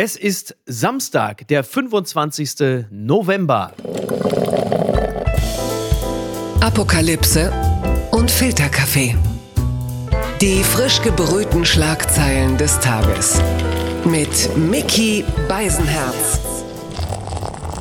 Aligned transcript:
Es 0.00 0.14
ist 0.14 0.56
Samstag, 0.64 1.48
der 1.48 1.64
25. 1.64 2.86
November. 2.92 3.72
Apokalypse 6.60 7.52
und 8.12 8.30
Filterkaffee. 8.30 9.16
Die 10.40 10.62
frisch 10.62 11.02
gebrühten 11.02 11.64
Schlagzeilen 11.64 12.56
des 12.56 12.78
Tages. 12.78 13.42
Mit 14.04 14.56
Mickey 14.56 15.24
Beisenherz. 15.48 16.48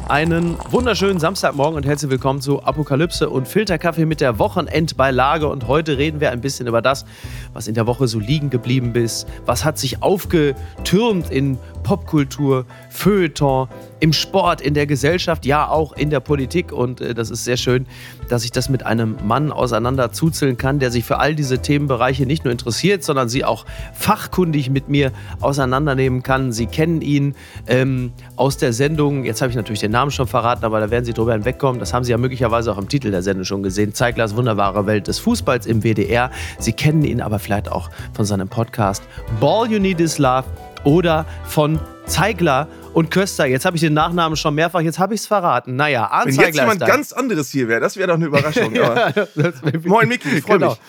Einen 0.09 0.57
wunderschönen 0.71 1.19
Samstagmorgen 1.19 1.75
und 1.75 1.85
herzlich 1.85 2.09
willkommen 2.09 2.39
zu 2.39 2.63
Apokalypse 2.63 3.29
und 3.29 3.45
Filterkaffee 3.45 4.05
mit 4.05 4.21
der 4.21 4.39
Wochenendbeilage. 4.39 5.49
Und 5.49 5.67
heute 5.67 5.97
reden 5.97 6.21
wir 6.21 6.31
ein 6.31 6.39
bisschen 6.39 6.65
über 6.65 6.81
das, 6.81 7.03
was 7.51 7.67
in 7.67 7.75
der 7.75 7.87
Woche 7.87 8.07
so 8.07 8.17
liegen 8.17 8.49
geblieben 8.49 8.95
ist. 8.95 9.27
Was 9.45 9.65
hat 9.65 9.77
sich 9.77 10.01
aufgetürmt 10.01 11.29
in 11.29 11.59
Popkultur, 11.87 12.65
Feuilleton, 12.89 13.69
im 14.01 14.11
Sport, 14.11 14.59
in 14.59 14.73
der 14.73 14.85
Gesellschaft, 14.85 15.45
ja 15.45 15.69
auch 15.69 15.93
in 15.93 16.09
der 16.09 16.19
Politik. 16.19 16.73
Und 16.73 16.99
äh, 16.99 17.13
das 17.13 17.29
ist 17.29 17.45
sehr 17.45 17.55
schön, 17.55 17.85
dass 18.27 18.43
ich 18.43 18.51
das 18.51 18.67
mit 18.67 18.85
einem 18.85 19.15
Mann 19.23 19.53
auseinander 19.53 20.11
zuzeln 20.11 20.57
kann, 20.57 20.79
der 20.79 20.91
sich 20.91 21.05
für 21.05 21.19
all 21.19 21.33
diese 21.33 21.59
Themenbereiche 21.59 22.25
nicht 22.25 22.43
nur 22.43 22.51
interessiert, 22.51 23.05
sondern 23.05 23.29
sie 23.29 23.45
auch 23.45 23.65
fachkundig 23.93 24.69
mit 24.69 24.89
mir 24.89 25.13
auseinandernehmen 25.39 26.23
kann. 26.23 26.51
Sie 26.51 26.65
kennen 26.65 27.01
ihn 27.01 27.35
ähm, 27.67 28.11
aus 28.35 28.57
der 28.57 28.73
Sendung, 28.73 29.23
jetzt 29.23 29.41
habe 29.41 29.51
ich 29.51 29.55
natürlich 29.55 29.79
den 29.79 29.91
Namen 29.91 30.11
schon 30.11 30.27
verraten, 30.27 30.65
aber 30.65 30.81
da 30.81 30.91
werden 30.91 31.05
Sie 31.05 31.13
drüber 31.13 31.31
hinwegkommen. 31.31 31.79
Das 31.79 31.93
haben 31.93 32.03
Sie 32.03 32.11
ja 32.11 32.17
möglicherweise 32.17 32.69
auch 32.69 32.77
im 32.77 32.89
Titel 32.89 33.11
der 33.11 33.21
Sendung 33.21 33.45
schon 33.45 33.63
gesehen. 33.63 33.93
Zeiglers 33.93 34.35
wunderbare 34.35 34.85
Welt 34.87 35.07
des 35.07 35.19
Fußballs 35.19 35.65
im 35.65 35.83
WDR. 35.83 36.31
Sie 36.59 36.73
kennen 36.73 37.05
ihn 37.05 37.21
aber 37.21 37.39
vielleicht 37.39 37.71
auch 37.71 37.89
von 38.13 38.25
seinem 38.25 38.49
Podcast 38.49 39.03
Ball 39.39 39.71
You 39.71 39.79
Need 39.79 40.01
Is 40.01 40.17
Love 40.17 40.43
oder 40.87 41.25
von 41.45 41.79
Zeigler 42.05 42.67
und 42.97 43.11
Köster. 43.11 43.45
Jetzt 43.45 43.63
habe 43.63 43.77
ich 43.77 43.81
den 43.81 43.93
Nachnamen 43.93 44.35
schon 44.35 44.55
mehrfach, 44.55 44.79
jetzt 44.81 44.97
habe 44.97 45.13
ich 45.13 45.21
es 45.21 45.27
verraten. 45.27 45.75
Naja, 45.75 46.07
Arndt 46.07 46.35
Wenn 46.35 46.45
jetzt 46.45 46.55
jemand 46.55 46.79
ganz 46.79 47.13
anderes 47.13 47.51
hier 47.51 47.67
wäre, 47.67 47.79
das 47.79 47.95
wäre 47.95 48.07
doch 48.07 48.15
eine 48.15 48.25
Überraschung. 48.25 48.73
ja, 48.75 49.13
Moin 49.83 50.09
Micky, 50.09 50.29
ich 50.29 50.43
freue 50.43 50.57
genau. 50.57 50.71
mich. 50.71 50.79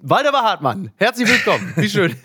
Waldemar 0.00 0.44
Hartmann, 0.44 0.92
herzlich 0.96 1.28
willkommen. 1.28 1.74
Wie 1.76 1.90
schön. 1.90 2.16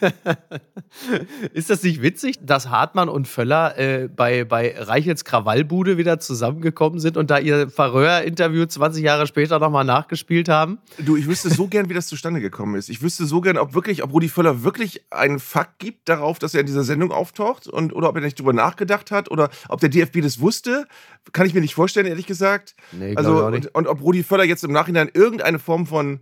Ist 1.53 1.69
das 1.69 1.83
nicht 1.83 2.01
witzig, 2.01 2.37
dass 2.41 2.69
Hartmann 2.69 3.09
und 3.09 3.27
Völler 3.27 3.77
äh, 3.77 4.07
bei, 4.07 4.45
bei 4.45 4.75
Reichels 4.77 5.25
Krawallbude 5.25 5.97
wieder 5.97 6.21
zusammengekommen 6.21 6.99
sind 6.99 7.17
und 7.17 7.29
da 7.29 7.37
ihr 7.37 7.69
Verröhr-Interview 7.69 8.65
20 8.65 9.03
Jahre 9.03 9.27
später 9.27 9.59
nochmal 9.59 9.83
nachgespielt 9.83 10.47
haben? 10.47 10.77
Du, 10.99 11.17
ich 11.17 11.27
wüsste 11.27 11.49
so 11.49 11.67
gern, 11.67 11.89
wie 11.89 11.93
das 11.93 12.07
zustande 12.07 12.39
gekommen 12.39 12.75
ist. 12.75 12.87
Ich 12.87 13.01
wüsste 13.01 13.25
so 13.25 13.41
gern, 13.41 13.57
ob 13.57 13.73
wirklich, 13.73 14.03
ob 14.03 14.13
Rudi 14.13 14.29
Völler 14.29 14.63
wirklich 14.63 15.03
einen 15.09 15.39
Fakt 15.39 15.79
gibt 15.79 16.07
darauf, 16.07 16.39
dass 16.39 16.53
er 16.53 16.61
in 16.61 16.67
dieser 16.67 16.85
Sendung 16.85 17.11
auftaucht 17.11 17.67
und 17.67 17.93
oder 17.93 18.07
ob 18.07 18.15
er 18.15 18.21
nicht 18.21 18.39
drüber 18.39 18.53
nachgedacht 18.53 19.11
hat 19.11 19.32
oder 19.33 19.49
ob 19.67 19.81
der 19.81 19.89
DFB 19.89 20.21
das 20.21 20.39
wusste, 20.39 20.87
kann 21.33 21.45
ich 21.45 21.53
mir 21.53 21.61
nicht 21.61 21.75
vorstellen, 21.75 22.05
ehrlich 22.05 22.27
gesagt. 22.27 22.75
Nee, 22.91 23.15
also, 23.15 23.45
und, 23.45 23.75
und, 23.75 23.87
ob 23.87 24.01
Rudi 24.01 24.23
Völler 24.23 24.45
jetzt 24.45 24.63
im 24.63 24.71
Nachhinein 24.71 25.09
irgendeine 25.13 25.59
Form 25.59 25.85
von 25.85 26.21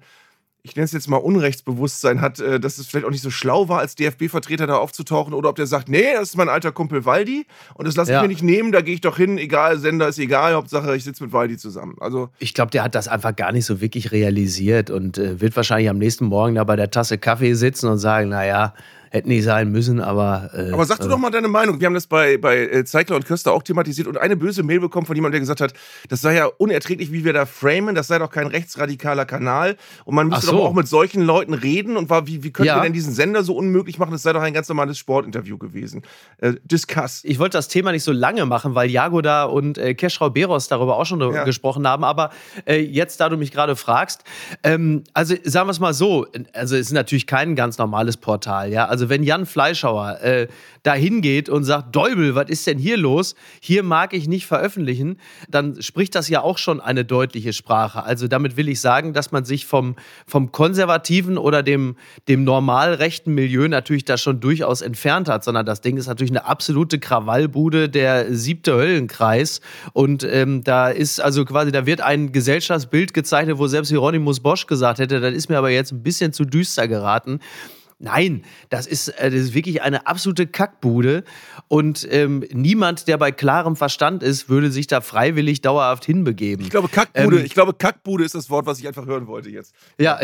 ich 0.64 0.76
nenne 0.76 0.86
es 0.86 0.92
jetzt 0.92 1.10
mal 1.10 1.18
Unrechtsbewusstsein 1.18 2.22
hat, 2.22 2.40
äh, 2.40 2.60
dass 2.60 2.78
es 2.78 2.88
vielleicht 2.88 3.06
auch 3.06 3.12
nicht 3.12 3.24
so 3.24 3.32
schlau 3.32 3.68
war, 3.68 3.80
als 3.80 3.96
DFB-Vertreter 3.96 4.68
da 4.68 4.76
aufzutauchen 4.76 5.34
oder 5.34 5.50
ob 5.50 5.56
der 5.56 5.66
sagt, 5.66 5.90
nee, 5.90 6.14
das 6.14 6.30
ist 6.30 6.38
mein 6.38 6.50
alter 6.50 6.72
Kumpel 6.72 7.06
Waldi 7.06 7.46
und 7.74 7.88
das 7.88 7.96
lasse 7.96 8.12
ich 8.12 8.16
ja. 8.16 8.22
mir 8.22 8.28
nicht 8.28 8.44
nehmen, 8.44 8.72
da 8.72 8.82
gehe 8.82 8.94
ich 8.94 9.02
doch 9.02 9.18
hin, 9.18 9.38
egal, 9.38 9.80
Sender 9.80 10.08
ist 10.08 10.20
egal, 10.20 10.54
Hauptsache 10.54 10.96
ich 10.96 11.04
sitze 11.04 11.24
mit 11.24 11.34
Waldi 11.34 11.58
zusammen. 11.58 11.96
Also 12.00 12.30
ich 12.40 12.54
glaube, 12.54 12.72
der 12.72 12.84
hat 12.84 12.96
das 12.96 13.08
einfach 13.08 13.36
gar 13.36 13.52
nicht 13.52 13.66
so 13.66 13.82
wirklich 13.82 14.12
realisiert 14.12 14.90
und 14.90 15.18
äh, 15.18 15.42
wird 15.42 15.56
wahrscheinlich 15.56 15.90
am 15.90 15.98
nächsten 15.98 16.26
Morgen 16.26 16.56
da 16.56 16.64
bei 16.64 16.76
der 16.76 16.92
Tasse 16.92 17.18
Kaffee 17.18 17.54
sitzen 17.54 17.88
und 17.88 17.98
sagen, 17.98 18.30
naja, 18.30 18.74
hätten 19.12 19.28
nicht 19.28 19.44
sein 19.44 19.72
müssen, 19.72 20.00
aber. 20.00 20.50
Äh, 20.54 20.72
aber 20.72 20.86
sag 20.86 20.98
du 20.98 21.04
also 21.04 21.16
doch 21.16 21.18
mal 21.20 21.30
deine 21.30 21.50
Meinung. 21.50 21.80
Wir 21.80 21.88
haben 21.88 21.94
das 21.94 22.08
bei, 22.08 22.38
bei 22.38 22.60
äh, 22.60 22.86
Zeigler 22.86 23.18
und 23.18 23.26
Köster 23.26 23.52
auch 23.52 23.62
thematisiert 23.62 24.08
und 24.08 24.18
eine 24.18 24.38
böse 24.38 24.64
Mail 24.64 24.80
bekommen 24.80 25.06
von 25.06 25.16
jemandem, 25.16 25.34
der 25.34 25.40
gesagt 25.42 25.60
hat, 25.60 25.74
das 26.08 26.22
sei 26.22 26.36
ja 26.36 26.46
unerträglich, 26.46 27.12
wie 27.12 27.26
wir 27.26 27.34
da 27.34 27.46
framen, 27.46 27.94
das 27.94 28.08
sei 28.08 28.20
doch 28.20 28.30
kein 28.30 28.48
rechtsradikaler 28.48 29.26
Kanal 29.26 29.76
und 30.06 30.16
man 30.16 30.28
müsste 30.30 30.48
so. 30.48 30.52
doch 30.54 30.66
auch 30.66 30.74
mit 30.74 30.88
solchen 30.88 31.22
Leuten 31.22 31.54
reden 31.54 31.98
und 31.98 32.10
war, 32.10 32.26
wie, 32.26 32.42
wie 32.44 32.52
können 32.52 32.68
ja. 32.68 32.78
wir 32.78 32.84
denn 32.84 32.94
diesen 32.94 33.14
Sender 33.14 33.44
so 33.44 33.54
unmöglich 33.56 34.00
machen? 34.00 34.12
Das 34.12 34.22
sei 34.22 34.32
doch 34.32 34.42
ein 34.42 34.54
ganz 34.54 34.70
normales 34.70 34.98
Sportinterview 34.98 35.58
gewesen. 35.58 36.04
Äh, 36.38 36.54
discuss. 36.64 37.22
Ich 37.26 37.38
wollte 37.38 37.58
das 37.58 37.68
Thema 37.68 37.92
nicht 37.92 38.04
so 38.04 38.14
lange 38.14 38.46
machen, 38.46 38.76
weil 38.76 38.90
Jagoda 38.90 39.44
und 39.44 39.78
äh, 39.78 39.94
Keschrau 39.94 40.30
Beros 40.30 40.70
darüber 40.70 40.98
auch 40.98 41.06
schon 41.06 41.20
ja. 41.20 41.44
gesprochen 41.44 41.86
haben, 41.86 42.06
aber 42.06 42.30
äh, 42.66 42.80
jetzt, 42.80 43.20
da 43.20 43.28
du 43.28 43.36
mich 43.36 43.52
gerade 43.52 43.76
fragst, 43.76 44.24
ähm, 44.64 45.04
also 45.14 45.36
sagen 45.44 45.68
wir 45.68 45.72
es 45.72 45.82
mal 45.82 45.94
so, 45.94 46.28
also 46.54 46.78
es 46.78 46.88
ist 46.88 46.94
natürlich 46.94 47.28
kein 47.28 47.58
ganz 47.58 47.78
normales 47.78 48.16
Portal, 48.16 48.72
ja, 48.72 48.86
also 48.86 49.01
also 49.02 49.10
wenn 49.10 49.24
Jan 49.24 49.48
Fleischhauer 49.48 50.22
äh, 50.22 50.48
da 50.84 50.94
hingeht 50.94 51.50
und 51.50 51.64
sagt, 51.64 51.96
Däubel, 51.96 52.36
was 52.36 52.50
ist 52.50 52.68
denn 52.68 52.78
hier 52.78 52.98
los? 52.98 53.34
Hier 53.60 53.82
mag 53.82 54.14
ich 54.14 54.28
nicht 54.28 54.46
veröffentlichen, 54.46 55.18
dann 55.50 55.82
spricht 55.82 56.14
das 56.14 56.30
ja 56.30 56.42
auch 56.42 56.60
schon 56.60 56.80
eine 56.80 57.04
deutliche 57.04 57.52
Sprache. 57.52 58.04
Also 58.04 58.28
damit 58.28 58.58
will 58.58 58.70
ich 58.70 58.80
sagen, 58.80 59.14
dass 59.14 59.32
man 59.32 59.44
sich 59.44 59.66
vom, 59.66 59.96
vom 60.28 60.52
konservativen 60.52 61.40
oder 61.40 61.64
dem, 61.64 61.96
dem 62.28 62.44
normal 62.44 63.00
Milieu 63.26 63.68
natürlich 63.68 64.06
da 64.06 64.18
schon 64.18 64.40
durchaus 64.40 64.82
entfernt 64.82 65.28
hat, 65.28 65.44
sondern 65.44 65.66
das 65.66 65.82
Ding 65.82 65.98
ist 65.98 66.06
natürlich 66.06 66.32
eine 66.32 66.46
absolute 66.46 67.00
Krawallbude, 67.00 67.90
der 67.90 68.36
siebte 68.36 68.74
Höllenkreis. 68.74 69.62
Und 69.94 70.24
ähm, 70.24 70.64
da 70.64 70.90
ist 70.90 71.20
also 71.20 71.44
quasi, 71.44 71.72
da 71.72 71.88
wird 71.88 72.02
ein 72.02 72.32
Gesellschaftsbild 72.32 73.16
gezeichnet, 73.16 73.58
wo 73.58 73.66
selbst 73.66 73.90
Hieronymus 73.90 74.42
Bosch 74.42 74.68
gesagt 74.68 75.00
hätte, 75.00 75.20
das 75.20 75.34
ist 75.34 75.50
mir 75.50 75.58
aber 75.58 75.72
jetzt 75.72 75.92
ein 75.92 76.04
bisschen 76.04 76.34
zu 76.34 76.46
düster 76.46 76.88
geraten. 76.88 77.40
Nein, 78.04 78.44
das 78.70 78.88
ist, 78.88 79.10
äh, 79.10 79.30
das 79.30 79.40
ist 79.40 79.54
wirklich 79.54 79.84
eine 79.84 80.08
absolute 80.08 80.48
Kackbude. 80.48 81.24
Und 81.68 82.08
ähm, 82.10 82.44
niemand, 82.52 83.08
der 83.08 83.18
bei 83.18 83.32
klarem 83.32 83.76
Verstand 83.76 84.24
ist, 84.24 84.50
würde 84.50 84.72
sich 84.72 84.88
da 84.88 85.02
freiwillig 85.02 85.62
dauerhaft 85.62 86.04
hinbegeben. 86.06 86.66
Ich 86.66 86.72
glaube, 86.72 86.90
Kackbude, 86.90 87.40
ähm, 87.40 87.46
ich 87.46 87.54
glaube, 87.54 87.74
Kackbude 87.74 88.24
ist 88.24 88.34
das 88.34 88.50
Wort, 88.50 88.66
was 88.66 88.80
ich 88.80 88.88
einfach 88.88 89.06
hören 89.06 89.28
wollte 89.28 89.52
jetzt. 89.52 89.76
Ja, 90.00 90.20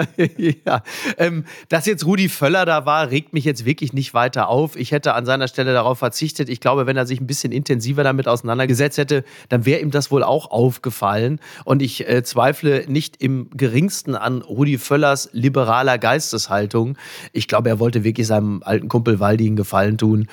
ja. 0.36 0.82
Ähm, 1.18 1.44
dass 1.68 1.86
jetzt 1.86 2.06
Rudi 2.06 2.28
Völler 2.28 2.64
da 2.64 2.86
war, 2.86 3.10
regt 3.10 3.32
mich 3.32 3.44
jetzt 3.44 3.64
wirklich 3.64 3.92
nicht 3.92 4.14
weiter 4.14 4.48
auf. 4.48 4.76
Ich 4.76 4.92
hätte 4.92 5.14
an 5.14 5.26
seiner 5.26 5.48
Stelle 5.48 5.72
darauf 5.72 5.98
verzichtet. 5.98 6.48
Ich 6.48 6.60
glaube, 6.60 6.86
wenn 6.86 6.96
er 6.96 7.06
sich 7.06 7.20
ein 7.20 7.26
bisschen 7.26 7.50
intensiver 7.50 8.04
damit 8.04 8.28
auseinandergesetzt 8.28 8.98
hätte, 8.98 9.24
dann 9.48 9.66
wäre 9.66 9.80
ihm 9.80 9.90
das 9.90 10.12
wohl 10.12 10.22
auch 10.22 10.52
aufgefallen. 10.52 11.40
Und 11.64 11.82
ich 11.82 12.08
äh, 12.08 12.22
zweifle 12.22 12.84
nicht 12.86 13.20
im 13.20 13.50
geringsten 13.50 14.14
an 14.14 14.42
Rudi 14.42 14.78
Völlers 14.78 15.28
liberaler 15.32 15.98
Geisteshaltung. 15.98 16.96
Ich 17.32 17.48
glaube, 17.48 17.68
er 17.68 17.78
wollte 17.78 18.04
wirklich 18.04 18.26
seinem 18.26 18.62
alten 18.64 18.88
Kumpel 18.88 19.20
Waldi 19.20 19.46
einen 19.46 19.56
Gefallen 19.56 19.98
tun 19.98 20.28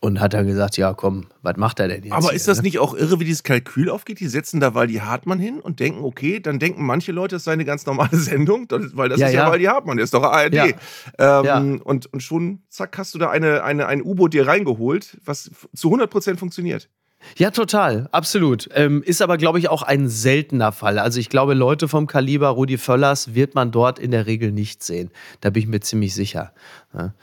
und 0.00 0.20
hat 0.20 0.34
dann 0.34 0.46
gesagt, 0.46 0.76
ja 0.76 0.92
komm, 0.94 1.26
was 1.42 1.56
macht 1.56 1.80
er 1.80 1.88
denn 1.88 2.02
jetzt? 2.02 2.12
Aber 2.12 2.28
hier, 2.28 2.34
ist 2.34 2.48
das 2.48 2.58
ne? 2.58 2.64
nicht 2.64 2.78
auch 2.78 2.94
irre, 2.94 3.18
wie 3.18 3.24
dieses 3.24 3.42
Kalkül 3.42 3.88
aufgeht? 3.88 4.20
Die 4.20 4.28
setzen 4.28 4.60
da 4.60 4.74
Waldi 4.74 4.94
Hartmann 4.94 5.38
hin 5.38 5.58
und 5.58 5.80
denken, 5.80 6.04
okay, 6.04 6.38
dann 6.38 6.58
denken 6.58 6.84
manche 6.84 7.12
Leute, 7.12 7.36
es 7.36 7.44
sei 7.44 7.52
eine 7.52 7.64
ganz 7.64 7.86
normale 7.86 8.16
Sendung, 8.16 8.68
weil 8.70 9.08
das 9.08 9.18
ja, 9.20 9.28
ist 9.28 9.34
ja, 9.34 9.44
ja 9.44 9.50
Waldi 9.50 9.64
Hartmann, 9.64 9.96
der 9.96 10.04
ist 10.04 10.14
doch 10.14 10.22
ARD. 10.22 10.54
Ja. 10.54 11.56
Ähm. 11.56 11.80
Und, 11.82 12.12
und 12.12 12.22
schon, 12.22 12.62
zack, 12.68 12.96
hast 12.98 13.14
du 13.14 13.18
da 13.18 13.30
eine, 13.30 13.64
eine, 13.64 13.86
ein 13.86 14.02
U-Boot 14.02 14.34
dir 14.34 14.46
reingeholt, 14.46 15.18
was 15.24 15.50
zu 15.74 15.92
100% 15.92 16.36
funktioniert. 16.36 16.88
Ja, 17.36 17.50
total, 17.50 18.08
absolut. 18.12 18.68
Ähm, 18.74 19.02
ist 19.02 19.20
aber, 19.20 19.36
glaube 19.36 19.58
ich, 19.58 19.68
auch 19.68 19.82
ein 19.82 20.08
seltener 20.08 20.72
Fall. 20.72 20.98
Also 20.98 21.20
ich 21.20 21.28
glaube, 21.28 21.54
Leute 21.54 21.88
vom 21.88 22.06
Kaliber 22.06 22.48
Rudi 22.48 22.78
Völlers 22.78 23.34
wird 23.34 23.54
man 23.54 23.70
dort 23.70 23.98
in 23.98 24.10
der 24.10 24.26
Regel 24.26 24.52
nicht 24.52 24.82
sehen. 24.82 25.10
Da 25.40 25.50
bin 25.50 25.62
ich 25.62 25.68
mir 25.68 25.80
ziemlich 25.80 26.14
sicher. 26.14 26.52
Ja. 26.94 27.14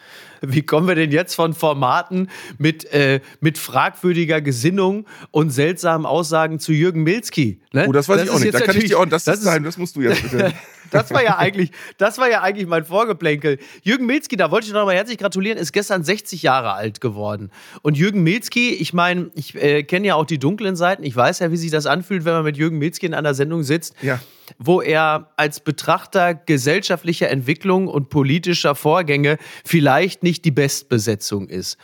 Wie 0.41 0.61
kommen 0.61 0.87
wir 0.87 0.95
denn 0.95 1.11
jetzt 1.11 1.35
von 1.35 1.53
Formaten 1.53 2.29
mit, 2.57 2.85
äh, 2.93 3.21
mit 3.39 3.57
fragwürdiger 3.57 4.41
Gesinnung 4.41 5.05
und 5.31 5.51
seltsamen 5.51 6.05
Aussagen 6.05 6.59
zu 6.59 6.73
Jürgen 6.73 7.03
Milzki? 7.03 7.61
Ne? 7.71 7.85
Oh, 7.87 7.91
das 7.91 8.09
weiß 8.09 8.17
das 8.17 8.25
ich 8.25 8.31
auch 8.31 8.39
nicht. 8.39 8.53
Da 8.53 8.59
kann 8.59 8.77
ich 8.77 8.85
dir 8.85 8.99
auch, 8.99 9.05
das, 9.05 9.23
das 9.23 9.37
ist 9.37 9.45
sein, 9.45 9.63
das 9.63 9.77
musst 9.77 9.95
du 9.95 10.01
jetzt 10.01 10.21
bitte. 10.31 10.53
Das 10.93 11.11
war 11.11 11.23
ja 11.23 11.37
eigentlich, 11.37 11.71
das 11.97 12.17
war 12.17 12.29
ja 12.29 12.41
eigentlich 12.41 12.67
mein 12.67 12.85
Vorgeplänkel. 12.85 13.59
Jürgen 13.81 14.05
Milzki, 14.05 14.37
da 14.37 14.51
wollte 14.51 14.67
ich 14.67 14.73
noch 14.73 14.85
mal 14.85 14.95
herzlich 14.95 15.17
gratulieren, 15.17 15.57
ist 15.57 15.73
gestern 15.73 16.03
60 16.03 16.43
Jahre 16.43 16.73
alt 16.73 17.01
geworden. 17.01 17.51
Und 17.81 17.97
Jürgen 17.97 18.23
Milzki, 18.23 18.69
ich 18.71 18.93
meine, 18.93 19.31
ich 19.35 19.55
äh, 19.55 19.83
kenne 19.83 20.07
ja 20.07 20.15
auch 20.15 20.25
die 20.25 20.39
dunklen 20.39 20.75
Seiten. 20.75 21.03
Ich 21.03 21.15
weiß 21.15 21.39
ja, 21.39 21.51
wie 21.51 21.57
sich 21.57 21.71
das 21.71 21.85
anfühlt, 21.85 22.25
wenn 22.25 22.33
man 22.33 22.43
mit 22.43 22.57
Jürgen 22.57 22.77
Milzki 22.77 23.05
in 23.05 23.13
einer 23.13 23.33
Sendung 23.33 23.63
sitzt. 23.63 23.95
Ja 24.01 24.19
wo 24.57 24.81
er 24.81 25.31
als 25.37 25.61
Betrachter 25.61 26.33
gesellschaftlicher 26.33 27.29
Entwicklung 27.29 27.87
und 27.87 28.09
politischer 28.09 28.75
Vorgänge 28.75 29.37
vielleicht 29.63 30.23
nicht 30.23 30.45
die 30.45 30.51
Bestbesetzung 30.51 31.47
ist. 31.47 31.77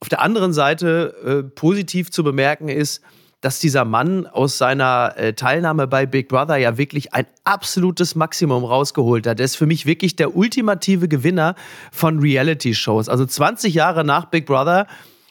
Auf 0.00 0.08
der 0.08 0.20
anderen 0.20 0.52
Seite 0.52 1.14
äh, 1.24 1.50
positiv 1.54 2.10
zu 2.10 2.22
bemerken 2.22 2.68
ist, 2.68 3.02
dass 3.40 3.60
dieser 3.60 3.84
Mann 3.84 4.26
aus 4.26 4.58
seiner 4.58 5.14
äh, 5.16 5.32
Teilnahme 5.32 5.86
bei 5.86 6.06
Big 6.06 6.28
Brother 6.28 6.56
ja 6.56 6.76
wirklich 6.76 7.14
ein 7.14 7.26
absolutes 7.44 8.14
Maximum 8.14 8.64
rausgeholt 8.64 9.26
hat. 9.26 9.38
Er 9.38 9.44
ist 9.44 9.56
für 9.56 9.66
mich 9.66 9.86
wirklich 9.86 10.16
der 10.16 10.36
ultimative 10.36 11.08
Gewinner 11.08 11.54
von 11.92 12.18
Reality-Shows. 12.18 13.08
Also 13.08 13.24
20 13.24 13.74
Jahre 13.74 14.04
nach 14.04 14.26
Big 14.26 14.46
Brother 14.46 14.86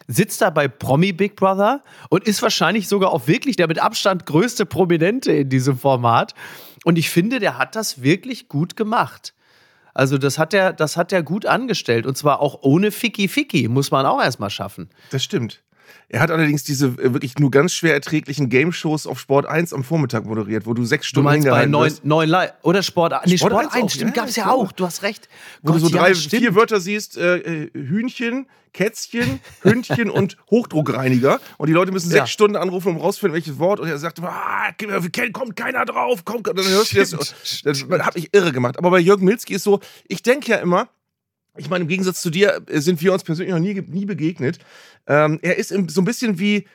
sitzt 0.07 0.41
da 0.41 0.49
bei 0.49 0.69
Promi 0.69 1.11
Big 1.11 1.35
Brother 1.35 1.83
und 2.09 2.23
ist 2.23 2.41
wahrscheinlich 2.41 2.87
sogar 2.87 3.11
auch 3.11 3.27
wirklich 3.27 3.57
der 3.57 3.67
mit 3.67 3.79
Abstand 3.79 4.25
größte 4.25 4.65
Prominente 4.65 5.33
in 5.33 5.49
diesem 5.49 5.77
Format. 5.77 6.33
Und 6.85 6.97
ich 6.97 7.09
finde, 7.09 7.39
der 7.39 7.57
hat 7.57 7.75
das 7.75 8.01
wirklich 8.01 8.47
gut 8.47 8.77
gemacht. 8.77 9.33
Also 9.93 10.17
das 10.17 10.37
hat 10.37 10.53
er, 10.53 10.71
das 10.73 10.95
hat 10.95 11.11
er 11.11 11.23
gut 11.23 11.45
angestellt 11.45 12.05
und 12.05 12.17
zwar 12.17 12.39
auch 12.39 12.59
ohne 12.61 12.91
Ficky 12.91 13.27
Ficky, 13.27 13.67
muss 13.67 13.91
man 13.91 14.05
auch 14.05 14.21
erstmal 14.21 14.51
schaffen. 14.51 14.89
Das 15.09 15.23
stimmt. 15.23 15.63
Er 16.09 16.21
hat 16.21 16.31
allerdings 16.31 16.63
diese 16.63 16.87
äh, 16.87 17.13
wirklich 17.13 17.37
nur 17.37 17.51
ganz 17.51 17.73
schwer 17.73 17.93
erträglichen 17.93 18.49
Game-Shows 18.49 19.07
auf 19.07 19.19
Sport 19.19 19.45
1 19.45 19.73
am 19.73 19.83
Vormittag 19.83 20.25
moderiert, 20.25 20.65
wo 20.65 20.73
du 20.73 20.85
sechs 20.85 21.07
Stunden 21.07 21.25
du 21.25 21.31
meinst 21.31 21.47
bei 21.47 21.65
9, 21.65 21.93
9 22.03 22.29
Live 22.29 22.53
oder 22.63 22.83
Sport, 22.83 23.13
nee, 23.25 23.37
Sport, 23.37 23.51
Sport 23.53 23.65
1, 23.73 23.83
1 23.83 23.93
stimmt, 23.93 24.15
ja, 24.15 24.23
gab's 24.23 24.35
ja 24.35 24.49
auch, 24.49 24.71
du 24.71 24.85
hast 24.85 25.03
recht. 25.03 25.27
Wo 25.61 25.73
Gott, 25.73 25.81
du 25.81 25.85
so 25.87 25.89
drei, 25.89 26.09
ja, 26.09 26.15
vier 26.15 26.55
Wörter 26.55 26.79
siehst, 26.79 27.17
äh, 27.17 27.37
äh, 27.37 27.71
Hühnchen, 27.73 28.47
Kätzchen, 28.73 29.39
Hündchen 29.63 30.09
und 30.09 30.37
Hochdruckreiniger. 30.49 31.39
Und 31.57 31.67
die 31.67 31.73
Leute 31.73 31.91
müssen 31.91 32.09
sechs 32.09 32.19
ja. 32.19 32.27
Stunden 32.27 32.55
anrufen, 32.55 32.89
um 32.89 32.97
rauszufinden, 32.97 33.33
welches 33.33 33.59
Wort. 33.59 33.79
Und 33.79 33.89
er 33.89 33.97
sagt, 33.97 34.21
ah, 34.21 34.71
kommt 35.33 35.55
keiner 35.55 35.83
drauf, 35.85 36.23
kommt, 36.25 36.47
dann 36.47 36.57
hörst 36.57 36.93
du 36.93 36.99
das. 36.99 37.61
Das 37.63 37.85
hat 37.89 38.15
mich 38.15 38.33
irre 38.33 38.51
gemacht. 38.51 38.77
Aber 38.77 38.91
bei 38.91 38.99
Jürgen 38.99 39.25
Milzki 39.25 39.55
ist 39.55 39.63
so, 39.63 39.79
ich 40.07 40.21
denke 40.21 40.51
ja 40.51 40.57
immer, 40.57 40.89
ich 41.57 41.69
meine, 41.69 41.83
im 41.83 41.87
Gegensatz 41.87 42.21
zu 42.21 42.29
dir 42.29 42.61
äh, 42.67 42.79
sind 42.79 43.01
wir 43.01 43.13
uns 43.13 43.23
persönlich 43.23 43.53
noch 43.53 43.59
nie, 43.59 43.81
nie 43.87 44.05
begegnet. 44.05 44.59
Ähm, 45.07 45.39
er 45.41 45.57
ist 45.57 45.69
so 45.69 46.01
ein 46.01 46.05
bisschen 46.05 46.39
wie 46.39 46.67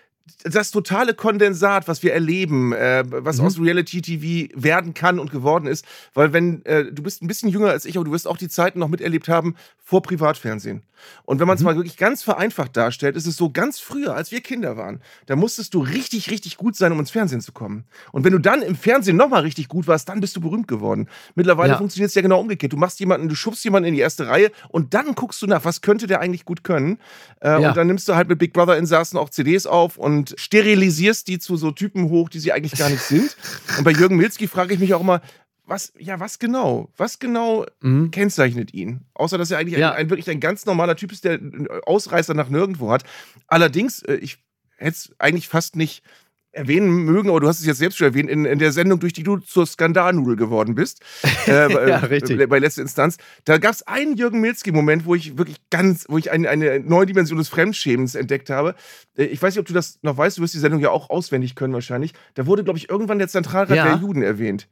das 0.44 0.70
totale 0.70 1.14
Kondensat, 1.14 1.88
was 1.88 2.02
wir 2.02 2.12
erleben, 2.12 2.72
äh, 2.72 3.04
was 3.06 3.38
mhm. 3.38 3.46
aus 3.46 3.60
Reality 3.60 4.00
TV 4.00 4.52
werden 4.54 4.94
kann 4.94 5.18
und 5.18 5.30
geworden 5.30 5.66
ist, 5.66 5.84
weil 6.14 6.32
wenn 6.32 6.64
äh, 6.64 6.92
du 6.92 7.02
bist 7.02 7.22
ein 7.22 7.26
bisschen 7.26 7.48
jünger 7.48 7.70
als 7.70 7.84
ich, 7.84 7.96
aber 7.96 8.04
du 8.04 8.12
wirst 8.12 8.28
auch 8.28 8.36
die 8.36 8.48
Zeiten 8.48 8.78
noch 8.78 8.88
miterlebt 8.88 9.28
haben 9.28 9.56
vor 9.78 10.02
Privatfernsehen. 10.02 10.82
Und 11.24 11.40
wenn 11.40 11.46
man 11.46 11.56
es 11.56 11.62
mhm. 11.62 11.66
mal 11.66 11.76
wirklich 11.76 11.96
ganz 11.96 12.22
vereinfacht 12.22 12.76
darstellt, 12.76 13.16
ist 13.16 13.26
es 13.26 13.36
so 13.36 13.50
ganz 13.50 13.78
früher, 13.78 14.14
als 14.14 14.30
wir 14.30 14.40
Kinder 14.40 14.76
waren, 14.76 15.00
da 15.26 15.36
musstest 15.36 15.74
du 15.74 15.80
richtig, 15.80 16.30
richtig 16.30 16.56
gut 16.56 16.76
sein, 16.76 16.92
um 16.92 17.00
ins 17.00 17.10
Fernsehen 17.10 17.40
zu 17.40 17.52
kommen. 17.52 17.84
Und 18.12 18.24
wenn 18.24 18.32
du 18.32 18.38
dann 18.38 18.62
im 18.62 18.76
Fernsehen 18.76 19.16
nochmal 19.16 19.42
richtig 19.42 19.68
gut 19.68 19.86
warst, 19.86 20.08
dann 20.08 20.20
bist 20.20 20.36
du 20.36 20.40
berühmt 20.40 20.68
geworden. 20.68 21.08
Mittlerweile 21.34 21.72
ja. 21.72 21.78
funktioniert 21.78 22.08
es 22.08 22.14
ja 22.14 22.22
genau 22.22 22.40
umgekehrt. 22.40 22.72
Du 22.72 22.76
machst 22.76 23.00
jemanden, 23.00 23.28
du 23.28 23.34
schubst 23.34 23.64
jemanden 23.64 23.88
in 23.88 23.94
die 23.94 24.00
erste 24.00 24.28
Reihe 24.28 24.50
und 24.68 24.94
dann 24.94 25.14
guckst 25.14 25.40
du 25.42 25.46
nach, 25.46 25.64
was 25.64 25.80
könnte 25.80 26.06
der 26.06 26.20
eigentlich 26.20 26.44
gut 26.44 26.64
können. 26.64 26.98
Äh, 27.40 27.60
ja. 27.60 27.68
Und 27.68 27.76
dann 27.76 27.86
nimmst 27.86 28.08
du 28.08 28.14
halt 28.14 28.28
mit 28.28 28.38
Big 28.38 28.52
Brother 28.52 28.76
Insassen 28.76 29.18
auch 29.18 29.30
CDs 29.30 29.66
auf 29.66 29.96
und 29.96 30.34
sterilisierst 30.36 31.28
die 31.28 31.38
zu 31.38 31.56
so 31.56 31.70
Typen 31.70 32.08
hoch, 32.08 32.28
die 32.28 32.38
sie 32.38 32.52
eigentlich 32.52 32.78
gar 32.78 32.90
nicht 32.90 33.02
sind. 33.02 33.36
Und 33.78 33.84
bei 33.84 33.90
Jürgen 33.90 34.16
Milzki 34.16 34.48
frage 34.48 34.74
ich 34.74 34.80
mich 34.80 34.94
auch 34.94 35.00
immer, 35.00 35.20
was, 35.72 35.92
ja, 35.98 36.20
was 36.20 36.38
genau? 36.38 36.90
Was 36.98 37.18
genau 37.18 37.64
mhm. 37.80 38.10
kennzeichnet 38.10 38.74
ihn? 38.74 39.00
Außer, 39.14 39.38
dass 39.38 39.50
er 39.50 39.58
eigentlich 39.58 39.78
ja. 39.78 39.92
ein, 39.92 39.96
ein, 39.96 40.10
wirklich 40.10 40.28
ein 40.28 40.38
ganz 40.38 40.66
normaler 40.66 40.96
Typ 40.96 41.12
ist, 41.12 41.24
der 41.24 41.32
einen 41.32 41.66
Ausreißer 41.86 42.34
nach 42.34 42.50
nirgendwo 42.50 42.90
hat. 42.90 43.04
Allerdings, 43.46 44.02
äh, 44.02 44.16
ich 44.16 44.36
hätte 44.76 44.90
es 44.90 45.12
eigentlich 45.18 45.48
fast 45.48 45.76
nicht 45.76 46.02
erwähnen 46.54 46.90
mögen, 46.90 47.30
aber 47.30 47.40
du 47.40 47.48
hast 47.48 47.60
es 47.60 47.66
jetzt 47.66 47.78
selbst 47.78 47.96
schon 47.96 48.08
erwähnt, 48.08 48.28
in, 48.28 48.44
in 48.44 48.58
der 48.58 48.72
Sendung, 48.72 49.00
durch 49.00 49.14
die 49.14 49.22
du 49.22 49.38
zur 49.38 49.66
Skandalnudel 49.66 50.36
geworden 50.36 50.74
bist. 50.74 51.02
Äh, 51.48 51.88
ja, 51.88 51.98
richtig. 51.98 52.48
Bei, 52.48 52.60
letzter 52.60 52.82
Instanz. 52.82 53.16
Da 53.44 53.58
gab 53.58 53.72
es 53.72 53.82
einen 53.82 54.16
Jürgen 54.16 54.40
Milzki-Moment, 54.40 55.06
wo 55.06 55.16
ich 55.16 55.38
wirklich 55.38 55.56
ganz, 55.70 56.06
wo 56.08 56.16
ich 56.16 56.30
eine, 56.30 56.48
eine 56.48 56.78
neue 56.78 57.04
Dimension 57.04 57.36
des 57.36 57.48
Fremdschämens 57.48 58.14
entdeckt 58.14 58.48
habe. 58.48 58.76
Äh, 59.16 59.24
ich 59.24 59.42
weiß 59.42 59.54
nicht, 59.54 59.60
ob 59.60 59.66
du 59.66 59.74
das 59.74 59.98
noch 60.02 60.16
weißt, 60.16 60.38
du 60.38 60.42
wirst 60.42 60.54
die 60.54 60.58
Sendung 60.58 60.80
ja 60.80 60.90
auch 60.90 61.10
auswendig 61.10 61.56
können 61.56 61.74
wahrscheinlich. 61.74 62.12
Da 62.34 62.46
wurde, 62.46 62.62
glaube 62.62 62.78
ich, 62.78 62.88
irgendwann 62.88 63.18
der 63.18 63.26
Zentralrat 63.26 63.76
ja. 63.76 63.84
der 63.84 63.96
Juden 63.96 64.22
erwähnt. 64.22 64.68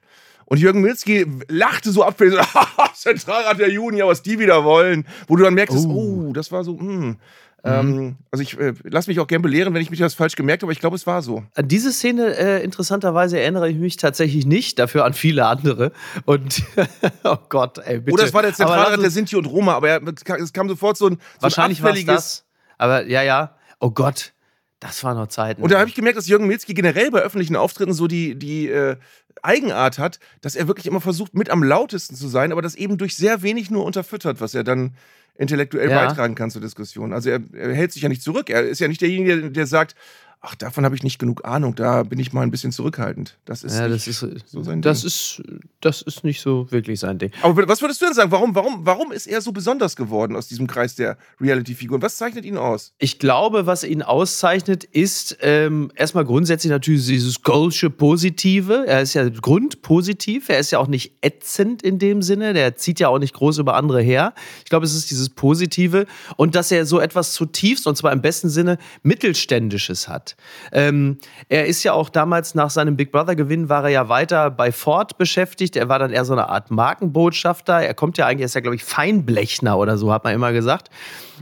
Und 0.50 0.58
Jürgen 0.58 0.80
Milzki 0.80 1.24
lachte 1.48 1.92
so 1.92 2.02
abfällig, 2.02 2.34
so, 2.94 3.10
Zentralrat 3.12 3.60
der 3.60 3.70
Juden, 3.70 3.96
ja, 3.96 4.06
was 4.08 4.20
die 4.20 4.36
wieder 4.40 4.64
wollen. 4.64 5.06
Wo 5.28 5.36
du 5.36 5.44
dann 5.44 5.54
merkst, 5.54 5.76
oh, 5.76 6.28
oh 6.28 6.32
das 6.32 6.50
war 6.50 6.64
so, 6.64 6.76
hm. 6.76 7.18
Ähm, 7.62 7.90
mhm. 7.90 8.16
also 8.30 8.42
ich 8.42 8.58
äh, 8.58 8.72
lasse 8.84 9.10
mich 9.10 9.20
auch 9.20 9.26
gern 9.26 9.42
belehren, 9.42 9.74
wenn 9.74 9.82
ich 9.82 9.90
mich 9.90 10.00
das 10.00 10.14
falsch 10.14 10.34
gemerkt 10.34 10.62
habe, 10.62 10.68
aber 10.68 10.72
ich 10.72 10.80
glaube, 10.80 10.96
es 10.96 11.06
war 11.06 11.20
so. 11.22 11.44
An 11.54 11.68
diese 11.68 11.92
Szene 11.92 12.34
äh, 12.36 12.64
interessanterweise 12.64 13.38
erinnere 13.38 13.68
ich 13.68 13.76
mich 13.76 13.96
tatsächlich 13.96 14.46
nicht, 14.46 14.78
dafür 14.78 15.04
an 15.04 15.12
viele 15.12 15.46
andere. 15.46 15.92
Und 16.24 16.62
oh 17.24 17.36
Gott, 17.48 17.78
ey, 17.78 18.00
bitte. 18.00 18.14
Oder 18.14 18.24
es 18.24 18.34
war 18.34 18.42
der 18.42 18.54
Zentralrat 18.54 19.00
der 19.00 19.10
Sinti 19.10 19.36
und 19.36 19.44
Roma, 19.44 19.74
aber 19.74 19.88
er, 19.88 20.00
es 20.40 20.52
kam 20.52 20.68
sofort 20.68 20.96
so 20.96 21.08
ein, 21.08 21.18
so 21.36 21.42
wahrscheinlich 21.42 21.82
war 21.82 21.92
das. 21.92 22.44
Aber 22.76 23.06
ja, 23.06 23.22
ja. 23.22 23.56
Oh 23.78 23.90
Gott, 23.90 24.32
das 24.80 25.04
war 25.04 25.14
noch 25.14 25.28
Zeiten. 25.28 25.62
Und 25.62 25.70
da 25.70 25.78
habe 25.78 25.90
ich 25.90 25.94
gemerkt, 25.94 26.16
dass 26.16 26.26
Jürgen 26.26 26.46
Milzki 26.46 26.72
generell 26.72 27.10
bei 27.10 27.20
öffentlichen 27.20 27.54
Auftritten 27.54 27.92
so 27.92 28.06
die, 28.06 28.34
die 28.34 28.68
äh, 28.68 28.96
Eigenart 29.42 29.98
hat, 29.98 30.18
dass 30.40 30.56
er 30.56 30.68
wirklich 30.68 30.86
immer 30.86 31.00
versucht, 31.00 31.34
mit 31.34 31.50
am 31.50 31.62
lautesten 31.62 32.14
zu 32.14 32.28
sein, 32.28 32.52
aber 32.52 32.62
das 32.62 32.74
eben 32.74 32.98
durch 32.98 33.16
sehr 33.16 33.42
wenig 33.42 33.70
nur 33.70 33.84
unterfüttert, 33.84 34.40
was 34.40 34.54
er 34.54 34.64
dann 34.64 34.94
intellektuell 35.36 35.90
ja. 35.90 36.04
beitragen 36.04 36.34
kann 36.34 36.50
zur 36.50 36.60
Diskussion. 36.60 37.12
Also 37.12 37.30
er, 37.30 37.40
er, 37.54 37.72
hält 37.72 37.92
sich 37.92 38.02
ja 38.02 38.08
nicht 38.08 38.22
zurück. 38.22 38.50
Er 38.50 38.62
ist 38.62 38.80
ja 38.80 38.88
nicht 38.88 39.00
derjenige, 39.00 39.40
der, 39.40 39.50
der 39.50 39.66
sagt, 39.66 39.94
ach, 40.42 40.54
davon 40.54 40.84
habe 40.84 40.94
ich 40.94 41.02
nicht 41.02 41.18
genug 41.18 41.44
Ahnung, 41.44 41.74
da 41.74 42.02
bin 42.02 42.18
ich 42.18 42.32
mal 42.32 42.42
ein 42.42 42.50
bisschen 42.50 42.72
zurückhaltend. 42.72 43.38
Das 43.44 43.62
ist, 43.62 43.78
ja, 43.78 43.88
das 43.88 44.06
ist 44.06 44.20
so 44.46 44.62
sein 44.62 44.80
das 44.80 45.00
Ding. 45.00 45.06
Ist, 45.06 45.42
das 45.80 46.00
ist 46.00 46.24
nicht 46.24 46.40
so 46.40 46.70
wirklich 46.70 46.98
sein 46.98 47.18
Ding. 47.18 47.30
Aber 47.42 47.68
was 47.68 47.82
würdest 47.82 48.00
du 48.00 48.06
denn 48.06 48.14
sagen? 48.14 48.30
Warum, 48.30 48.54
warum, 48.54 48.86
warum 48.86 49.12
ist 49.12 49.26
er 49.26 49.42
so 49.42 49.52
besonders 49.52 49.96
geworden 49.96 50.36
aus 50.36 50.48
diesem 50.48 50.66
Kreis 50.66 50.94
der 50.94 51.18
Reality-Figuren? 51.40 52.00
Was 52.00 52.16
zeichnet 52.16 52.46
ihn 52.46 52.56
aus? 52.56 52.94
Ich 52.98 53.18
glaube, 53.18 53.66
was 53.66 53.84
ihn 53.84 54.02
auszeichnet, 54.02 54.84
ist 54.84 55.36
ähm, 55.42 55.92
erstmal 55.94 56.24
grundsätzlich 56.24 56.70
natürlich 56.70 57.04
dieses 57.06 57.42
Golsche 57.42 57.90
Positive. 57.90 58.84
Er 58.86 59.02
ist 59.02 59.12
ja 59.12 59.28
grundpositiv, 59.28 60.48
er 60.48 60.58
ist 60.58 60.70
ja 60.70 60.78
auch 60.78 60.88
nicht 60.88 61.18
ätzend 61.20 61.82
in 61.82 61.98
dem 61.98 62.22
Sinne, 62.22 62.54
der 62.54 62.76
zieht 62.76 62.98
ja 62.98 63.08
auch 63.08 63.18
nicht 63.18 63.34
groß 63.34 63.58
über 63.58 63.74
andere 63.74 64.00
her. 64.00 64.32
Ich 64.64 64.70
glaube, 64.70 64.86
es 64.86 64.94
ist 64.94 65.10
dieses 65.10 65.28
Positive 65.28 66.06
und 66.36 66.54
dass 66.54 66.70
er 66.70 66.86
so 66.86 66.98
etwas 66.98 67.34
zutiefst, 67.34 67.86
und 67.86 67.96
zwar 67.96 68.12
im 68.12 68.22
besten 68.22 68.48
Sinne, 68.48 68.78
Mittelständisches 69.02 70.08
hat. 70.08 70.29
Ähm, 70.72 71.18
er 71.48 71.66
ist 71.66 71.82
ja 71.82 71.92
auch 71.92 72.08
damals 72.08 72.54
nach 72.54 72.70
seinem 72.70 72.96
Big 72.96 73.12
Brother-Gewinn 73.12 73.68
war 73.68 73.84
er 73.84 73.90
ja 73.90 74.08
weiter 74.08 74.50
bei 74.50 74.72
Ford 74.72 75.18
beschäftigt. 75.18 75.76
Er 75.76 75.88
war 75.88 75.98
dann 75.98 76.10
eher 76.10 76.24
so 76.24 76.32
eine 76.32 76.48
Art 76.48 76.70
Markenbotschafter. 76.70 77.80
Er 77.80 77.94
kommt 77.94 78.18
ja 78.18 78.26
eigentlich, 78.26 78.42
er 78.42 78.46
ist 78.46 78.54
ja, 78.54 78.60
glaube 78.60 78.76
ich, 78.76 78.84
Feinblechner 78.84 79.78
oder 79.78 79.96
so, 79.96 80.12
hat 80.12 80.24
man 80.24 80.34
immer 80.34 80.52
gesagt. 80.52 80.90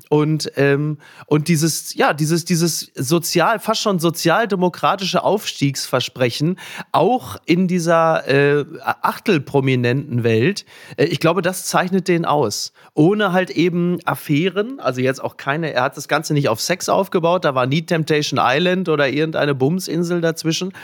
Und, 0.09 0.53
ähm, 0.57 0.99
und 1.27 1.49
dieses, 1.49 1.95
ja, 1.95 2.15
dieses, 2.15 2.45
dieses 2.45 2.91
sozial, 2.95 3.59
fast 3.59 3.83
schon 3.83 3.99
sozialdemokratische 3.99 5.23
Aufstiegsversprechen, 5.23 6.59
auch 6.93 7.37
in 7.45 7.69
dieser 7.69 8.27
äh, 8.27 8.65
achtelprominenten 8.83 10.25
Welt, 10.25 10.65
äh, 10.97 11.05
ich 11.05 11.21
glaube, 11.21 11.43
das 11.43 11.65
zeichnet 11.67 12.09
den 12.09 12.25
aus. 12.25 12.73
Ohne 12.95 13.33
halt 13.33 13.51
eben 13.51 13.99
Affären, 14.05 14.81
also 14.81 15.01
jetzt 15.01 15.23
auch 15.23 15.37
keine, 15.37 15.73
er 15.73 15.83
hat 15.83 15.97
das 15.97 16.09
Ganze 16.09 16.33
nicht 16.33 16.49
auf 16.49 16.61
Sex 16.61 16.89
aufgebaut, 16.89 17.45
da 17.45 17.55
war 17.55 17.67
nie 17.67 17.83
Temptation 17.83 18.41
Island 18.43 18.78
oder 18.87 19.09
irgendeine 19.09 19.55
Bumsinsel 19.55 20.21
dazwischen. 20.21 20.75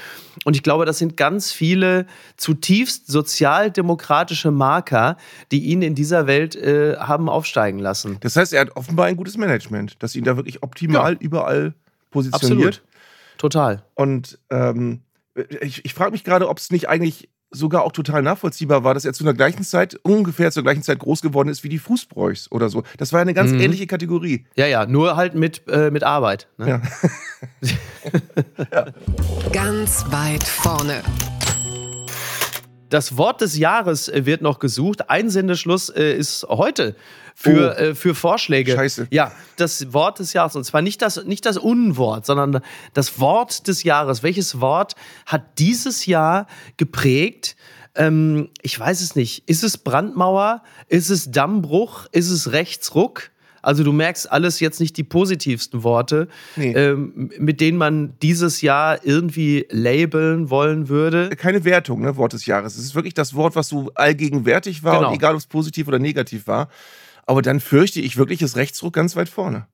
Und 0.44 0.56
ich 0.56 0.62
glaube, 0.62 0.87
das 0.87 0.99
sind 0.99 1.17
ganz 1.17 1.52
viele 1.52 2.06
zutiefst 2.37 3.06
sozialdemokratische 3.06 4.50
Marker, 4.50 5.19
die 5.52 5.64
ihn 5.64 5.82
in 5.82 5.94
dieser 5.94 6.26
Welt 6.26 6.56
äh, 6.56 6.96
haben 6.96 7.29
aufsteigen 7.29 7.79
lassen. 7.79 8.17
Das 8.20 8.37
heißt, 8.37 8.55
er 8.55 8.62
hat 8.62 8.76
offenbar 8.76 9.06
ein 9.06 9.17
gutes 9.17 9.37
Management, 9.37 9.96
das 9.99 10.17
ihn 10.17 10.25
da 10.25 10.37
wirklich 10.37 10.62
optimal 10.62 11.12
ja. 11.12 11.19
überall 11.20 11.75
positioniert. 12.11 12.81
Absolut. 12.81 12.82
Total. 13.38 13.82
Und 13.94 14.39
ähm, 14.51 15.01
ich, 15.60 15.84
ich 15.84 15.94
frage 15.94 16.13
mich 16.13 16.24
gerade, 16.24 16.48
ob 16.48 16.58
es 16.58 16.70
nicht 16.70 16.89
eigentlich 16.89 17.29
sogar 17.51 17.82
auch 17.84 17.93
total 17.93 18.22
nachvollziehbar 18.22 18.84
war, 18.84 18.94
dass 18.94 19.05
er 19.05 19.13
zu 19.13 19.24
einer 19.24 19.34
gleichen 19.34 19.65
Zeit, 19.65 19.98
ungefähr 20.03 20.51
zur 20.51 20.63
gleichen 20.63 20.82
Zeit 20.82 20.98
groß 20.98 21.22
geworden 21.22 21.48
ist 21.48 21.65
wie 21.65 21.69
die 21.69 21.79
Fußbräuchs 21.79 22.51
oder 22.51 22.69
so. 22.69 22.82
Das 22.98 23.13
war 23.13 23.20
eine 23.20 23.34
ganz 23.34 23.53
mhm. 23.53 23.60
ähnliche 23.60 23.86
Kategorie. 23.86 24.46
Ja, 24.56 24.67
ja, 24.67 24.86
nur 24.86 25.17
halt 25.17 25.34
mit, 25.34 25.63
äh, 25.69 25.91
mit 25.91 26.03
Arbeit. 26.03 26.48
Ne? 26.58 26.69
Ja. 26.69 26.82
ja. 28.72 28.86
Ganz 29.53 30.05
weit 30.10 30.43
vorne. 30.44 31.03
Das 32.91 33.17
Wort 33.17 33.41
des 33.41 33.58
Jahres 33.58 34.10
wird 34.15 34.41
noch 34.41 34.58
gesucht. 34.58 35.10
Einsendeschluss 35.10 35.89
äh, 35.89 36.17
ist 36.17 36.46
heute 36.48 36.94
für, 37.34 37.74
oh. 37.76 37.81
äh, 37.81 37.94
für 37.94 38.14
Vorschläge. 38.14 38.72
Scheiße. 38.72 39.08
Ja, 39.10 39.32
das 39.56 39.93
Wort 39.93 40.20
des 40.20 40.32
Jahres. 40.32 40.56
Und 40.56 40.64
zwar 40.64 40.82
nicht 40.82 41.03
das, 41.03 41.24
nicht 41.24 41.44
das 41.44 41.58
Unwort, 41.58 42.24
sondern 42.26 42.60
das 42.94 43.19
Wort 43.19 43.67
des 43.67 43.82
Jahres. 43.82 44.22
Welches 44.22 44.60
Wort 44.60 44.94
hat 45.26 45.58
dieses 45.58 46.06
Jahr 46.06 46.46
geprägt? 46.76 47.56
Ähm, 47.96 48.50
ich 48.62 48.79
weiß 48.79 49.00
es 49.00 49.17
nicht. 49.17 49.48
Ist 49.48 49.64
es 49.64 49.79
Brandmauer? 49.79 50.62
Ist 50.88 51.10
es 51.10 51.31
Dammbruch? 51.31 52.06
Ist 52.12 52.31
es 52.31 52.53
Rechtsruck? 52.53 53.31
Also 53.64 53.82
du 53.82 53.93
merkst 53.93 54.31
alles 54.31 54.60
jetzt 54.60 54.79
nicht 54.79 54.96
die 54.98 55.05
positivsten 55.05 55.82
Worte, 55.82 56.29
nee. 56.55 56.72
ähm, 56.72 57.31
mit 57.38 57.62
denen 57.62 57.79
man 57.79 58.12
dieses 58.20 58.60
Jahr 58.60 59.05
irgendwie 59.05 59.67
labeln 59.70 60.50
wollen 60.50 60.91
würde. 60.91 61.31
Keine 61.31 61.64
Wertung, 61.64 62.03
ne, 62.03 62.17
Wort 62.17 62.34
des 62.34 62.44
Jahres. 62.44 62.76
Es 62.76 62.84
ist 62.84 62.94
wirklich 62.94 63.14
das 63.14 63.34
Wort, 63.34 63.56
was 63.56 63.69
so 63.69 63.91
allgegenwärtig 63.94 64.84
war, 64.84 64.98
genau. 64.98 65.14
egal 65.14 65.32
ob 65.32 65.41
es 65.41 65.46
positiv 65.46 65.88
oder 65.88 65.98
negativ 65.98 66.46
war. 66.46 66.69
Aber 67.26 67.43
dann 67.43 67.60
fürchte 67.60 68.00
ich 68.00 68.16
wirklich, 68.16 68.43
ist 68.43 68.56
Rechtsruck 68.56 68.93
ganz 68.94 69.16
weit 69.16 69.28
vorne 69.28 69.66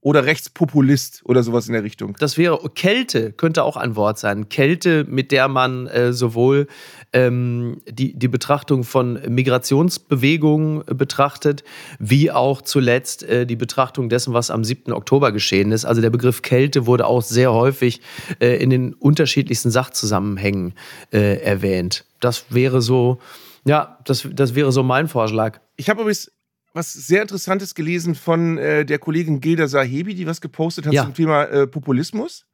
oder 0.00 0.24
Rechtspopulist 0.24 1.22
oder 1.24 1.42
sowas 1.42 1.66
in 1.66 1.72
der 1.72 1.82
Richtung. 1.82 2.14
Das 2.18 2.38
wäre 2.38 2.58
Kälte, 2.74 3.32
könnte 3.32 3.64
auch 3.64 3.76
ein 3.76 3.96
Wort 3.96 4.18
sein. 4.18 4.48
Kälte, 4.48 5.04
mit 5.08 5.32
der 5.32 5.48
man 5.48 5.88
äh, 5.88 6.12
sowohl 6.12 6.68
ähm, 7.12 7.82
die, 7.88 8.16
die 8.16 8.28
Betrachtung 8.28 8.84
von 8.84 9.20
Migrationsbewegungen 9.28 10.84
betrachtet, 10.86 11.64
wie 11.98 12.30
auch 12.30 12.62
zuletzt 12.62 13.24
äh, 13.24 13.44
die 13.44 13.56
Betrachtung 13.56 14.08
dessen, 14.08 14.32
was 14.34 14.50
am 14.50 14.62
7. 14.62 14.92
Oktober 14.92 15.32
geschehen 15.32 15.72
ist. 15.72 15.84
Also 15.84 16.00
der 16.00 16.10
Begriff 16.10 16.42
Kälte 16.42 16.86
wurde 16.86 17.06
auch 17.06 17.22
sehr 17.22 17.52
häufig 17.52 18.00
äh, 18.40 18.62
in 18.62 18.70
den 18.70 18.94
unterschiedlichsten 18.94 19.70
Sachzusammenhängen 19.70 20.74
äh, 21.12 21.40
erwähnt. 21.42 22.04
Das 22.20 22.46
wäre 22.50 22.82
so, 22.82 23.18
ja, 23.64 23.98
das, 24.04 24.28
das 24.32 24.54
wäre 24.54 24.70
so 24.70 24.84
mein 24.84 25.08
Vorschlag. 25.08 25.58
Ich 25.76 25.90
habe 25.90 26.02
übrigens 26.02 26.30
was 26.72 26.92
sehr 26.92 27.22
Interessantes 27.22 27.74
gelesen 27.74 28.14
von 28.14 28.58
äh, 28.58 28.84
der 28.84 28.98
Kollegin 28.98 29.40
Gilda 29.40 29.68
Sahebi, 29.68 30.14
die 30.14 30.26
was 30.26 30.40
gepostet 30.40 30.86
hat 30.86 30.92
ja. 30.92 31.04
zum 31.04 31.14
Thema 31.14 31.44
äh, 31.44 31.66
Populismus 31.66 32.46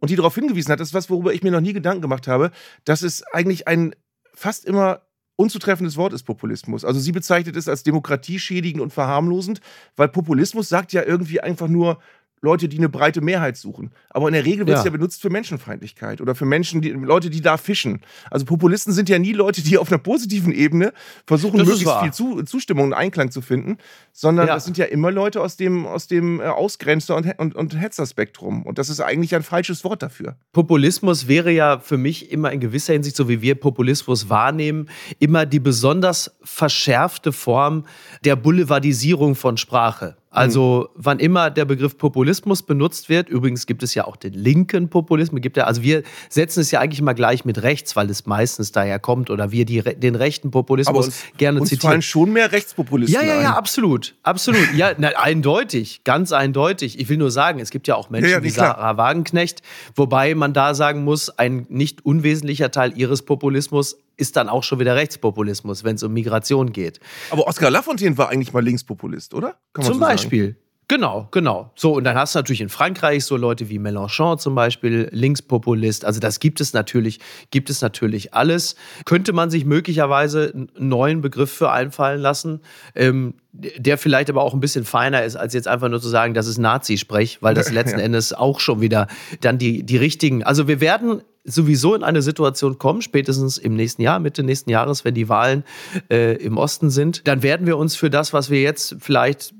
und 0.00 0.10
die 0.10 0.16
darauf 0.16 0.34
hingewiesen 0.34 0.72
hat, 0.72 0.80
das 0.80 0.88
ist 0.88 0.94
was, 0.94 1.10
worüber 1.10 1.32
ich 1.32 1.42
mir 1.42 1.50
noch 1.50 1.60
nie 1.60 1.72
Gedanken 1.72 2.02
gemacht 2.02 2.28
habe, 2.28 2.50
dass 2.84 3.02
es 3.02 3.22
eigentlich 3.22 3.68
ein 3.68 3.94
fast 4.34 4.64
immer 4.64 5.02
unzutreffendes 5.36 5.96
Wort 5.96 6.12
ist 6.12 6.24
Populismus. 6.24 6.84
Also 6.84 6.98
sie 6.98 7.12
bezeichnet 7.12 7.54
es 7.54 7.68
als 7.68 7.84
demokratieschädigend 7.84 8.82
und 8.82 8.92
verharmlosend, 8.92 9.60
weil 9.94 10.08
Populismus 10.08 10.68
sagt 10.68 10.92
ja 10.92 11.04
irgendwie 11.04 11.40
einfach 11.40 11.68
nur, 11.68 12.00
Leute, 12.40 12.68
die 12.68 12.78
eine 12.78 12.88
breite 12.88 13.20
Mehrheit 13.20 13.56
suchen. 13.56 13.90
Aber 14.10 14.28
in 14.28 14.34
der 14.34 14.44
Regel 14.44 14.66
wird 14.66 14.70
ja. 14.70 14.78
es 14.78 14.84
ja 14.84 14.90
benutzt 14.90 15.20
für 15.20 15.30
Menschenfeindlichkeit 15.30 16.20
oder 16.20 16.34
für 16.34 16.44
Menschen, 16.44 16.80
die, 16.80 16.90
Leute, 16.90 17.30
die 17.30 17.40
da 17.40 17.56
fischen. 17.56 18.00
Also 18.30 18.46
Populisten 18.46 18.92
sind 18.92 19.08
ja 19.08 19.18
nie 19.18 19.32
Leute, 19.32 19.62
die 19.62 19.78
auf 19.78 19.90
einer 19.90 19.98
positiven 19.98 20.52
Ebene 20.52 20.92
versuchen, 21.26 21.58
das 21.58 21.68
möglichst 21.68 22.00
viel 22.00 22.12
zu, 22.12 22.42
Zustimmung 22.44 22.86
und 22.86 22.92
Einklang 22.94 23.30
zu 23.30 23.40
finden, 23.40 23.78
sondern 24.12 24.48
ja. 24.48 24.54
das 24.54 24.64
sind 24.64 24.78
ja 24.78 24.84
immer 24.84 25.10
Leute 25.10 25.40
aus 25.40 25.56
dem, 25.56 25.86
aus 25.86 26.06
dem 26.06 26.40
äh, 26.40 26.44
Ausgrenzer- 26.44 27.16
und, 27.16 27.38
und, 27.38 27.54
und 27.54 27.80
Hetzerspektrum. 27.80 28.64
Und 28.64 28.78
das 28.78 28.88
ist 28.88 29.00
eigentlich 29.00 29.34
ein 29.34 29.42
falsches 29.42 29.84
Wort 29.84 30.02
dafür. 30.02 30.36
Populismus 30.52 31.28
wäre 31.28 31.50
ja 31.50 31.78
für 31.80 31.98
mich 31.98 32.30
immer 32.30 32.52
in 32.52 32.60
gewisser 32.60 32.92
Hinsicht, 32.92 33.16
so 33.16 33.28
wie 33.28 33.42
wir 33.42 33.54
Populismus 33.54 34.28
wahrnehmen, 34.28 34.88
immer 35.18 35.46
die 35.46 35.60
besonders 35.60 36.36
verschärfte 36.42 37.32
Form 37.32 37.84
der 38.24 38.36
Boulevardisierung 38.36 39.34
von 39.34 39.56
Sprache. 39.56 40.16
Also, 40.30 40.90
mhm. 40.94 41.00
wann 41.04 41.18
immer 41.20 41.50
der 41.50 41.64
Begriff 41.64 41.96
Populismus 41.96 42.62
benutzt 42.62 43.08
wird, 43.08 43.30
übrigens 43.30 43.66
gibt 43.66 43.82
es 43.82 43.94
ja 43.94 44.06
auch 44.06 44.16
den 44.16 44.34
linken 44.34 44.90
Populismus, 44.90 45.40
gibt 45.40 45.56
ja, 45.56 45.64
also 45.64 45.82
wir 45.82 46.02
setzen 46.28 46.60
es 46.60 46.70
ja 46.70 46.80
eigentlich 46.80 47.00
immer 47.00 47.14
gleich 47.14 47.46
mit 47.46 47.62
rechts, 47.62 47.96
weil 47.96 48.10
es 48.10 48.26
meistens 48.26 48.70
daher 48.70 48.98
kommt 48.98 49.30
oder 49.30 49.52
wir 49.52 49.64
die, 49.64 49.80
den 49.80 50.14
rechten 50.14 50.50
Populismus 50.50 50.96
Aber 50.96 51.04
uns, 51.06 51.22
gerne 51.38 51.60
uns 51.60 51.70
zitieren. 51.70 51.92
fallen 51.92 52.02
schon 52.02 52.32
mehr 52.32 52.52
Rechtspopulisten. 52.52 53.18
Ja, 53.18 53.26
ja, 53.26 53.40
ja, 53.40 53.50
ein. 53.50 53.56
absolut. 53.56 54.16
Absolut. 54.22 54.74
Ja, 54.74 54.92
na, 54.98 55.08
eindeutig, 55.08 56.04
ganz 56.04 56.32
eindeutig. 56.32 56.98
Ich 57.00 57.08
will 57.08 57.16
nur 57.16 57.30
sagen, 57.30 57.58
es 57.58 57.70
gibt 57.70 57.88
ja 57.88 57.94
auch 57.94 58.10
Menschen 58.10 58.30
ja, 58.30 58.36
ja, 58.38 58.42
wie 58.42 58.50
Sarah 58.50 58.98
Wagenknecht, 58.98 59.62
wobei 59.96 60.34
man 60.34 60.52
da 60.52 60.74
sagen 60.74 61.04
muss, 61.04 61.30
ein 61.30 61.64
nicht 61.70 62.04
unwesentlicher 62.04 62.70
Teil 62.70 62.92
ihres 62.96 63.22
Populismus 63.22 63.96
ist 64.18 64.36
dann 64.36 64.48
auch 64.48 64.62
schon 64.62 64.78
wieder 64.80 64.96
Rechtspopulismus, 64.96 65.84
wenn 65.84 65.96
es 65.96 66.02
um 66.02 66.12
Migration 66.12 66.72
geht. 66.72 67.00
Aber 67.30 67.46
Oskar 67.46 67.70
Lafontaine 67.70 68.18
war 68.18 68.28
eigentlich 68.28 68.52
mal 68.52 68.62
Linkspopulist, 68.62 69.32
oder? 69.32 69.56
Zum 69.74 69.94
so 69.94 70.00
Beispiel. 70.00 70.46
Sagen? 70.46 70.68
Genau, 70.90 71.28
genau. 71.32 71.70
So, 71.74 71.92
und 71.92 72.04
dann 72.04 72.16
hast 72.16 72.34
du 72.34 72.38
natürlich 72.38 72.62
in 72.62 72.70
Frankreich 72.70 73.26
so 73.26 73.36
Leute 73.36 73.68
wie 73.68 73.78
Mélenchon 73.78 74.38
zum 74.38 74.54
Beispiel, 74.54 75.10
Linkspopulist. 75.12 76.06
Also 76.06 76.18
das 76.18 76.40
gibt 76.40 76.62
es 76.62 76.72
natürlich, 76.72 77.20
gibt 77.50 77.68
es 77.68 77.82
natürlich 77.82 78.32
alles. 78.32 78.74
Könnte 79.04 79.34
man 79.34 79.50
sich 79.50 79.66
möglicherweise 79.66 80.50
einen 80.54 80.70
neuen 80.78 81.20
Begriff 81.20 81.52
für 81.52 81.70
einfallen 81.70 82.22
lassen, 82.22 82.62
ähm, 82.94 83.34
der 83.52 83.98
vielleicht 83.98 84.30
aber 84.30 84.42
auch 84.42 84.54
ein 84.54 84.60
bisschen 84.60 84.86
feiner 84.86 85.24
ist, 85.24 85.36
als 85.36 85.52
jetzt 85.52 85.68
einfach 85.68 85.90
nur 85.90 86.00
zu 86.00 86.08
sagen, 86.08 86.32
das 86.32 86.46
ist 86.46 86.56
Nazi-Sprech, 86.56 87.42
weil 87.42 87.52
das 87.52 87.70
letzten 87.72 87.98
ja. 87.98 88.06
Endes 88.06 88.32
auch 88.32 88.58
schon 88.58 88.80
wieder 88.80 89.08
dann 89.42 89.58
die, 89.58 89.82
die 89.82 89.98
richtigen. 89.98 90.42
Also 90.42 90.68
wir 90.68 90.80
werden 90.80 91.20
sowieso 91.48 91.94
in 91.94 92.02
eine 92.02 92.22
Situation 92.22 92.78
kommen, 92.78 93.02
spätestens 93.02 93.58
im 93.58 93.74
nächsten 93.74 94.02
Jahr, 94.02 94.20
Mitte 94.20 94.42
nächsten 94.42 94.70
Jahres, 94.70 95.04
wenn 95.04 95.14
die 95.14 95.28
Wahlen 95.28 95.64
äh, 96.10 96.36
im 96.36 96.56
Osten 96.56 96.90
sind, 96.90 97.26
dann 97.26 97.42
werden 97.42 97.66
wir 97.66 97.76
uns 97.76 97.96
für 97.96 98.10
das, 98.10 98.32
was 98.32 98.50
wir 98.50 98.60
jetzt 98.60 98.96
vielleicht 99.00 99.54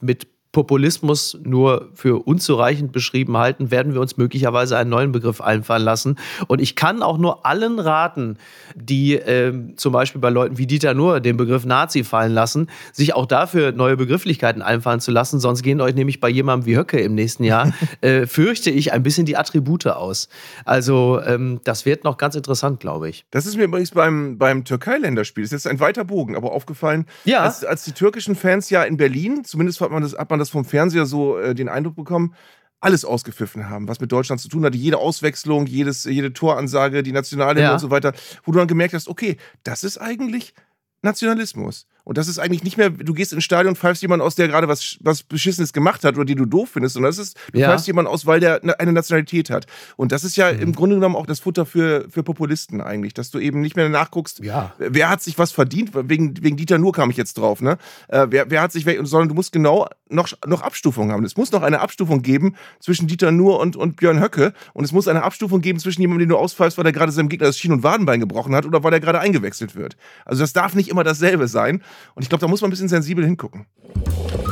mit 0.00 0.26
Populismus 0.58 1.38
nur 1.44 1.88
für 1.94 2.26
unzureichend 2.26 2.90
beschrieben 2.90 3.36
halten, 3.36 3.70
werden 3.70 3.94
wir 3.94 4.00
uns 4.00 4.16
möglicherweise 4.16 4.76
einen 4.76 4.90
neuen 4.90 5.12
Begriff 5.12 5.40
einfallen 5.40 5.84
lassen. 5.84 6.16
Und 6.48 6.60
ich 6.60 6.74
kann 6.74 7.00
auch 7.00 7.16
nur 7.16 7.46
allen 7.46 7.78
raten, 7.78 8.38
die 8.74 9.14
äh, 9.14 9.52
zum 9.76 9.92
Beispiel 9.92 10.20
bei 10.20 10.30
Leuten 10.30 10.58
wie 10.58 10.66
Dieter 10.66 10.94
Nuhr 10.94 11.20
den 11.20 11.36
Begriff 11.36 11.64
Nazi 11.64 12.02
fallen 12.02 12.32
lassen, 12.32 12.66
sich 12.92 13.14
auch 13.14 13.26
dafür 13.26 13.70
neue 13.70 13.96
Begrifflichkeiten 13.96 14.60
einfallen 14.60 14.98
zu 14.98 15.12
lassen. 15.12 15.38
Sonst 15.38 15.62
gehen 15.62 15.80
euch 15.80 15.94
nämlich 15.94 16.18
bei 16.18 16.28
jemandem 16.28 16.66
wie 16.66 16.76
Höcke 16.76 16.98
im 16.98 17.14
nächsten 17.14 17.44
Jahr, 17.44 17.72
äh, 18.00 18.26
fürchte 18.26 18.70
ich, 18.70 18.92
ein 18.92 19.04
bisschen 19.04 19.26
die 19.26 19.36
Attribute 19.36 19.86
aus. 19.86 20.28
Also 20.64 21.20
ähm, 21.24 21.60
das 21.62 21.86
wird 21.86 22.02
noch 22.02 22.16
ganz 22.16 22.34
interessant, 22.34 22.80
glaube 22.80 23.08
ich. 23.08 23.26
Das 23.30 23.46
ist 23.46 23.56
mir 23.56 23.62
übrigens 23.62 23.92
beim, 23.92 24.38
beim 24.38 24.64
Türkei-Länderspiel, 24.64 25.44
das 25.44 25.52
ist 25.52 25.64
jetzt 25.64 25.70
ein 25.70 25.78
weiter 25.78 26.04
Bogen, 26.04 26.34
aber 26.34 26.50
aufgefallen, 26.50 27.06
ja. 27.24 27.42
als, 27.42 27.64
als 27.64 27.84
die 27.84 27.92
türkischen 27.92 28.34
Fans 28.34 28.70
ja 28.70 28.82
in 28.82 28.96
Berlin, 28.96 29.44
zumindest 29.44 29.80
hat 29.80 29.92
man 29.92 30.02
das, 30.02 30.18
hat 30.18 30.30
man 30.30 30.40
das 30.40 30.47
das 30.48 30.52
vom 30.52 30.64
Fernseher 30.64 31.06
so 31.06 31.38
äh, 31.38 31.54
den 31.54 31.68
Eindruck 31.68 31.96
bekommen, 31.96 32.34
alles 32.80 33.04
ausgepfiffen 33.04 33.68
haben, 33.68 33.88
was 33.88 34.00
mit 34.00 34.12
Deutschland 34.12 34.40
zu 34.40 34.48
tun 34.48 34.64
hatte. 34.64 34.76
Jede 34.76 34.98
Auswechslung, 34.98 35.66
jedes, 35.66 36.04
jede 36.04 36.32
Toransage, 36.32 37.02
die 37.02 37.12
Nationale 37.12 37.60
ja. 37.60 37.72
und 37.72 37.80
so 37.80 37.90
weiter, 37.90 38.12
wo 38.44 38.52
du 38.52 38.58
dann 38.58 38.68
gemerkt 38.68 38.94
hast, 38.94 39.08
okay, 39.08 39.36
das 39.64 39.84
ist 39.84 39.98
eigentlich 39.98 40.54
Nationalismus. 41.02 41.86
Und 42.08 42.16
das 42.16 42.26
ist 42.26 42.38
eigentlich 42.38 42.64
nicht 42.64 42.78
mehr, 42.78 42.88
du 42.88 43.12
gehst 43.12 43.34
ins 43.34 43.44
Stadion, 43.44 43.76
pfeifst 43.76 44.00
jemanden 44.00 44.24
aus, 44.24 44.34
der 44.34 44.48
gerade 44.48 44.66
was, 44.66 44.96
was 45.02 45.22
Beschissenes 45.22 45.74
gemacht 45.74 46.04
hat 46.04 46.14
oder 46.14 46.24
die 46.24 46.36
du 46.36 46.46
doof 46.46 46.70
findest, 46.72 46.94
sondern 46.94 47.10
das 47.10 47.18
ist, 47.18 47.36
du 47.52 47.58
ja. 47.58 47.68
pfeifst 47.68 47.86
jemanden 47.86 48.10
aus, 48.10 48.24
weil 48.24 48.40
der 48.40 48.62
eine 48.80 48.94
Nationalität 48.94 49.50
hat. 49.50 49.66
Und 49.96 50.10
das 50.10 50.24
ist 50.24 50.34
ja 50.38 50.50
mhm. 50.50 50.60
im 50.60 50.74
Grunde 50.74 50.96
genommen 50.96 51.16
auch 51.16 51.26
das 51.26 51.40
Futter 51.40 51.66
für, 51.66 52.06
für 52.08 52.22
Populisten 52.22 52.80
eigentlich, 52.80 53.12
dass 53.12 53.30
du 53.30 53.38
eben 53.38 53.60
nicht 53.60 53.76
mehr 53.76 53.90
nachguckst, 53.90 54.38
ja. 54.42 54.72
wer 54.78 55.10
hat 55.10 55.20
sich 55.20 55.38
was 55.38 55.52
verdient, 55.52 55.90
wegen, 55.94 56.42
wegen 56.42 56.56
Dieter 56.56 56.78
Nur 56.78 56.94
kam 56.94 57.10
ich 57.10 57.18
jetzt 57.18 57.36
drauf, 57.36 57.60
ne? 57.60 57.76
Äh, 58.08 58.28
wer, 58.30 58.50
wer 58.50 58.62
hat 58.62 58.72
sich, 58.72 58.86
sondern 59.02 59.28
du 59.28 59.34
musst 59.34 59.52
genau 59.52 59.86
noch, 60.08 60.32
noch 60.46 60.62
Abstufung 60.62 61.12
haben. 61.12 61.24
Es 61.24 61.36
muss 61.36 61.52
noch 61.52 61.62
eine 61.62 61.80
Abstufung 61.80 62.22
geben 62.22 62.54
zwischen 62.80 63.06
Dieter 63.06 63.32
Nur 63.32 63.60
und, 63.60 63.76
und 63.76 63.96
Björn 63.96 64.22
Höcke 64.22 64.54
und 64.72 64.84
es 64.84 64.92
muss 64.92 65.08
eine 65.08 65.24
Abstufung 65.24 65.60
geben 65.60 65.78
zwischen 65.78 66.00
jemandem, 66.00 66.20
den 66.20 66.28
du 66.30 66.38
auspfeifst, 66.38 66.78
weil 66.78 66.86
er 66.86 66.92
gerade 66.92 67.12
seinem 67.12 67.28
Gegner 67.28 67.48
das 67.48 67.58
Schien- 67.58 67.72
und 67.72 67.82
Wadenbein 67.82 68.20
gebrochen 68.20 68.54
hat 68.54 68.64
oder 68.64 68.82
weil 68.82 68.94
er 68.94 69.00
gerade 69.00 69.20
eingewechselt 69.20 69.76
wird. 69.76 69.98
Also 70.24 70.42
das 70.42 70.54
darf 70.54 70.74
nicht 70.74 70.88
immer 70.88 71.04
dasselbe 71.04 71.48
sein. 71.48 71.82
Und 72.14 72.22
ich 72.22 72.28
glaube, 72.28 72.40
da 72.40 72.48
muss 72.48 72.60
man 72.60 72.68
ein 72.68 72.72
bisschen 72.72 72.88
sensibel 72.88 73.24
hingucken. 73.24 73.66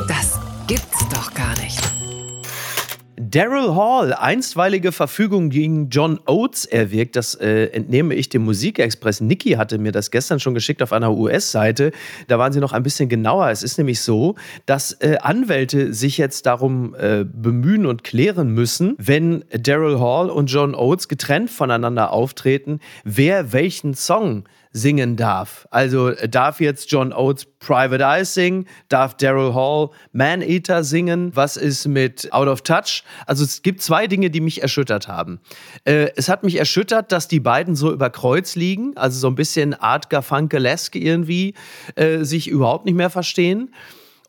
Das 0.09 0.39
gibt's 0.67 1.09
doch 1.09 1.33
gar 1.35 1.57
nicht. 1.61 1.81
Daryl 3.19 3.75
Hall, 3.75 4.13
einstweilige 4.13 4.93
Verfügung 4.93 5.49
gegen 5.49 5.89
John 5.89 6.21
Oates 6.27 6.67
erwirkt. 6.67 7.17
Das 7.17 7.35
äh, 7.35 7.67
entnehme 7.67 8.15
ich 8.15 8.29
dem 8.29 8.45
Musikexpress. 8.45 9.23
Niki 9.23 9.53
hatte 9.53 9.79
mir 9.79 9.91
das 9.91 10.11
gestern 10.11 10.39
schon 10.39 10.53
geschickt 10.53 10.83
auf 10.83 10.93
einer 10.93 11.13
US-Seite. 11.13 11.93
Da 12.29 12.39
waren 12.39 12.53
sie 12.53 12.61
noch 12.61 12.73
ein 12.73 12.83
bisschen 12.83 13.09
genauer. 13.09 13.49
Es 13.49 13.63
ist 13.63 13.79
nämlich 13.79 14.01
so, 14.01 14.35
dass 14.67 14.93
äh, 15.01 15.17
Anwälte 15.23 15.95
sich 15.95 16.19
jetzt 16.19 16.45
darum 16.45 16.95
äh, 16.95 17.25
bemühen 17.25 17.87
und 17.87 18.05
klären 18.05 18.51
müssen, 18.51 18.95
wenn 18.99 19.45
Daryl 19.51 19.99
Hall 19.99 20.29
und 20.29 20.47
John 20.47 20.75
Oates 20.75 21.09
getrennt 21.09 21.51
voneinander 21.51 22.13
auftreten, 22.13 22.81
wer 23.05 23.53
welchen 23.53 23.95
Song 23.95 24.45
singen 24.77 25.17
darf. 25.17 25.67
Also 25.71 26.11
äh, 26.11 26.29
darf 26.29 26.61
jetzt 26.61 26.91
John 26.93 27.13
Oates 27.13 27.47
Private 27.59 28.05
Eyes 28.05 28.35
singen? 28.35 28.67
Darf 28.89 29.17
Daryl 29.17 29.55
Hall 29.55 29.91
Man 30.13 30.43
Eater 30.43 30.85
singen? 30.85 31.35
Was 31.35 31.57
ist 31.57 31.89
mit 31.89 32.31
Out 32.33 32.47
of 32.47 32.61
Touch? 32.61 33.03
Also 33.27 33.45
es 33.45 33.63
gibt 33.63 33.81
zwei 33.81 34.07
Dinge, 34.07 34.31
die 34.31 34.41
mich 34.41 34.61
erschüttert 34.61 35.09
haben. 35.09 35.41
Äh, 35.85 36.11
es 36.17 36.29
hat 36.29 36.45
mich 36.45 36.57
erschüttert, 36.57 37.11
dass 37.11 37.27
die 37.27 37.41
beiden 37.41 37.75
so 37.75 37.91
über 37.91 38.11
Kreuz 38.11 38.55
liegen, 38.55 38.97
also 38.97 39.19
so 39.19 39.29
ein 39.29 39.35
bisschen 39.35 39.73
Art 39.73 40.11
Garfunkel-esque 40.11 40.97
irgendwie, 40.97 41.55
äh, 41.95 42.25
sich 42.25 42.49
überhaupt 42.49 42.85
nicht 42.85 42.97
mehr 42.97 43.11
verstehen. 43.11 43.71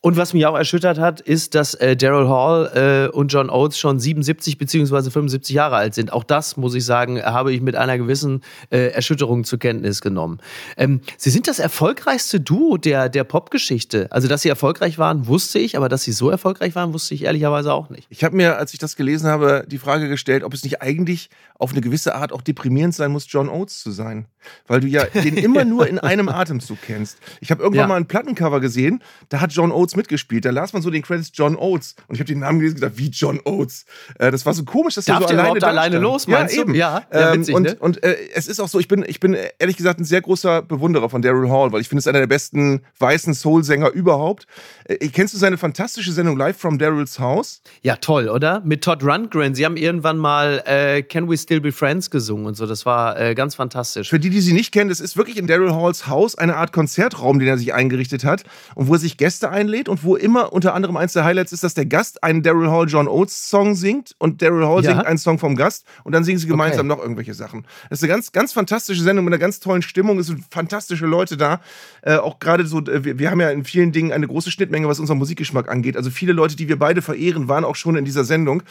Und 0.08 0.16
was 0.16 0.34
mich 0.34 0.46
auch 0.46 0.56
erschüttert 0.56 1.00
hat, 1.00 1.20
ist, 1.20 1.54
dass 1.54 1.74
äh, 1.74 1.98
Daryl 1.98 2.30
Hall 2.30 3.10
äh, 3.12 3.14
und 3.14 3.28
John 3.28 3.50
Oates 3.50 3.78
schon 3.78 4.00
77 4.00 4.58
bzw. 4.58 5.10
75 5.10 5.54
Jahre 5.54 5.76
alt 5.76 5.96
sind. 5.96 6.14
Auch 6.14 6.24
das, 6.24 6.56
muss 6.56 6.76
ich 6.76 6.86
sagen, 6.86 7.22
habe 7.22 7.52
ich 7.52 7.60
mit 7.60 7.76
einer 7.76 7.98
gewissen 7.98 8.42
äh, 8.70 8.88
Erschütterung 8.92 9.44
zur 9.44 9.60
Kenntnis 9.60 10.00
genommen. 10.00 10.40
Ähm, 10.78 11.02
sie 11.18 11.30
sind 11.30 11.50
das 11.50 11.60
erfolgreichste 11.60 12.40
Duo 12.40 12.78
der, 12.78 13.10
der 13.10 13.26
Popgeschichte. 13.26 14.10
Also, 14.10 14.30
dass 14.30 14.44
sie 14.44 14.48
erfolgreich 14.48 14.98
waren, 14.98 15.28
wusste 15.28 15.60
ich, 15.60 15.76
aber 15.76 15.90
dass 15.90 16.04
sie 16.04 16.14
so 16.14 16.30
erfolgreich 16.30 16.74
waren, 16.74 16.94
wusste 16.94 17.14
ich 17.14 17.26
ehrlicherweise 17.26 17.74
auch 17.74 17.90
nicht. 17.90 18.08
Ich 18.10 18.24
habe 18.24 18.34
mir, 18.34 18.58
als 18.58 18.72
ich 18.72 18.80
das 18.80 18.96
gelesen 18.96 19.28
habe, 19.28 19.66
die 19.68 19.78
Frage 19.78 20.08
gestellt, 20.08 20.46
ob 20.46 20.54
es 20.54 20.64
nicht 20.64 20.82
eigentlich 20.82 21.30
auf 21.60 21.72
eine 21.72 21.82
gewisse 21.82 22.16
Art 22.16 22.32
auch 22.32 22.42
deprimierend 22.42 22.96
sein 22.96 23.12
muss, 23.12 23.26
John 23.28 23.50
Oates 23.50 23.82
zu 23.82 23.92
sein. 23.92 24.28
Weil 24.68 24.80
du 24.80 24.88
ja 24.88 25.04
den 25.04 25.36
immer 25.38 25.66
nur 25.66 25.86
in 25.86 26.00
einem 26.00 26.30
Atemzug 26.30 26.78
kennst. 26.82 27.18
Ich 27.42 27.52
habe 27.52 27.62
irgendwann 27.62 27.84
ja. 27.84 27.88
mal 27.88 27.96
ein 27.96 28.06
Plattencover 28.06 28.62
gesehen, 28.62 29.04
da 29.28 29.42
hat 29.42 29.52
John 29.52 29.74
Oates 29.74 29.97
mitgespielt. 29.98 30.46
Da 30.46 30.52
las 30.52 30.72
man 30.72 30.82
so 30.82 30.90
den 30.90 31.02
Credits 31.02 31.32
John 31.34 31.58
Oates. 31.58 31.96
Und 32.08 32.16
ich 32.16 32.22
habe 32.22 32.28
den 32.28 32.40
Namen 32.40 32.60
gelesen 32.60 32.76
und 32.76 32.82
gesagt, 32.82 32.98
wie 32.98 33.10
John 33.10 33.42
Oates? 33.44 33.86
Äh, 34.18 34.32
das 34.32 34.46
war 34.46 34.54
so 34.54 34.64
komisch, 34.64 34.96
dass 34.96 35.06
Darf 35.06 35.20
der 35.20 35.28
so 35.28 35.34
der 35.36 35.44
alleine, 35.44 35.68
alleine 35.68 35.98
los, 36.00 36.28
meinst 36.28 36.56
ja, 36.56 36.64
du? 36.64 36.70
Eben. 36.70 36.78
Ja, 36.78 37.04
ja 37.12 37.34
ähm, 37.34 37.42
witzig, 37.42 37.56
und, 37.56 37.64
ne? 37.64 37.76
und 37.80 38.04
äh, 38.04 38.16
es 38.34 38.48
ist 38.48 38.62
auch 38.62 38.70
so, 38.70 38.80
ich 38.80 38.88
bin, 38.88 39.04
ich 39.06 39.20
bin 39.20 39.36
ehrlich 39.60 39.76
gesagt 39.76 40.00
ein 40.00 40.06
sehr 40.06 40.22
großer 40.22 40.62
Bewunderer 40.62 41.10
von 41.10 41.22
Daryl 41.22 41.50
Hall, 41.50 41.72
weil 41.72 41.82
ich 41.82 41.90
finde, 41.90 42.00
es 42.00 42.08
einer 42.08 42.20
der 42.20 42.28
besten 42.28 42.82
weißen 43.00 43.34
Soul-Sänger 43.34 43.92
überhaupt. 43.92 44.48
Äh, 44.86 45.10
kennst 45.10 45.34
du 45.34 45.38
seine 45.38 45.58
fantastische 45.58 46.12
Sendung 46.12 46.38
Live 46.38 46.58
from 46.58 46.78
Daryls 46.78 47.20
House? 47.20 47.62
Ja, 47.82 47.98
toll, 47.98 48.30
oder? 48.30 48.62
Mit 48.64 48.84
Todd 48.84 49.04
Rundgren. 49.04 49.56
Sie 49.56 49.66
haben 49.66 49.78
irgendwann 49.78 50.18
mal 50.18 50.64
äh, 50.66 51.02
Can 51.02 51.30
We 51.30 51.38
Still 51.38 51.62
Be 51.62 51.72
Friends 51.72 52.10
gesungen 52.10 52.46
und 52.46 52.56
so. 52.56 52.66
Das 52.66 52.86
war 52.86 53.20
äh, 53.20 53.36
ganz 53.36 53.56
fantastisch. 53.56 54.10
Für 54.10 54.20
die, 54.20 54.30
die 54.30 54.42
sie 54.42 54.54
nicht 54.54 54.72
kennen, 54.72 54.90
das 54.90 55.00
ist 55.00 55.18
wirklich 55.18 55.38
in 55.38 55.48
Daryl 55.48 55.74
Halls 55.74 56.08
Haus 56.08 56.36
eine 56.36 56.56
Art 56.56 56.72
Konzertraum, 56.72 57.40
den 57.40 57.48
er 57.48 57.58
sich 57.58 57.74
eingerichtet 57.74 58.24
hat 58.24 58.44
und 58.76 58.88
wo 58.88 58.94
er 58.94 59.00
sich 59.00 59.18
Gäste 59.18 59.50
einlädt 59.50 59.77
gedreht 59.78 59.90
und 59.90 60.04
wo 60.04 60.16
immer 60.16 60.54
unter 60.54 60.74
anderem 60.74 60.98
eins 60.98 61.14
der 61.14 61.24
Highlights 61.24 61.52
ist, 61.52 61.64
dass 61.64 61.74
der 61.74 61.86
Gast 61.86 62.24
einen 62.24 62.44
Daryl 62.44 62.70
Hall 62.70 62.88
John 62.88 63.08
Oates 63.08 63.50
Song 63.50 63.76
singt 63.76 64.16
und 64.18 64.42
Daryl 64.42 64.66
Hall 64.66 64.84
ja. 64.84 64.92
singt 64.92 65.06
einen 65.06 65.18
Song 65.18 65.40
vom 65.40 65.56
Gast 65.56 65.86
und 66.04 66.14
dann 66.14 66.24
singen 66.24 66.40
sie 66.40 66.48
gemeinsam 66.48 66.88
okay. 66.88 66.96
noch 66.96 67.02
irgendwelche 67.02 67.34
Sachen. 67.34 67.66
Das 67.90 68.00
ist 68.00 68.04
eine 68.04 68.14
ganz, 68.14 68.32
ganz 68.32 68.54
fantastische 68.54 69.02
Sendung 69.02 69.26
mit 69.26 69.34
einer 69.34 69.40
ganz 69.40 69.60
tollen 69.60 69.82
Stimmung. 69.82 70.20
Es 70.20 70.28
sind 70.28 70.44
fantastische 70.52 71.06
Leute 71.06 71.38
da. 71.38 71.62
Äh, 72.02 72.16
auch 72.16 72.40
gerade 72.40 72.66
so, 72.66 72.80
äh, 72.80 73.04
wir, 73.04 73.20
wir, 73.20 73.32
haben 73.32 73.42
ja 73.42 73.50
in 73.50 73.64
vielen 73.64 73.92
Dingen 73.92 74.12
eine 74.12 74.28
große 74.28 74.52
Schnittmenge, 74.52 74.88
was 74.88 75.00
unseren 75.00 75.18
Musikgeschmack 75.18 75.70
angeht. 75.70 75.96
Also 75.96 76.10
viele 76.10 76.34
Leute, 76.34 76.56
die 76.56 76.68
wir 76.68 76.80
beide 76.80 77.02
verehren, 77.02 77.48
waren 77.48 77.66
auch 77.66 77.76
schon 77.76 77.96
in 77.96 78.06
dieser 78.06 78.24
Sendung. 78.24 78.64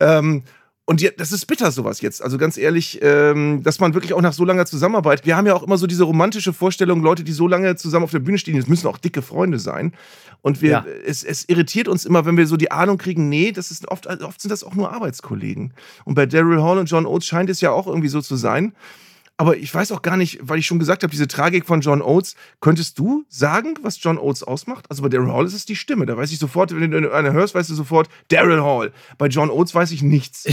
Ähm, 0.00 0.42
und 0.88 1.02
ja, 1.02 1.10
das 1.16 1.32
ist 1.32 1.46
bitter, 1.46 1.72
sowas 1.72 2.00
jetzt. 2.00 2.22
Also 2.22 2.38
ganz 2.38 2.56
ehrlich, 2.56 3.00
ähm, 3.02 3.64
dass 3.64 3.80
man 3.80 3.92
wirklich 3.94 4.14
auch 4.14 4.20
nach 4.20 4.32
so 4.32 4.44
langer 4.44 4.66
Zusammenarbeit, 4.66 5.26
wir 5.26 5.36
haben 5.36 5.44
ja 5.44 5.54
auch 5.54 5.64
immer 5.64 5.78
so 5.78 5.88
diese 5.88 6.04
romantische 6.04 6.52
Vorstellung, 6.52 7.02
Leute, 7.02 7.24
die 7.24 7.32
so 7.32 7.48
lange 7.48 7.74
zusammen 7.74 8.04
auf 8.04 8.12
der 8.12 8.20
Bühne 8.20 8.38
stehen, 8.38 8.56
das 8.56 8.68
müssen 8.68 8.86
auch 8.86 8.98
dicke 8.98 9.20
Freunde 9.20 9.58
sein. 9.58 9.92
Und 10.42 10.62
wir, 10.62 10.70
ja. 10.70 10.86
es, 11.04 11.24
es 11.24 11.48
irritiert 11.48 11.88
uns 11.88 12.04
immer, 12.04 12.24
wenn 12.24 12.36
wir 12.36 12.46
so 12.46 12.56
die 12.56 12.70
Ahnung 12.70 12.98
kriegen, 12.98 13.28
nee, 13.28 13.50
das 13.50 13.72
ist 13.72 13.88
oft, 13.88 14.06
oft 14.06 14.40
sind 14.40 14.50
das 14.50 14.62
auch 14.62 14.74
nur 14.74 14.92
Arbeitskollegen. 14.92 15.74
Und 16.04 16.14
bei 16.14 16.24
Daryl 16.24 16.62
Hall 16.62 16.78
und 16.78 16.88
John 16.88 17.04
Oates 17.04 17.26
scheint 17.26 17.50
es 17.50 17.60
ja 17.60 17.72
auch 17.72 17.88
irgendwie 17.88 18.08
so 18.08 18.20
zu 18.20 18.36
sein. 18.36 18.72
Aber 19.38 19.56
ich 19.58 19.74
weiß 19.74 19.92
auch 19.92 20.00
gar 20.00 20.16
nicht, 20.16 20.38
weil 20.40 20.58
ich 20.58 20.66
schon 20.66 20.78
gesagt 20.78 21.02
habe, 21.02 21.10
diese 21.10 21.28
Tragik 21.28 21.66
von 21.66 21.82
John 21.82 22.00
Oates. 22.00 22.36
Könntest 22.60 22.98
du 22.98 23.26
sagen, 23.28 23.74
was 23.82 24.02
John 24.02 24.16
Oates 24.16 24.42
ausmacht? 24.42 24.86
Also 24.88 25.02
bei 25.02 25.10
Daryl 25.10 25.30
Hall 25.30 25.44
ist 25.44 25.52
es 25.52 25.66
die 25.66 25.76
Stimme. 25.76 26.06
Da 26.06 26.16
weiß 26.16 26.32
ich 26.32 26.38
sofort, 26.38 26.74
wenn 26.74 26.90
du 26.90 27.12
eine 27.12 27.32
hörst, 27.32 27.54
weißt 27.54 27.68
du 27.68 27.74
sofort, 27.74 28.08
Daryl 28.28 28.62
Hall. 28.62 28.92
Bei 29.18 29.26
John 29.26 29.50
Oates 29.50 29.74
weiß 29.74 29.90
ich 29.90 30.02
nichts. 30.02 30.46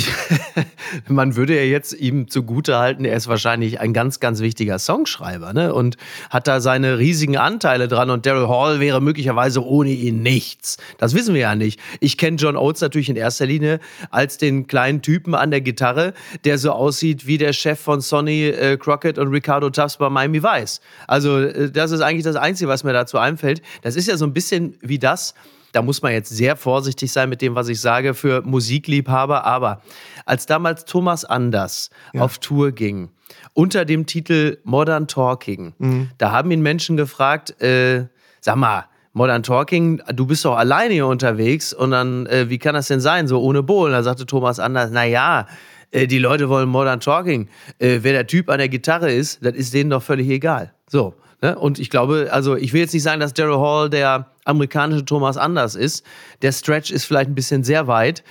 Man 1.08 1.38
würde 1.38 1.56
ja 1.56 1.64
jetzt 1.64 1.94
ihm 1.94 2.28
zugute 2.28 2.78
halten, 2.78 3.06
er 3.06 3.16
ist 3.16 3.28
wahrscheinlich 3.28 3.80
ein 3.80 3.94
ganz, 3.94 4.20
ganz 4.20 4.42
wichtiger 4.42 4.78
Songschreiber 4.80 5.54
ne? 5.54 5.74
und 5.74 5.96
hat 6.30 6.48
da 6.48 6.60
seine 6.60 6.98
riesigen 6.98 7.38
Anteile 7.38 7.88
dran. 7.88 8.10
Und 8.10 8.26
Daryl 8.26 8.50
Hall 8.50 8.82
wäre 8.82 9.02
möglicherweise 9.02 9.66
ohne 9.66 9.92
ihn 9.92 10.22
nichts. 10.22 10.78
Das 10.98 11.16
wissen 11.16 11.34
wir 11.34 11.42
ja 11.42 11.56
nicht. 11.56 11.80
Ich 12.02 12.18
kenne 12.18 12.36
John 12.36 12.58
Oates 12.58 12.82
natürlich 12.82 13.08
in 13.10 13.16
erster 13.16 13.46
Linie 13.46 13.80
als 14.10 14.38
den 14.38 14.68
kleinen 14.68 15.02
Typen 15.02 15.36
an 15.36 15.52
der 15.52 15.62
Gitarre, 15.62 16.14
der 16.44 16.58
so 16.58 16.72
aussieht 16.72 17.28
wie 17.28 17.38
der 17.38 17.54
Chef 17.54 17.80
von 17.80 18.02
Sonny. 18.02 18.48
Äh, 18.48 18.73
Crockett 18.78 19.18
und 19.18 19.30
Ricardo 19.30 19.70
Tubbs 19.70 19.98
bei 19.98 20.10
Miami 20.10 20.44
Vice. 20.44 20.82
Also 21.08 21.40
äh, 21.40 21.72
das 21.72 21.92
ist 21.92 22.02
eigentlich 22.02 22.24
das 22.24 22.36
Einzige, 22.36 22.70
was 22.70 22.84
mir 22.84 22.94
dazu 22.94 23.18
einfällt. 23.18 23.62
Das 23.82 23.96
ist 23.96 24.08
ja 24.08 24.18
so 24.18 24.26
ein 24.26 24.34
bisschen 24.34 24.78
wie 24.82 25.00
das, 25.00 25.34
da 25.74 25.82
muss 25.82 26.02
man 26.02 26.14
jetzt 26.14 26.30
sehr 26.30 26.56
vorsichtig 26.56 27.12
sein 27.12 27.30
mit 27.30 27.42
dem, 27.42 27.56
was 27.56 27.68
ich 27.68 27.82
sage, 27.82 28.14
für 28.14 28.42
Musikliebhaber. 28.44 29.44
Aber 29.44 29.82
als 30.26 30.46
damals 30.46 30.86
Thomas 30.86 31.26
Anders 31.26 31.90
ja. 32.14 32.22
auf 32.22 32.38
Tour 32.38 32.72
ging, 32.72 33.10
unter 33.54 33.84
dem 33.84 34.06
Titel 34.06 34.60
Modern 34.64 35.08
Talking, 35.08 35.74
mhm. 35.80 36.10
da 36.20 36.32
haben 36.32 36.52
ihn 36.52 36.62
Menschen 36.62 36.96
gefragt, 36.96 37.60
äh, 37.62 38.06
sag 38.40 38.56
mal, 38.56 38.86
Modern 39.14 39.44
Talking, 39.44 40.02
du 40.14 40.26
bist 40.26 40.44
doch 40.44 40.58
alleine 40.58 40.94
hier 40.94 41.08
unterwegs 41.08 41.72
und 41.74 41.92
dann, 41.92 42.26
äh, 42.28 42.50
wie 42.50 42.58
kann 42.58 42.74
das 42.74 42.88
denn 42.88 43.00
sein, 43.00 43.28
so 43.28 43.42
ohne 43.42 43.62
Bohlen? 43.62 43.94
Da 43.94 44.02
sagte 44.02 44.26
Thomas 44.26 44.60
Anders, 44.60 44.90
na 44.92 45.04
ja, 45.04 45.48
äh, 45.94 46.08
die 46.08 46.20
Leute 46.20 46.50
wollen 46.50 46.68
Modern 46.68 47.00
Talking. 47.00 47.48
Äh, 47.80 48.00
wer 48.02 48.14
der 48.14 48.28
Typ 48.28 48.50
an 48.50 48.58
der 48.58 48.70
Gitarre 48.70 49.12
ist, 49.12 49.46
das 49.46 49.54
ist 49.54 49.74
denen 49.74 49.90
doch 49.90 50.04
völlig 50.04 50.30
egal. 50.30 50.74
So. 50.90 51.14
Ne? 51.42 51.60
Und 51.60 51.78
ich 51.78 51.90
glaube, 51.90 52.30
also 52.32 52.56
ich 52.56 52.72
will 52.72 52.80
jetzt 52.80 52.94
nicht 52.94 53.04
sagen, 53.04 53.20
dass 53.20 53.34
Daryl 53.34 53.60
Hall 53.60 53.90
der 53.90 54.32
amerikanische 54.46 55.04
Thomas 55.04 55.36
Anders 55.36 55.76
ist. 55.76 56.06
Der 56.42 56.54
Stretch 56.54 56.90
ist 56.90 57.04
vielleicht 57.04 57.30
ein 57.30 57.36
bisschen 57.36 57.66
sehr 57.66 57.88
weit. 57.88 58.24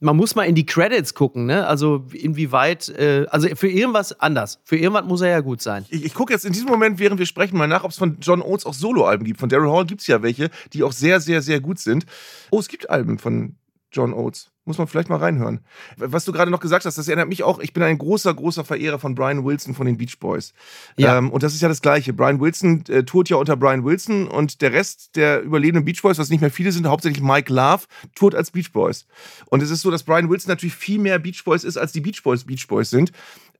Man 0.00 0.16
muss 0.16 0.34
mal 0.34 0.44
in 0.44 0.54
die 0.54 0.66
Credits 0.66 1.14
gucken, 1.14 1.46
ne? 1.46 1.66
Also 1.66 2.04
inwieweit, 2.12 2.90
äh, 2.90 3.26
also 3.30 3.48
für 3.56 3.68
irgendwas 3.68 4.20
anders. 4.20 4.60
Für 4.64 4.76
irgendwas 4.76 5.06
muss 5.06 5.22
er 5.22 5.28
ja 5.28 5.40
gut 5.40 5.62
sein. 5.62 5.86
Ich, 5.88 6.04
ich 6.04 6.14
gucke 6.14 6.32
jetzt 6.32 6.44
in 6.44 6.52
diesem 6.52 6.68
Moment, 6.68 6.98
während 6.98 7.18
wir 7.18 7.26
sprechen, 7.26 7.56
mal 7.56 7.68
nach, 7.68 7.84
ob 7.84 7.90
es 7.90 7.96
von 7.96 8.18
John 8.20 8.42
Oates 8.42 8.66
auch 8.66 8.74
Soloalben 8.74 9.26
gibt. 9.26 9.40
Von 9.40 9.48
Daryl 9.48 9.70
Hall 9.70 9.86
gibt 9.86 10.02
es 10.02 10.06
ja 10.06 10.22
welche, 10.22 10.50
die 10.74 10.82
auch 10.82 10.92
sehr, 10.92 11.20
sehr, 11.20 11.40
sehr 11.40 11.60
gut 11.60 11.78
sind. 11.78 12.04
Oh, 12.50 12.58
es 12.58 12.68
gibt 12.68 12.90
Alben 12.90 13.18
von 13.18 13.56
John 13.92 14.12
Oates. 14.12 14.50
Muss 14.68 14.76
man 14.76 14.86
vielleicht 14.86 15.08
mal 15.08 15.16
reinhören. 15.16 15.60
Was 15.96 16.26
du 16.26 16.32
gerade 16.32 16.50
noch 16.50 16.60
gesagt 16.60 16.84
hast, 16.84 16.98
das 16.98 17.08
erinnert 17.08 17.30
mich 17.30 17.42
auch. 17.42 17.58
Ich 17.58 17.72
bin 17.72 17.82
ein 17.82 17.96
großer, 17.96 18.34
großer 18.34 18.66
Verehrer 18.66 18.98
von 18.98 19.14
Brian 19.14 19.46
Wilson 19.46 19.74
von 19.74 19.86
den 19.86 19.96
Beach 19.96 20.18
Boys. 20.20 20.52
Ja. 20.98 21.16
Ähm, 21.16 21.30
und 21.30 21.42
das 21.42 21.54
ist 21.54 21.62
ja 21.62 21.68
das 21.68 21.80
Gleiche. 21.80 22.12
Brian 22.12 22.38
Wilson 22.38 22.84
äh, 22.90 23.02
tourt 23.02 23.30
ja 23.30 23.38
unter 23.38 23.56
Brian 23.56 23.82
Wilson 23.86 24.28
und 24.28 24.60
der 24.60 24.74
Rest 24.74 25.16
der 25.16 25.40
überlebenden 25.40 25.86
Beach 25.86 26.02
Boys, 26.02 26.18
was 26.18 26.28
nicht 26.28 26.42
mehr 26.42 26.50
viele 26.50 26.70
sind, 26.70 26.86
hauptsächlich 26.86 27.22
Mike 27.22 27.50
Love, 27.50 27.84
tourt 28.14 28.34
als 28.34 28.50
Beach 28.50 28.70
Boys. 28.70 29.06
Und 29.46 29.62
es 29.62 29.70
ist 29.70 29.80
so, 29.80 29.90
dass 29.90 30.02
Brian 30.02 30.28
Wilson 30.28 30.50
natürlich 30.50 30.74
viel 30.74 30.98
mehr 30.98 31.18
Beach 31.18 31.42
Boys 31.44 31.64
ist, 31.64 31.78
als 31.78 31.92
die 31.92 32.02
Beach 32.02 32.22
Boys 32.22 32.44
Beach 32.44 32.66
Boys 32.68 32.90
sind. 32.90 33.10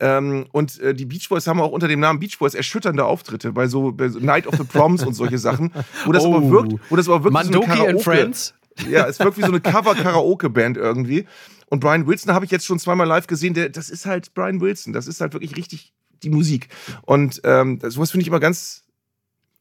Ähm, 0.00 0.44
und 0.52 0.78
äh, 0.80 0.94
die 0.94 1.06
Beach 1.06 1.28
Boys 1.30 1.46
haben 1.46 1.60
auch 1.60 1.72
unter 1.72 1.88
dem 1.88 2.00
Namen 2.00 2.20
Beach 2.20 2.38
Boys 2.38 2.54
erschütternde 2.54 3.06
Auftritte 3.06 3.52
bei 3.52 3.66
so, 3.66 3.92
bei 3.92 4.10
so 4.10 4.18
Night 4.20 4.46
of 4.46 4.56
the 4.56 4.64
Proms 4.64 5.02
und 5.04 5.14
solche 5.14 5.38
Sachen, 5.38 5.72
wo 6.04 6.12
das 6.12 6.24
oh. 6.26 6.36
aber 6.36 6.50
wirkt, 6.50 6.74
wo 6.90 6.96
das 6.96 7.08
aber 7.08 7.24
wirklich 7.24 7.32
Mandoki 7.32 7.66
so 7.66 7.72
eine 7.72 7.78
Karaoke, 7.78 7.96
and 7.96 8.02
Friends. 8.02 8.54
Ja, 8.90 9.06
es 9.06 9.18
wirkt 9.18 9.36
wie 9.38 9.42
so 9.42 9.48
eine 9.48 9.60
Cover-Karaoke-Band 9.60 10.76
irgendwie. 10.76 11.26
Und 11.66 11.80
Brian 11.80 12.06
Wilson 12.06 12.32
habe 12.32 12.44
ich 12.44 12.50
jetzt 12.50 12.66
schon 12.66 12.78
zweimal 12.78 13.06
live 13.06 13.26
gesehen. 13.26 13.54
Der, 13.54 13.68
das 13.68 13.90
ist 13.90 14.06
halt 14.06 14.34
Brian 14.34 14.60
Wilson. 14.60 14.92
Das 14.92 15.06
ist 15.06 15.20
halt 15.20 15.32
wirklich 15.32 15.56
richtig 15.56 15.92
die 16.22 16.30
Musik. 16.30 16.68
Und 17.02 17.40
ähm, 17.44 17.80
sowas 17.82 18.10
finde 18.10 18.22
ich 18.22 18.28
immer 18.28 18.40
ganz 18.40 18.84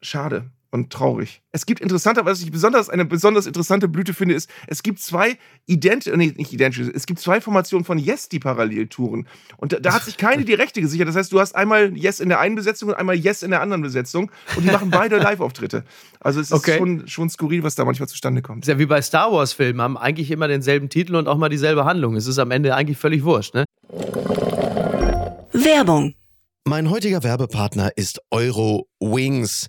schade 0.00 0.50
und 0.70 0.92
traurig. 0.92 1.42
Es 1.50 1.66
gibt 1.66 1.80
interessanter, 1.80 2.24
was 2.26 2.42
ich 2.42 2.50
besonders 2.50 2.88
eine 2.88 3.04
besonders 3.04 3.46
interessante 3.46 3.88
Blüte 3.88 4.12
finde, 4.12 4.34
ist, 4.34 4.50
es 4.66 4.82
gibt 4.82 5.00
zwei 5.00 5.38
identische, 5.66 6.16
nee, 6.16 6.34
nicht 6.36 6.52
identische, 6.52 6.90
es 6.94 7.06
gibt 7.06 7.20
zwei 7.20 7.40
Formationen 7.40 7.84
von 7.84 7.98
Yes, 7.98 8.28
die 8.28 8.38
parallel 8.38 8.88
touren. 8.88 9.26
Und 9.56 9.72
da, 9.72 9.80
da, 9.80 9.94
hat 9.94 10.04
sich 10.04 10.16
keine 10.18 10.44
die 10.44 10.54
Rechte 10.54 10.80
gesichert. 10.80 11.08
Das 11.08 11.16
heißt, 11.16 11.32
du 11.32 11.40
hast 11.40 11.54
einmal 11.54 11.96
Yes 11.96 12.20
in 12.20 12.28
der 12.28 12.40
einen 12.40 12.54
Besetzung 12.54 12.90
und 12.90 12.94
einmal 12.96 13.16
Yes 13.16 13.42
in 13.42 13.50
der 13.50 13.62
anderen 13.62 13.82
Besetzung 13.82 14.30
und 14.56 14.64
die 14.64 14.70
machen 14.70 14.90
beide 14.90 15.16
Live-Auftritte. 15.18 15.84
Also 16.20 16.40
es 16.40 16.48
ist 16.48 16.52
okay. 16.52 16.76
schon, 16.76 17.08
schon 17.08 17.30
skurril, 17.30 17.62
was 17.62 17.74
da 17.74 17.84
manchmal 17.84 18.08
zustande 18.08 18.42
kommt. 18.42 18.64
ist 18.64 18.68
ja 18.68 18.78
wie 18.78 18.86
bei 18.86 19.00
Star 19.00 19.32
Wars-Filmen, 19.32 19.80
haben 19.80 19.96
eigentlich 19.96 20.30
immer 20.30 20.48
denselben 20.48 20.88
Titel 20.90 21.16
und 21.16 21.28
auch 21.28 21.38
mal 21.38 21.48
dieselbe 21.48 21.84
Handlung. 21.84 22.16
Es 22.16 22.26
ist 22.26 22.38
am 22.38 22.50
Ende 22.50 22.74
eigentlich 22.74 22.98
völlig 22.98 23.24
wurscht, 23.24 23.54
ne? 23.54 23.64
Werbung. 25.52 26.14
Mein 26.68 26.90
heutiger 26.90 27.22
Werbepartner 27.22 27.92
ist 27.96 28.20
Euro 28.30 28.88
Wings. 29.00 29.68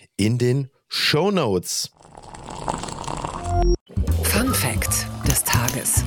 in 0.17 0.37
den 0.37 0.69
Show 0.87 1.31
Notes. 1.31 1.91
Fun 4.23 4.53
Fact 4.53 5.07
des 5.27 5.43
Tages. 5.43 6.03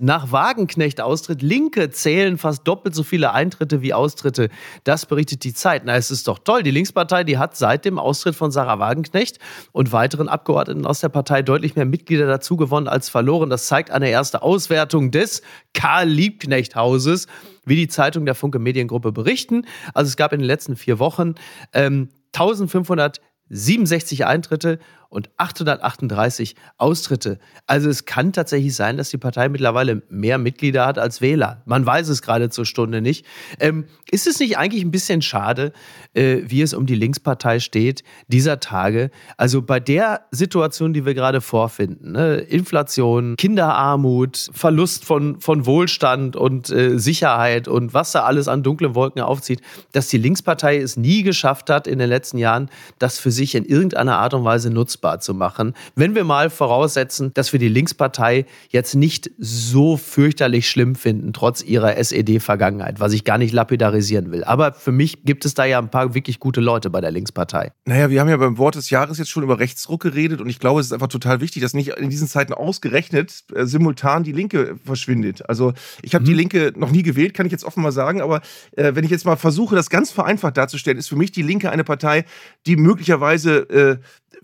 Nach 0.00 0.30
Wagenknecht-Austritt 0.30 1.42
Linke 1.42 1.90
zählen 1.90 2.38
fast 2.38 2.66
doppelt 2.68 2.94
so 2.94 3.02
viele 3.02 3.32
Eintritte 3.32 3.82
wie 3.82 3.92
Austritte. 3.92 4.48
Das 4.84 5.06
berichtet 5.06 5.42
die 5.42 5.52
Zeit. 5.52 5.82
Na, 5.84 5.96
es 5.96 6.12
ist 6.12 6.28
doch 6.28 6.38
toll. 6.38 6.62
Die 6.62 6.70
Linkspartei, 6.70 7.24
die 7.24 7.36
hat 7.36 7.56
seit 7.56 7.84
dem 7.84 7.98
Austritt 7.98 8.36
von 8.36 8.52
Sarah 8.52 8.78
Wagenknecht 8.78 9.40
und 9.72 9.90
weiteren 9.90 10.28
Abgeordneten 10.28 10.86
aus 10.86 11.00
der 11.00 11.08
Partei 11.08 11.42
deutlich 11.42 11.74
mehr 11.74 11.84
Mitglieder 11.84 12.28
dazu 12.28 12.56
gewonnen 12.56 12.86
als 12.86 13.08
verloren. 13.08 13.50
Das 13.50 13.66
zeigt 13.66 13.90
eine 13.90 14.08
erste 14.08 14.42
Auswertung 14.42 15.10
des 15.10 15.42
Karl 15.74 16.08
Liebknecht-Hauses 16.08 17.26
wie 17.66 17.76
die 17.76 17.88
Zeitung 17.88 18.24
der 18.24 18.34
Funke 18.34 18.58
Mediengruppe 18.58 19.12
berichten. 19.12 19.66
Also 19.94 20.08
es 20.08 20.16
gab 20.16 20.32
in 20.32 20.38
den 20.38 20.46
letzten 20.46 20.76
vier 20.76 20.98
Wochen 21.00 21.34
ähm, 21.72 22.08
1567 22.32 24.26
Eintritte 24.26 24.78
und 25.10 25.30
838 25.38 26.54
Austritte. 26.76 27.38
Also 27.66 27.88
es 27.88 28.04
kann 28.04 28.32
tatsächlich 28.32 28.74
sein, 28.74 28.98
dass 28.98 29.08
die 29.08 29.16
Partei 29.16 29.48
mittlerweile 29.48 30.02
mehr 30.10 30.36
Mitglieder 30.36 30.84
hat 30.84 30.98
als 30.98 31.22
Wähler. 31.22 31.62
Man 31.64 31.86
weiß 31.86 32.08
es 32.08 32.20
gerade 32.20 32.50
zur 32.50 32.66
Stunde 32.66 33.00
nicht. 33.00 33.24
Ähm, 33.58 33.86
ist 34.10 34.26
es 34.26 34.38
nicht 34.38 34.58
eigentlich 34.58 34.84
ein 34.84 34.90
bisschen 34.90 35.22
schade, 35.22 35.72
äh, 36.12 36.42
wie 36.44 36.60
es 36.60 36.74
um 36.74 36.84
die 36.84 36.94
Linkspartei 36.94 37.58
steht 37.58 38.04
dieser 38.28 38.60
Tage? 38.60 39.10
Also 39.38 39.62
bei 39.62 39.80
der 39.80 40.26
Situation, 40.30 40.92
die 40.92 41.06
wir 41.06 41.14
gerade 41.14 41.40
vorfinden, 41.40 42.12
ne? 42.12 42.36
Inflation, 42.36 43.36
Kinderarmut, 43.36 44.50
Verlust 44.52 45.06
von, 45.06 45.40
von 45.40 45.64
Wohlstand 45.64 46.36
und 46.36 46.70
äh, 46.70 46.98
Sicherheit 46.98 47.66
und 47.66 47.94
was 47.94 48.12
da 48.12 48.24
alles 48.24 48.46
an 48.48 48.62
dunklen 48.62 48.94
Wolken 48.94 49.22
aufzieht, 49.22 49.62
dass 49.92 50.08
die 50.08 50.18
Linkspartei 50.18 50.76
es 50.76 50.98
nie 50.98 51.22
geschafft 51.22 51.70
hat 51.70 51.86
in 51.86 51.98
den 51.98 52.08
letzten 52.08 52.36
Jahren, 52.36 52.70
das 52.98 53.18
für 53.18 53.30
sich 53.30 53.54
in 53.54 53.64
irgendeiner 53.64 54.18
Art 54.18 54.34
und 54.34 54.44
Weise 54.44 54.70
nutzbar 54.70 54.97
nutzbar 54.98 55.20
zu 55.20 55.34
machen. 55.34 55.74
Wenn 55.94 56.14
wir 56.14 56.24
mal 56.24 56.50
voraussetzen, 56.50 57.32
dass 57.34 57.52
wir 57.52 57.60
die 57.60 57.68
Linkspartei 57.68 58.46
jetzt 58.70 58.94
nicht 58.94 59.30
so 59.38 59.96
fürchterlich 59.96 60.68
schlimm 60.68 60.94
finden, 60.94 61.32
trotz 61.32 61.62
ihrer 61.62 61.96
SED-Vergangenheit, 61.96 63.00
was 63.00 63.12
ich 63.12 63.24
gar 63.24 63.38
nicht 63.38 63.52
lapidarisieren 63.52 64.32
will. 64.32 64.44
Aber 64.44 64.72
für 64.72 64.92
mich 64.92 65.24
gibt 65.24 65.44
es 65.44 65.54
da 65.54 65.64
ja 65.64 65.78
ein 65.78 65.90
paar 65.90 66.14
wirklich 66.14 66.40
gute 66.40 66.60
Leute 66.60 66.90
bei 66.90 67.00
der 67.00 67.10
Linkspartei. 67.10 67.72
Naja, 67.84 68.10
wir 68.10 68.20
haben 68.20 68.28
ja 68.28 68.36
beim 68.36 68.58
Wort 68.58 68.74
des 68.74 68.90
Jahres 68.90 69.18
jetzt 69.18 69.30
schon 69.30 69.42
über 69.42 69.58
Rechtsruck 69.58 70.02
geredet 70.02 70.40
und 70.40 70.48
ich 70.48 70.58
glaube, 70.58 70.80
es 70.80 70.86
ist 70.86 70.92
einfach 70.92 71.08
total 71.08 71.40
wichtig, 71.40 71.62
dass 71.62 71.74
nicht 71.74 71.90
in 71.90 72.10
diesen 72.10 72.28
Zeiten 72.28 72.52
ausgerechnet 72.52 73.44
äh, 73.54 73.66
simultan 73.66 74.24
die 74.24 74.32
Linke 74.32 74.76
verschwindet. 74.84 75.48
Also 75.48 75.72
ich 76.02 76.14
habe 76.14 76.22
mhm. 76.22 76.26
die 76.26 76.34
Linke 76.34 76.72
noch 76.76 76.90
nie 76.90 77.02
gewählt, 77.02 77.34
kann 77.34 77.46
ich 77.46 77.52
jetzt 77.52 77.64
offen 77.64 77.82
mal 77.82 77.92
sagen, 77.92 78.20
aber 78.20 78.40
äh, 78.76 78.94
wenn 78.94 79.04
ich 79.04 79.10
jetzt 79.10 79.24
mal 79.24 79.36
versuche, 79.36 79.74
das 79.74 79.90
ganz 79.90 80.10
vereinfacht 80.10 80.56
darzustellen, 80.56 80.98
ist 80.98 81.08
für 81.08 81.16
mich 81.16 81.32
die 81.32 81.42
Linke 81.42 81.70
eine 81.70 81.84
Partei, 81.84 82.24
die 82.66 82.76
möglicherweise 82.76 83.58
äh, 83.70 83.98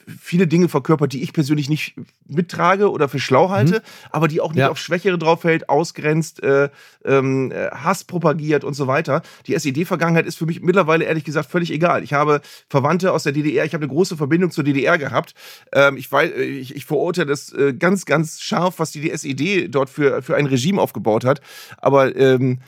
viele 0.07 0.47
Dinge 0.47 0.69
verkörpert, 0.69 1.13
die 1.13 1.23
ich 1.23 1.33
persönlich 1.33 1.69
nicht 1.69 1.95
mittrage 2.27 2.91
oder 2.91 3.09
für 3.09 3.19
schlau 3.19 3.51
halte, 3.51 3.75
mhm. 3.77 4.11
aber 4.11 4.29
die 4.29 4.41
auch 4.41 4.51
nicht 4.51 4.61
ja. 4.61 4.71
auf 4.71 4.79
Schwächere 4.79 5.19
draufhält, 5.19 5.69
ausgrenzt, 5.69 6.43
äh, 6.43 6.69
äh, 7.05 7.71
Hass 7.71 8.05
propagiert 8.05 8.65
und 8.65 8.75
so 8.75 8.87
weiter. 8.87 9.23
Die 9.47 9.55
SED-Vergangenheit 9.55 10.27
ist 10.27 10.37
für 10.37 10.47
mich 10.47 10.61
mittlerweile 10.61 11.05
ehrlich 11.05 11.25
gesagt 11.25 11.51
völlig 11.51 11.71
egal. 11.71 12.03
Ich 12.03 12.13
habe 12.13 12.41
Verwandte 12.69 13.13
aus 13.13 13.23
der 13.23 13.33
DDR, 13.33 13.65
ich 13.65 13.75
habe 13.75 13.85
eine 13.85 13.93
große 13.93 14.17
Verbindung 14.17 14.51
zur 14.51 14.65
DDR 14.65 14.99
gehabt. 14.99 15.35
Ähm, 15.73 15.97
ich, 15.97 16.11
weiß, 16.11 16.31
äh, 16.33 16.43
ich, 16.43 16.75
ich 16.75 16.85
verurteile 16.85 17.27
das 17.27 17.53
äh, 17.53 17.75
ganz, 17.75 18.05
ganz 18.05 18.41
scharf, 18.41 18.79
was 18.79 18.91
die, 18.93 19.01
die 19.01 19.11
SED 19.11 19.69
dort 19.69 19.91
für, 19.91 20.23
für 20.23 20.37
ein 20.37 20.47
Regime 20.47 20.81
aufgebaut 20.81 21.25
hat. 21.25 21.41
Aber 21.79 22.15
ähm, 22.17 22.61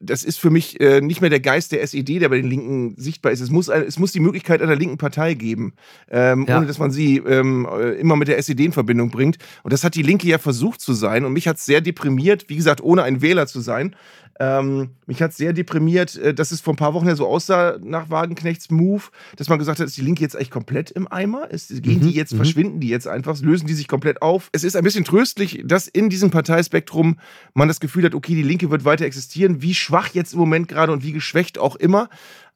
das 0.00 0.22
ist 0.22 0.38
für 0.38 0.50
mich 0.50 0.80
äh, 0.80 1.00
nicht 1.00 1.20
mehr 1.20 1.30
der 1.30 1.40
Geist 1.40 1.72
der 1.72 1.82
SED, 1.82 2.20
der 2.20 2.28
bei 2.28 2.36
den 2.36 2.48
Linken 2.48 2.94
sichtbar 2.96 3.32
ist. 3.32 3.40
Es 3.40 3.50
muss, 3.50 3.68
es 3.68 3.98
muss 3.98 4.12
die 4.12 4.20
Möglichkeit 4.20 4.62
einer 4.62 4.76
linken 4.76 4.98
Partei 4.98 5.34
geben, 5.34 5.74
ähm, 6.10 6.46
ja. 6.48 6.58
ohne 6.58 6.66
dass 6.66 6.78
man 6.78 6.90
sie 6.90 7.18
ähm, 7.18 7.66
äh, 7.70 7.92
immer 7.92 8.16
mit 8.16 8.28
der 8.28 8.38
SED 8.38 8.64
in 8.64 8.72
Verbindung 8.72 9.10
bringt. 9.10 9.38
Und 9.62 9.72
das 9.72 9.84
hat 9.84 9.94
die 9.94 10.02
Linke 10.02 10.26
ja 10.26 10.38
versucht 10.38 10.80
zu 10.80 10.92
sein. 10.92 11.24
Und 11.24 11.32
mich 11.32 11.48
hat 11.48 11.56
es 11.56 11.66
sehr 11.66 11.80
deprimiert, 11.80 12.48
wie 12.48 12.56
gesagt, 12.56 12.82
ohne 12.82 13.02
ein 13.02 13.22
Wähler 13.22 13.46
zu 13.46 13.60
sein, 13.60 13.94
ähm, 14.40 14.90
mich 15.06 15.22
hat 15.22 15.32
sehr 15.32 15.52
deprimiert, 15.52 16.16
äh, 16.16 16.34
dass 16.34 16.50
es 16.50 16.60
vor 16.60 16.74
ein 16.74 16.76
paar 16.76 16.94
Wochen 16.94 17.06
ja 17.06 17.14
so 17.14 17.26
aussah 17.26 17.78
nach 17.82 18.10
Wagenknechts 18.10 18.70
Move, 18.70 19.04
dass 19.36 19.48
man 19.48 19.58
gesagt 19.58 19.78
hat, 19.78 19.86
ist 19.86 19.96
die 19.96 20.02
Linke 20.02 20.22
jetzt 20.22 20.34
eigentlich 20.34 20.50
komplett 20.50 20.90
im 20.90 21.10
Eimer? 21.10 21.50
Ist, 21.50 21.68
gehen 21.82 22.00
mhm, 22.00 22.08
die 22.08 22.12
jetzt, 22.12 22.32
mhm. 22.32 22.38
verschwinden 22.38 22.80
die 22.80 22.88
jetzt 22.88 23.06
einfach, 23.06 23.40
lösen 23.40 23.66
die 23.66 23.74
sich 23.74 23.86
komplett 23.86 24.22
auf? 24.22 24.48
Es 24.52 24.64
ist 24.64 24.76
ein 24.76 24.84
bisschen 24.84 25.04
tröstlich, 25.04 25.62
dass 25.64 25.86
in 25.86 26.10
diesem 26.10 26.30
Parteispektrum 26.30 27.18
man 27.54 27.68
das 27.68 27.80
Gefühl 27.80 28.04
hat, 28.04 28.14
okay, 28.14 28.34
die 28.34 28.42
Linke 28.42 28.70
wird 28.70 28.84
weiter 28.84 29.04
existieren, 29.04 29.62
wie 29.62 29.74
schwach 29.74 30.08
jetzt 30.14 30.32
im 30.32 30.40
Moment 30.40 30.68
gerade 30.68 30.92
und 30.92 31.04
wie 31.04 31.12
geschwächt 31.12 31.58
auch 31.58 31.76
immer. 31.76 32.08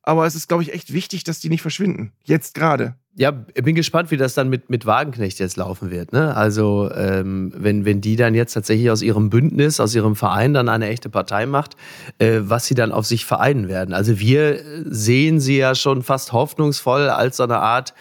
Aber 0.03 0.27
es 0.27 0.35
ist, 0.35 0.49
glaube 0.49 0.63
ich, 0.63 0.73
echt 0.73 0.93
wichtig, 0.93 1.23
dass 1.25 1.41
die 1.41 1.51
nicht 1.51 1.63
verschwinden. 1.63 2.13
Jetzt 2.25 2.55
gerade. 2.55 2.97
Ja, 3.19 3.33
bin 3.33 3.75
gespannt, 3.75 4.13
wie 4.13 4.17
das 4.17 4.35
dann 4.35 4.49
mit, 4.49 4.71
mit 4.71 4.87
Wagenknecht 4.87 5.41
jetzt 5.41 5.57
laufen 5.57 5.91
wird. 5.91 6.13
Ne? 6.13 6.37
Also, 6.37 6.89
ähm, 6.95 7.53
wenn, 7.53 7.85
wenn 7.85 8.01
die 8.01 8.15
dann 8.15 8.33
jetzt 8.33 8.53
tatsächlich 8.53 8.93
aus 8.93 9.03
ihrem 9.03 9.29
Bündnis, 9.29 9.81
aus 9.81 9.93
ihrem 9.93 10.15
Verein 10.15 10.55
dann 10.55 10.69
eine 10.69 10.87
echte 10.87 11.09
Partei 11.09 11.45
macht, 11.47 11.75
äh, 12.19 12.39
was 12.43 12.67
sie 12.67 12.77
dann 12.77 12.93
auf 12.93 13.07
sich 13.07 13.25
vereinen 13.25 13.67
werden. 13.67 13.93
Also, 13.93 14.21
wir 14.21 14.61
sehen 14.85 15.41
sie 15.41 15.59
ja 15.59 15.75
schon 15.75 16.05
fast 16.05 16.33
hoffnungsvoll 16.33 17.09
als 17.09 17.39
so 17.39 17.43
eine 17.43 17.59
Art 17.59 17.93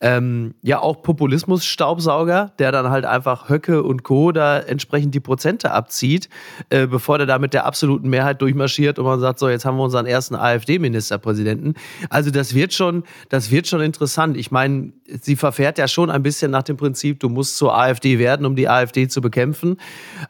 ähm, 0.00 0.54
ja 0.62 0.80
auch 0.80 1.02
Populismus-Staubsauger, 1.02 2.52
der 2.58 2.72
dann 2.72 2.88
halt 2.90 3.04
einfach 3.04 3.48
Höcke 3.48 3.82
und 3.82 4.02
Co. 4.02 4.32
da 4.32 4.58
entsprechend 4.58 5.14
die 5.14 5.20
Prozente 5.20 5.72
abzieht, 5.72 6.28
äh, 6.70 6.86
bevor 6.86 7.18
der 7.18 7.26
da 7.26 7.38
mit 7.38 7.52
der 7.52 7.66
absoluten 7.66 8.08
Mehrheit 8.08 8.40
durchmarschiert 8.40 8.98
und 8.98 9.04
man 9.04 9.20
sagt, 9.20 9.38
so, 9.38 9.48
jetzt 9.48 9.64
haben 9.64 9.76
wir 9.76 9.84
unseren 9.84 10.06
ersten 10.06 10.34
AfD-Ministerpräsidenten. 10.34 11.74
Also 12.08 12.30
das 12.30 12.54
wird 12.54 12.72
schon, 12.72 13.04
das 13.28 13.50
wird 13.50 13.66
schon 13.66 13.82
interessant. 13.82 14.36
Ich 14.36 14.50
meine, 14.50 14.92
sie 15.20 15.36
verfährt 15.36 15.76
ja 15.78 15.86
schon 15.86 16.10
ein 16.10 16.22
bisschen 16.22 16.50
nach 16.50 16.62
dem 16.62 16.76
Prinzip, 16.78 17.20
du 17.20 17.28
musst 17.28 17.56
zur 17.56 17.76
AfD 17.76 18.18
werden, 18.18 18.46
um 18.46 18.56
die 18.56 18.68
AfD 18.68 19.08
zu 19.08 19.20
bekämpfen. 19.20 19.76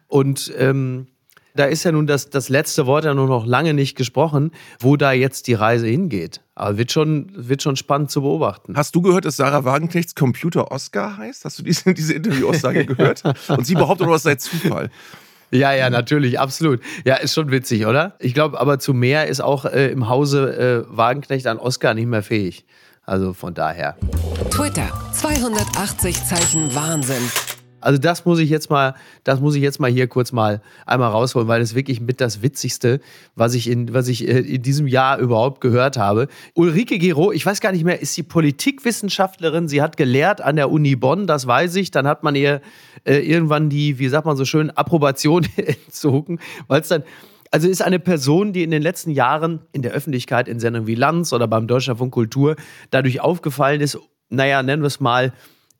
Und 0.08 0.52
ähm, 0.58 1.06
da 1.54 1.64
ist 1.64 1.84
ja 1.84 1.92
nun 1.92 2.06
das, 2.06 2.30
das 2.30 2.48
letzte 2.48 2.86
Wort 2.86 3.04
ja 3.04 3.14
nur 3.14 3.26
noch 3.26 3.46
lange 3.46 3.74
nicht 3.74 3.96
gesprochen, 3.96 4.52
wo 4.78 4.96
da 4.96 5.12
jetzt 5.12 5.46
die 5.46 5.54
Reise 5.54 5.86
hingeht. 5.86 6.40
Aber 6.60 6.76
wird 6.76 6.92
schon, 6.92 7.30
wird 7.34 7.62
schon 7.62 7.76
spannend 7.76 8.10
zu 8.10 8.20
beobachten. 8.20 8.76
Hast 8.76 8.94
du 8.94 9.00
gehört, 9.00 9.24
dass 9.24 9.36
Sarah 9.36 9.64
Wagenknechts 9.64 10.14
Computer 10.14 10.70
Oscar 10.70 11.16
heißt? 11.16 11.46
Hast 11.46 11.58
du 11.58 11.62
diese, 11.62 11.94
diese 11.94 12.12
Interview-Aussage 12.12 12.84
gehört? 12.84 13.22
Und 13.48 13.66
sie 13.66 13.74
behauptet, 13.76 14.06
das 14.06 14.24
sei 14.24 14.34
Zufall. 14.34 14.90
Ja, 15.50 15.72
ja, 15.72 15.88
natürlich, 15.88 16.38
absolut. 16.38 16.80
Ja, 17.06 17.14
ist 17.14 17.32
schon 17.32 17.50
witzig, 17.50 17.86
oder? 17.86 18.14
Ich 18.18 18.34
glaube, 18.34 18.60
aber 18.60 18.78
zu 18.78 18.92
mehr 18.92 19.26
ist 19.26 19.40
auch 19.40 19.64
äh, 19.64 19.90
im 19.90 20.10
Hause 20.10 20.84
äh, 20.86 20.94
Wagenknecht 20.94 21.46
an 21.46 21.56
Oscar 21.56 21.94
nicht 21.94 22.08
mehr 22.08 22.22
fähig. 22.22 22.66
Also 23.04 23.32
von 23.32 23.54
daher. 23.54 23.96
Twitter, 24.50 24.90
280 25.14 26.24
Zeichen 26.26 26.74
Wahnsinn. 26.74 27.22
Also 27.80 27.98
das 27.98 28.24
muss 28.24 28.38
ich 28.38 28.50
jetzt 28.50 28.70
mal, 28.70 28.94
das 29.24 29.40
muss 29.40 29.54
ich 29.54 29.62
jetzt 29.62 29.80
mal 29.80 29.90
hier 29.90 30.06
kurz 30.06 30.32
mal 30.32 30.60
einmal 30.86 31.10
rausholen, 31.10 31.48
weil 31.48 31.60
das 31.60 31.74
wirklich 31.74 32.00
mit 32.00 32.20
das 32.20 32.42
Witzigste, 32.42 33.00
was 33.34 33.54
ich 33.54 33.68
in, 33.68 33.92
was 33.94 34.08
ich 34.08 34.26
äh, 34.28 34.38
in 34.40 34.62
diesem 34.62 34.86
Jahr 34.86 35.18
überhaupt 35.18 35.60
gehört 35.60 35.96
habe. 35.96 36.28
Ulrike 36.54 36.98
Gero, 36.98 37.32
ich 37.32 37.44
weiß 37.44 37.60
gar 37.60 37.72
nicht 37.72 37.84
mehr, 37.84 38.00
ist 38.00 38.14
sie 38.14 38.22
Politikwissenschaftlerin. 38.22 39.68
Sie 39.68 39.82
hat 39.82 39.96
gelehrt 39.96 40.40
an 40.40 40.56
der 40.56 40.70
Uni 40.70 40.96
Bonn, 40.96 41.26
das 41.26 41.46
weiß 41.46 41.76
ich. 41.76 41.90
Dann 41.90 42.06
hat 42.06 42.22
man 42.22 42.34
ihr 42.34 42.60
äh, 43.04 43.18
irgendwann 43.18 43.70
die, 43.70 43.98
wie 43.98 44.08
sagt 44.08 44.26
man 44.26 44.36
so 44.36 44.44
schön, 44.44 44.70
Approbation 44.70 45.46
entzogen, 45.56 46.38
weil 46.68 46.80
es 46.80 46.88
dann 46.88 47.02
also 47.50 47.68
ist 47.68 47.82
eine 47.82 47.98
Person, 47.98 48.52
die 48.52 48.62
in 48.62 48.70
den 48.70 48.82
letzten 48.82 49.10
Jahren 49.10 49.60
in 49.72 49.82
der 49.82 49.92
Öffentlichkeit 49.92 50.46
in 50.46 50.60
Sendungen 50.60 50.86
wie 50.86 50.94
Lanz 50.94 51.32
oder 51.32 51.48
beim 51.48 51.66
Deutschlandfunk 51.66 52.12
Kultur 52.12 52.56
dadurch 52.90 53.20
aufgefallen 53.20 53.80
ist, 53.80 53.98
naja, 54.28 54.62
nennen 54.62 54.82
wir 54.82 54.86
es 54.86 55.00
mal, 55.00 55.32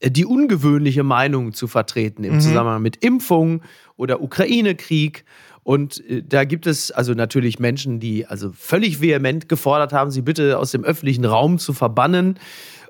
die 0.02 0.24
ungewöhnliche 0.24 1.02
Meinung 1.02 1.52
zu 1.52 1.66
vertreten 1.66 2.24
im 2.24 2.34
mhm. 2.34 2.40
Zusammenhang 2.40 2.82
mit 2.82 3.04
Impfung 3.04 3.62
oder 3.96 4.22
Ukraine-Krieg. 4.22 5.24
Und 5.62 6.04
äh, 6.08 6.22
da 6.26 6.44
gibt 6.44 6.66
es 6.66 6.90
also 6.90 7.12
natürlich 7.12 7.58
Menschen, 7.58 8.00
die 8.00 8.26
also 8.26 8.50
völlig 8.52 9.00
vehement 9.00 9.48
gefordert 9.48 9.92
haben, 9.92 10.10
sie 10.10 10.22
bitte 10.22 10.58
aus 10.58 10.70
dem 10.70 10.84
öffentlichen 10.84 11.24
Raum 11.24 11.58
zu 11.58 11.72
verbannen. 11.72 12.38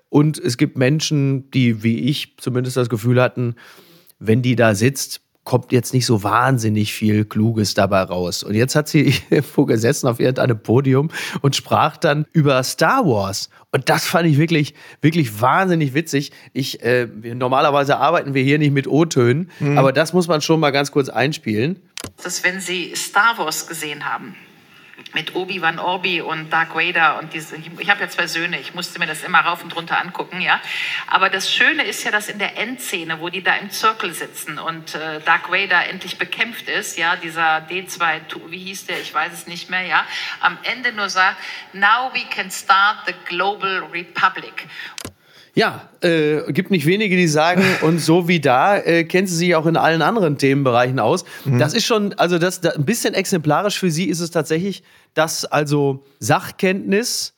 Und 0.08 0.38
es 0.38 0.56
gibt 0.56 0.76
Menschen, 0.76 1.50
die, 1.50 1.82
wie 1.82 1.98
ich 1.98 2.34
zumindest 2.36 2.76
das 2.76 2.88
Gefühl 2.88 3.20
hatten, 3.20 3.54
wenn 4.18 4.42
die 4.42 4.56
da 4.56 4.74
sitzt, 4.74 5.22
kommt 5.50 5.72
jetzt 5.72 5.92
nicht 5.92 6.06
so 6.06 6.22
wahnsinnig 6.22 6.92
viel 6.92 7.24
Kluges 7.24 7.74
dabei 7.74 8.02
raus. 8.02 8.44
Und 8.44 8.54
jetzt 8.54 8.76
hat 8.76 8.86
sie 8.86 9.12
irgendwo 9.30 9.64
gesessen 9.64 10.06
auf 10.06 10.20
irgendeinem 10.20 10.62
Podium 10.62 11.10
und 11.40 11.56
sprach 11.56 11.96
dann 11.96 12.24
über 12.32 12.62
Star 12.62 13.04
Wars. 13.04 13.50
Und 13.72 13.88
das 13.88 14.06
fand 14.06 14.28
ich 14.28 14.38
wirklich, 14.38 14.74
wirklich 15.00 15.40
wahnsinnig 15.40 15.92
witzig. 15.92 16.30
Ich, 16.52 16.84
äh, 16.84 17.08
normalerweise 17.34 17.96
arbeiten 17.96 18.32
wir 18.32 18.44
hier 18.44 18.60
nicht 18.60 18.70
mit 18.70 18.86
O-Tönen, 18.86 19.50
mhm. 19.58 19.76
aber 19.76 19.92
das 19.92 20.12
muss 20.12 20.28
man 20.28 20.40
schon 20.40 20.60
mal 20.60 20.70
ganz 20.70 20.92
kurz 20.92 21.08
einspielen. 21.08 21.82
Dass 22.22 22.44
wenn 22.44 22.60
Sie 22.60 22.92
Star 22.94 23.36
Wars 23.36 23.66
gesehen 23.66 24.04
haben, 24.04 24.36
mit 25.14 25.34
Obi-Wan 25.34 25.78
Orbi 25.78 26.20
und 26.20 26.50
Dark 26.50 26.74
Vader 26.74 27.18
und 27.18 27.32
diese, 27.32 27.56
ich, 27.56 27.90
habe 27.90 28.00
ja 28.00 28.08
zwei 28.08 28.26
Söhne, 28.26 28.58
ich 28.58 28.74
musste 28.74 28.98
mir 28.98 29.06
das 29.06 29.22
immer 29.22 29.40
rauf 29.40 29.62
und 29.62 29.74
runter 29.74 30.00
angucken, 30.00 30.40
ja. 30.40 30.60
Aber 31.06 31.30
das 31.30 31.52
Schöne 31.52 31.84
ist 31.84 32.04
ja, 32.04 32.10
dass 32.10 32.28
in 32.28 32.38
der 32.38 32.58
Endszene, 32.58 33.20
wo 33.20 33.28
die 33.28 33.42
da 33.42 33.54
im 33.56 33.70
Zirkel 33.70 34.12
sitzen 34.12 34.58
und 34.58 34.94
äh, 34.94 35.20
Dark 35.20 35.50
Vader 35.50 35.88
endlich 35.88 36.18
bekämpft 36.18 36.68
ist, 36.68 36.98
ja, 36.98 37.16
dieser 37.16 37.58
D2, 37.58 38.20
wie 38.48 38.58
hieß 38.58 38.86
der, 38.86 39.00
ich 39.00 39.12
weiß 39.12 39.32
es 39.32 39.46
nicht 39.46 39.70
mehr, 39.70 39.82
ja, 39.82 40.06
am 40.40 40.58
Ende 40.62 40.92
nur 40.92 41.08
sagt, 41.08 41.36
now 41.72 42.10
we 42.12 42.24
can 42.34 42.50
start 42.50 42.98
the 43.06 43.14
global 43.26 43.84
republic. 43.92 44.66
Ja, 45.60 45.90
äh, 46.00 46.50
gibt 46.54 46.70
nicht 46.70 46.86
wenige, 46.86 47.14
die 47.18 47.28
sagen, 47.28 47.62
und 47.82 47.98
so 48.00 48.28
wie 48.28 48.40
da, 48.40 48.78
äh, 48.78 49.04
kennt 49.04 49.28
sie 49.28 49.36
sich 49.36 49.54
auch 49.54 49.66
in 49.66 49.76
allen 49.76 50.00
anderen 50.00 50.38
Themenbereichen 50.38 50.98
aus. 50.98 51.26
Mhm. 51.44 51.58
Das 51.58 51.74
ist 51.74 51.84
schon, 51.84 52.14
also 52.14 52.38
das, 52.38 52.62
das, 52.62 52.76
ein 52.76 52.86
bisschen 52.86 53.12
exemplarisch 53.12 53.78
für 53.78 53.90
sie 53.90 54.06
ist 54.06 54.20
es 54.20 54.30
tatsächlich, 54.30 54.82
dass 55.12 55.44
also 55.44 56.02
Sachkenntnis 56.18 57.34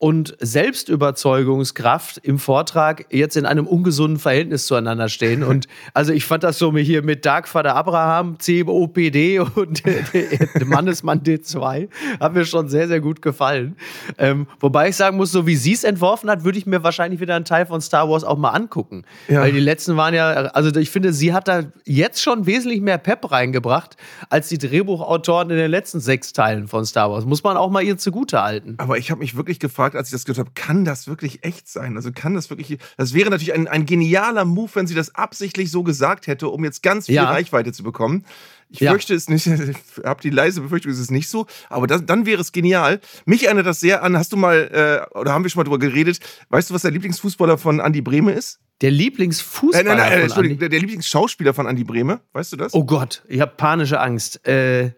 und 0.00 0.34
Selbstüberzeugungskraft 0.40 2.16
im 2.22 2.38
Vortrag 2.38 3.04
jetzt 3.10 3.36
in 3.36 3.44
einem 3.44 3.66
ungesunden 3.66 4.18
Verhältnis 4.18 4.64
zueinander 4.66 5.10
stehen. 5.10 5.44
Und 5.44 5.68
also 5.94 6.14
ich 6.14 6.24
fand 6.24 6.42
das 6.42 6.56
so 6.58 6.74
hier 6.74 7.02
mit 7.02 7.26
Dark 7.26 7.46
Vater 7.46 7.76
Abraham, 7.76 8.38
COPD 8.38 9.40
und 9.40 9.82
Mannesmann 10.64 11.20
D2, 11.20 11.90
hat 12.18 12.32
mir 12.32 12.46
schon 12.46 12.70
sehr, 12.70 12.88
sehr 12.88 13.00
gut 13.00 13.20
gefallen. 13.20 13.76
Ähm, 14.16 14.46
wobei 14.58 14.88
ich 14.88 14.96
sagen 14.96 15.18
muss, 15.18 15.32
so 15.32 15.46
wie 15.46 15.56
sie 15.56 15.74
es 15.74 15.84
entworfen 15.84 16.30
hat, 16.30 16.44
würde 16.44 16.56
ich 16.56 16.64
mir 16.64 16.82
wahrscheinlich 16.82 17.20
wieder 17.20 17.36
einen 17.36 17.44
Teil 17.44 17.66
von 17.66 17.82
Star 17.82 18.08
Wars 18.08 18.24
auch 18.24 18.38
mal 18.38 18.50
angucken. 18.50 19.04
Ja. 19.28 19.42
Weil 19.42 19.52
die 19.52 19.60
letzten 19.60 19.98
waren 19.98 20.14
ja, 20.14 20.30
also 20.30 20.74
ich 20.80 20.88
finde, 20.88 21.12
sie 21.12 21.34
hat 21.34 21.46
da 21.46 21.64
jetzt 21.84 22.22
schon 22.22 22.46
wesentlich 22.46 22.80
mehr 22.80 22.96
Pep 22.96 23.30
reingebracht, 23.30 23.98
als 24.30 24.48
die 24.48 24.56
Drehbuchautoren 24.56 25.50
in 25.50 25.58
den 25.58 25.70
letzten 25.70 26.00
sechs 26.00 26.32
Teilen 26.32 26.68
von 26.68 26.86
Star 26.86 27.10
Wars. 27.10 27.26
Muss 27.26 27.44
man 27.44 27.58
auch 27.58 27.68
mal 27.68 27.82
ihr 27.82 27.98
zugute 27.98 28.42
halten. 28.42 28.76
Aber 28.78 28.96
ich 28.96 29.10
habe 29.10 29.18
mich 29.18 29.36
wirklich 29.36 29.58
gefragt, 29.58 29.89
gefragt, 29.90 29.96
als 29.96 30.08
ich 30.08 30.12
das 30.12 30.24
gehört 30.24 30.38
habe, 30.38 30.50
kann 30.54 30.84
das 30.84 31.06
wirklich 31.06 31.44
echt 31.44 31.68
sein? 31.68 31.96
Also 31.96 32.10
kann 32.12 32.34
das 32.34 32.50
wirklich. 32.50 32.78
Das 32.96 33.14
wäre 33.14 33.30
natürlich 33.30 33.54
ein, 33.54 33.68
ein 33.68 33.86
genialer 33.86 34.44
Move, 34.44 34.70
wenn 34.74 34.86
sie 34.86 34.94
das 34.94 35.14
absichtlich 35.14 35.70
so 35.70 35.82
gesagt 35.82 36.26
hätte, 36.26 36.48
um 36.48 36.64
jetzt 36.64 36.82
ganz 36.82 37.06
viel 37.06 37.16
ja. 37.16 37.24
Reichweite 37.24 37.72
zu 37.72 37.82
bekommen. 37.82 38.24
Ich 38.68 38.80
ja. 38.80 38.92
fürchte 38.92 39.14
es 39.14 39.28
nicht, 39.28 39.46
ich 39.46 39.76
habe 40.04 40.22
die 40.22 40.30
leise 40.30 40.60
Befürchtung, 40.60 40.92
es 40.92 40.98
ist 40.98 41.10
nicht 41.10 41.28
so, 41.28 41.46
aber 41.68 41.86
das, 41.86 42.06
dann 42.06 42.24
wäre 42.24 42.40
es 42.40 42.52
genial. 42.52 43.00
Mich 43.24 43.44
erinnert 43.44 43.66
das 43.66 43.80
sehr 43.80 44.02
an, 44.02 44.16
hast 44.16 44.32
du 44.32 44.36
mal, 44.36 45.06
äh, 45.12 45.18
oder 45.18 45.32
haben 45.32 45.44
wir 45.44 45.50
schon 45.50 45.60
mal 45.60 45.64
drüber 45.64 45.78
geredet, 45.78 46.20
weißt 46.50 46.70
du, 46.70 46.74
was 46.74 46.82
der 46.82 46.92
Lieblingsfußballer 46.92 47.58
von 47.58 47.80
Andi 47.80 48.00
Brehme 48.00 48.32
ist? 48.32 48.60
Der 48.80 48.92
Lieblingsfußballer? 48.92 49.84
Äh, 49.84 49.88
nein, 49.88 49.98
nein, 49.98 50.10
nein, 50.10 50.22
Entschuldigung, 50.22 50.58
der, 50.58 50.68
der, 50.68 50.78
Lieblingsschauspieler 50.78 51.52
von 51.52 51.66
Andi 51.66 51.84
Brehme, 51.84 52.20
weißt 52.32 52.52
du 52.52 52.56
das? 52.56 52.72
Oh 52.72 52.84
Gott, 52.84 53.22
ich 53.28 53.40
habe 53.40 53.52
panische 53.56 54.00
Angst. 54.00 54.46
Äh, 54.46 54.92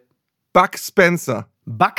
Buck 0.52 0.78
Spencer. 0.78 1.48
Buck 1.64 1.96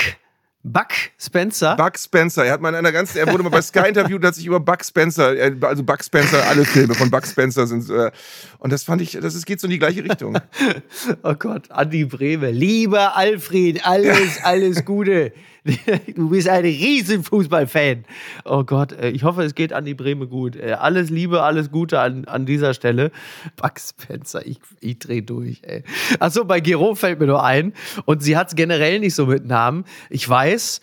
Buck 0.66 0.94
Spencer? 1.20 1.76
Buck 1.76 2.00
Spencer. 2.00 2.46
Er 2.46 2.54
hat 2.54 2.62
mal 2.62 2.70
in 2.70 2.76
einer 2.76 2.94
ganzen, 2.94 3.18
er 3.18 3.30
wurde 3.30 3.44
mal 3.44 3.50
bei 3.50 3.62
Sky 3.62 3.90
interviewt 3.90 4.22
und 4.22 4.28
hat 4.28 4.36
sich 4.36 4.46
über 4.46 4.62
Buck 4.62 4.84
Spencer, 4.84 5.36
äh, 5.36 5.54
also 5.62 5.84
Buck 5.84 6.02
Spencer, 6.02 6.48
alle 6.48 6.64
Filme 6.64 6.96
von 6.96 7.12
Buck 7.12 7.28
Spencer 7.28 7.68
sind, 7.68 7.90
äh, 7.90 8.12
und 8.60 8.72
das 8.72 8.86
fand 8.86 9.02
ich, 9.02 9.12
das 9.12 9.36
ist, 9.36 9.46
geht 9.46 9.60
so 9.60 9.68
in 9.68 9.72
die 9.72 9.80
gleiche 9.80 10.06
Richtung. 10.06 10.40
oh 11.24 11.34
Gott, 11.34 11.70
Andi 11.70 12.06
Breme. 12.06 12.52
Lieber 12.52 13.18
Alfred, 13.18 13.86
alles, 13.86 14.40
alles 14.44 14.86
Gute. 14.86 15.34
Du 16.16 16.30
bist 16.30 16.50
ein 16.50 16.64
riesen 16.64 17.24
Fußballfan. 17.24 18.06
Oh 18.46 18.64
Gott, 18.64 18.92
äh, 18.92 19.10
ich 19.10 19.24
hoffe, 19.24 19.44
es 19.44 19.56
geht 19.56 19.74
an 19.74 19.86
die 19.86 19.94
Breme 19.94 20.28
gut. 20.28 20.56
Äh, 20.56 20.74
alles 20.74 21.10
Liebe, 21.10 21.42
alles 21.44 21.72
Gute 21.72 22.00
an, 22.00 22.26
an 22.26 22.46
dieser 22.46 22.74
Stelle. 22.74 23.12
Buck 23.56 23.80
Spencer, 23.80 24.46
ich, 24.46 24.60
ich 24.80 25.00
drehe 25.00 25.24
durch. 25.24 25.62
Ey. 25.64 25.84
Achso, 26.20 26.46
bei 26.46 26.60
Gero 26.60 26.96
fällt 26.96 27.20
mir 27.20 27.28
nur 27.28 27.44
ein. 27.44 27.74
Und 28.06 28.24
sie 28.24 28.36
hat 28.36 28.50
es 28.50 28.56
generell 28.56 29.00
nicht 29.00 29.16
so 29.16 29.26
mit 29.26 29.46
Namen. 29.46 29.86
Ich 30.10 30.28
weiß, 30.28 30.82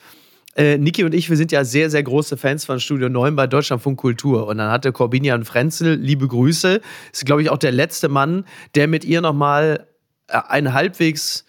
äh, 0.57 0.79
Niki 0.79 1.05
und 1.05 1.15
ich, 1.15 1.29
wir 1.29 1.37
sind 1.37 1.53
ja 1.53 1.65
sehr, 1.65 1.91
sehr 1.91 2.03
große 2.03 2.37
Fans 2.37 2.65
von 2.65 2.81
Studio 2.81 3.09
9 3.09 3.37
bei 3.37 3.47
Deutschlandfunk 3.47 3.99
Kultur. 3.99 4.47
Und 4.47 4.59
dann 4.59 4.71
hatte 4.71 4.93
Corbinian 4.93 5.45
Frenzel, 5.45 5.95
liebe 5.95 6.27
Grüße, 6.27 6.81
ist, 7.13 7.27
glaube 7.27 7.43
ich, 7.43 7.51
auch 7.51 7.59
der 7.59 7.73
letzte 7.73 8.09
Mann, 8.09 8.45
der 8.75 8.89
mit 8.89 9.05
ihr 9.05 9.21
nochmal 9.21 9.87
äh, 10.29 10.41
ein 10.49 10.73
halbwegs 10.73 11.45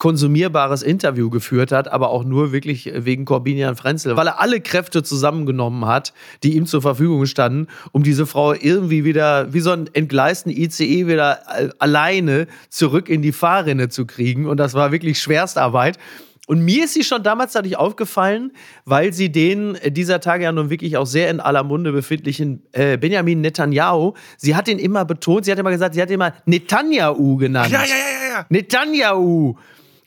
konsumierbares 0.00 0.82
Interview 0.82 1.28
geführt 1.28 1.72
hat, 1.72 1.92
aber 1.92 2.08
auch 2.08 2.24
nur 2.24 2.52
wirklich 2.52 2.90
wegen 2.96 3.26
Corbinian 3.26 3.76
Frenzel, 3.76 4.16
weil 4.16 4.28
er 4.28 4.40
alle 4.40 4.60
Kräfte 4.60 5.02
zusammengenommen 5.02 5.84
hat, 5.84 6.14
die 6.42 6.56
ihm 6.56 6.64
zur 6.64 6.80
Verfügung 6.80 7.26
standen, 7.26 7.68
um 7.92 8.02
diese 8.02 8.26
Frau 8.26 8.54
irgendwie 8.54 9.04
wieder, 9.04 9.52
wie 9.52 9.60
so 9.60 9.72
ein 9.72 9.90
entgleisten 9.92 10.50
ICE 10.50 11.06
wieder 11.06 11.40
alleine 11.78 12.46
zurück 12.70 13.10
in 13.10 13.20
die 13.20 13.32
Fahrrinne 13.32 13.90
zu 13.90 14.06
kriegen. 14.06 14.46
Und 14.46 14.56
das 14.56 14.72
war 14.72 14.90
wirklich 14.90 15.20
Schwerstarbeit. 15.20 15.98
Und 16.46 16.64
mir 16.64 16.86
ist 16.86 16.94
sie 16.94 17.04
schon 17.04 17.22
damals 17.22 17.52
dadurch 17.52 17.76
aufgefallen, 17.76 18.52
weil 18.86 19.12
sie 19.12 19.30
den 19.30 19.74
äh, 19.76 19.92
dieser 19.92 20.20
Tage 20.20 20.44
ja 20.44 20.50
nun 20.50 20.70
wirklich 20.70 20.96
auch 20.96 21.06
sehr 21.06 21.30
in 21.30 21.40
aller 21.40 21.62
Munde 21.62 21.92
befindlichen 21.92 22.62
äh, 22.72 22.96
Benjamin 22.96 23.42
Netanyahu, 23.42 24.14
sie 24.38 24.56
hat 24.56 24.66
ihn 24.66 24.78
immer 24.78 25.04
betont, 25.04 25.44
sie 25.44 25.52
hat 25.52 25.58
immer 25.58 25.70
gesagt, 25.70 25.94
sie 25.94 26.02
hat 26.02 26.08
ihn 26.08 26.14
immer 26.14 26.32
Netanyahu 26.46 27.36
genannt. 27.36 27.70
Ja, 27.70 27.82
ja, 27.82 27.88
ja, 27.88 28.38
ja. 28.38 28.46
Netanyahu. 28.48 29.56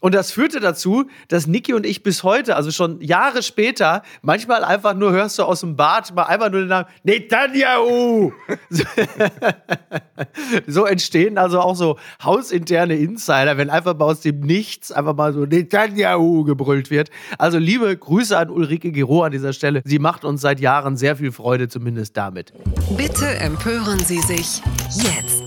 Und 0.03 0.13
das 0.13 0.33
führte 0.33 0.59
dazu, 0.59 1.05
dass 1.29 1.47
Niki 1.47 1.73
und 1.73 1.85
ich 1.85 2.03
bis 2.03 2.23
heute, 2.23 2.57
also 2.57 2.71
schon 2.71 2.99
Jahre 2.99 3.41
später, 3.41 4.01
manchmal 4.21 4.65
einfach 4.65 4.95
nur 4.95 5.13
hörst 5.13 5.39
du 5.39 5.43
aus 5.43 5.61
dem 5.61 5.77
Bad 5.77 6.13
mal 6.13 6.23
einfach 6.23 6.51
nur 6.51 6.59
den 6.59 6.67
Namen 6.67 6.87
Netanyahu. 7.03 8.33
so 10.67 10.83
entstehen 10.83 11.37
also 11.37 11.61
auch 11.61 11.77
so 11.77 11.97
hausinterne 12.21 12.97
Insider, 12.97 13.55
wenn 13.55 13.69
einfach 13.69 13.97
mal 13.97 14.03
aus 14.03 14.19
dem 14.19 14.41
Nichts 14.41 14.91
einfach 14.91 15.15
mal 15.15 15.31
so 15.31 15.45
Netanyahu 15.45 16.43
gebrüllt 16.43 16.91
wird. 16.91 17.09
Also 17.37 17.57
liebe 17.57 17.95
Grüße 17.95 18.37
an 18.37 18.49
Ulrike 18.49 18.91
Giro 18.91 19.23
an 19.23 19.31
dieser 19.31 19.53
Stelle. 19.53 19.83
Sie 19.85 19.99
macht 19.99 20.25
uns 20.25 20.41
seit 20.41 20.59
Jahren 20.59 20.97
sehr 20.97 21.15
viel 21.15 21.31
Freude, 21.31 21.69
zumindest 21.69 22.17
damit. 22.17 22.51
Bitte 22.97 23.25
empören 23.37 23.99
Sie 23.99 24.19
sich 24.19 24.61
jetzt 24.97 25.42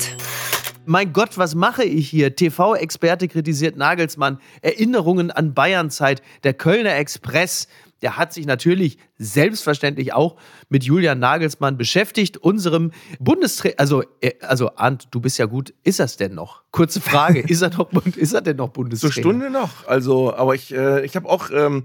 mein 0.86 1.12
Gott, 1.12 1.38
was 1.38 1.54
mache 1.54 1.84
ich 1.84 2.08
hier? 2.08 2.34
TV-Experte 2.34 3.28
kritisiert 3.28 3.76
Nagelsmann. 3.76 4.38
Erinnerungen 4.62 5.30
an 5.30 5.54
Bayernzeit. 5.54 6.22
Der 6.44 6.54
Kölner 6.54 6.96
Express, 6.96 7.68
der 8.02 8.16
hat 8.16 8.32
sich 8.32 8.46
natürlich 8.46 8.98
selbstverständlich 9.18 10.12
auch 10.12 10.36
mit 10.68 10.84
Julian 10.84 11.18
Nagelsmann 11.18 11.76
beschäftigt, 11.76 12.36
unserem 12.36 12.92
Bundestrainer. 13.18 13.78
Also, 13.78 14.02
äh, 14.20 14.32
also 14.40 14.76
Arndt, 14.76 15.08
du 15.10 15.20
bist 15.20 15.38
ja 15.38 15.46
gut. 15.46 15.74
Ist 15.82 16.00
das 16.00 16.16
denn 16.16 16.34
noch? 16.34 16.62
Kurze 16.70 17.00
Frage. 17.00 17.40
ist 17.40 17.62
er 17.62 17.70
noch, 17.70 17.90
ist 18.16 18.32
er 18.32 18.42
denn 18.42 18.56
noch 18.56 18.68
Bundestrainer? 18.68 19.12
Zur 19.12 19.22
Stunde 19.22 19.50
noch. 19.50 19.86
Also, 19.86 20.34
aber 20.34 20.54
ich, 20.54 20.74
äh, 20.74 21.04
ich 21.04 21.16
habe 21.16 21.28
auch. 21.28 21.50
Ähm 21.50 21.84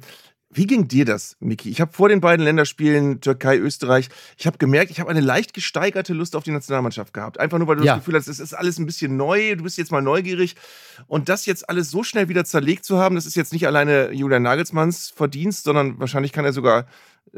wie 0.54 0.68
ging 0.68 0.88
dir 0.88 1.06
das, 1.06 1.38
Miki? 1.40 1.70
Ich 1.70 1.80
habe 1.80 1.94
vor 1.94 2.10
den 2.10 2.20
beiden 2.20 2.44
Länderspielen 2.44 3.22
Türkei, 3.22 3.58
Österreich, 3.58 4.10
ich 4.38 4.48
habe 4.48 4.58
gemerkt, 4.58 4.92
ich 4.92 5.00
habe 5.00 5.10
eine 5.10 5.22
leicht 5.22 5.54
gesteigerte 5.54 6.14
Lust 6.14 6.36
auf 6.36 6.44
die 6.44 6.52
Nationalmannschaft 6.52 7.14
gehabt. 7.14 7.40
Einfach 7.40 7.58
nur, 7.58 7.68
weil 7.68 7.78
du 7.78 7.84
ja. 7.84 7.96
das 7.96 8.04
Gefühl 8.04 8.16
hast, 8.16 8.28
es 8.28 8.40
ist 8.40 8.54
alles 8.54 8.78
ein 8.78 8.86
bisschen 8.86 9.16
neu, 9.16 9.56
du 9.56 9.64
bist 9.64 9.78
jetzt 9.78 9.92
mal 9.92 10.02
neugierig. 10.02 10.56
Und 11.08 11.30
das 11.30 11.46
jetzt 11.46 11.70
alles 11.70 11.90
so 11.90 12.04
schnell 12.04 12.28
wieder 12.28 12.44
zerlegt 12.44 12.84
zu 12.84 12.98
haben, 12.98 13.16
das 13.16 13.26
ist 13.26 13.36
jetzt 13.36 13.54
nicht 13.54 13.66
alleine 13.66 14.12
Julian 14.12 14.44
Nagelsmanns 14.44 15.10
Verdienst, 15.16 15.64
sondern 15.64 16.00
wahrscheinlich 16.00 16.34
kann 16.34 16.46
er 16.46 16.54
sogar 16.54 16.86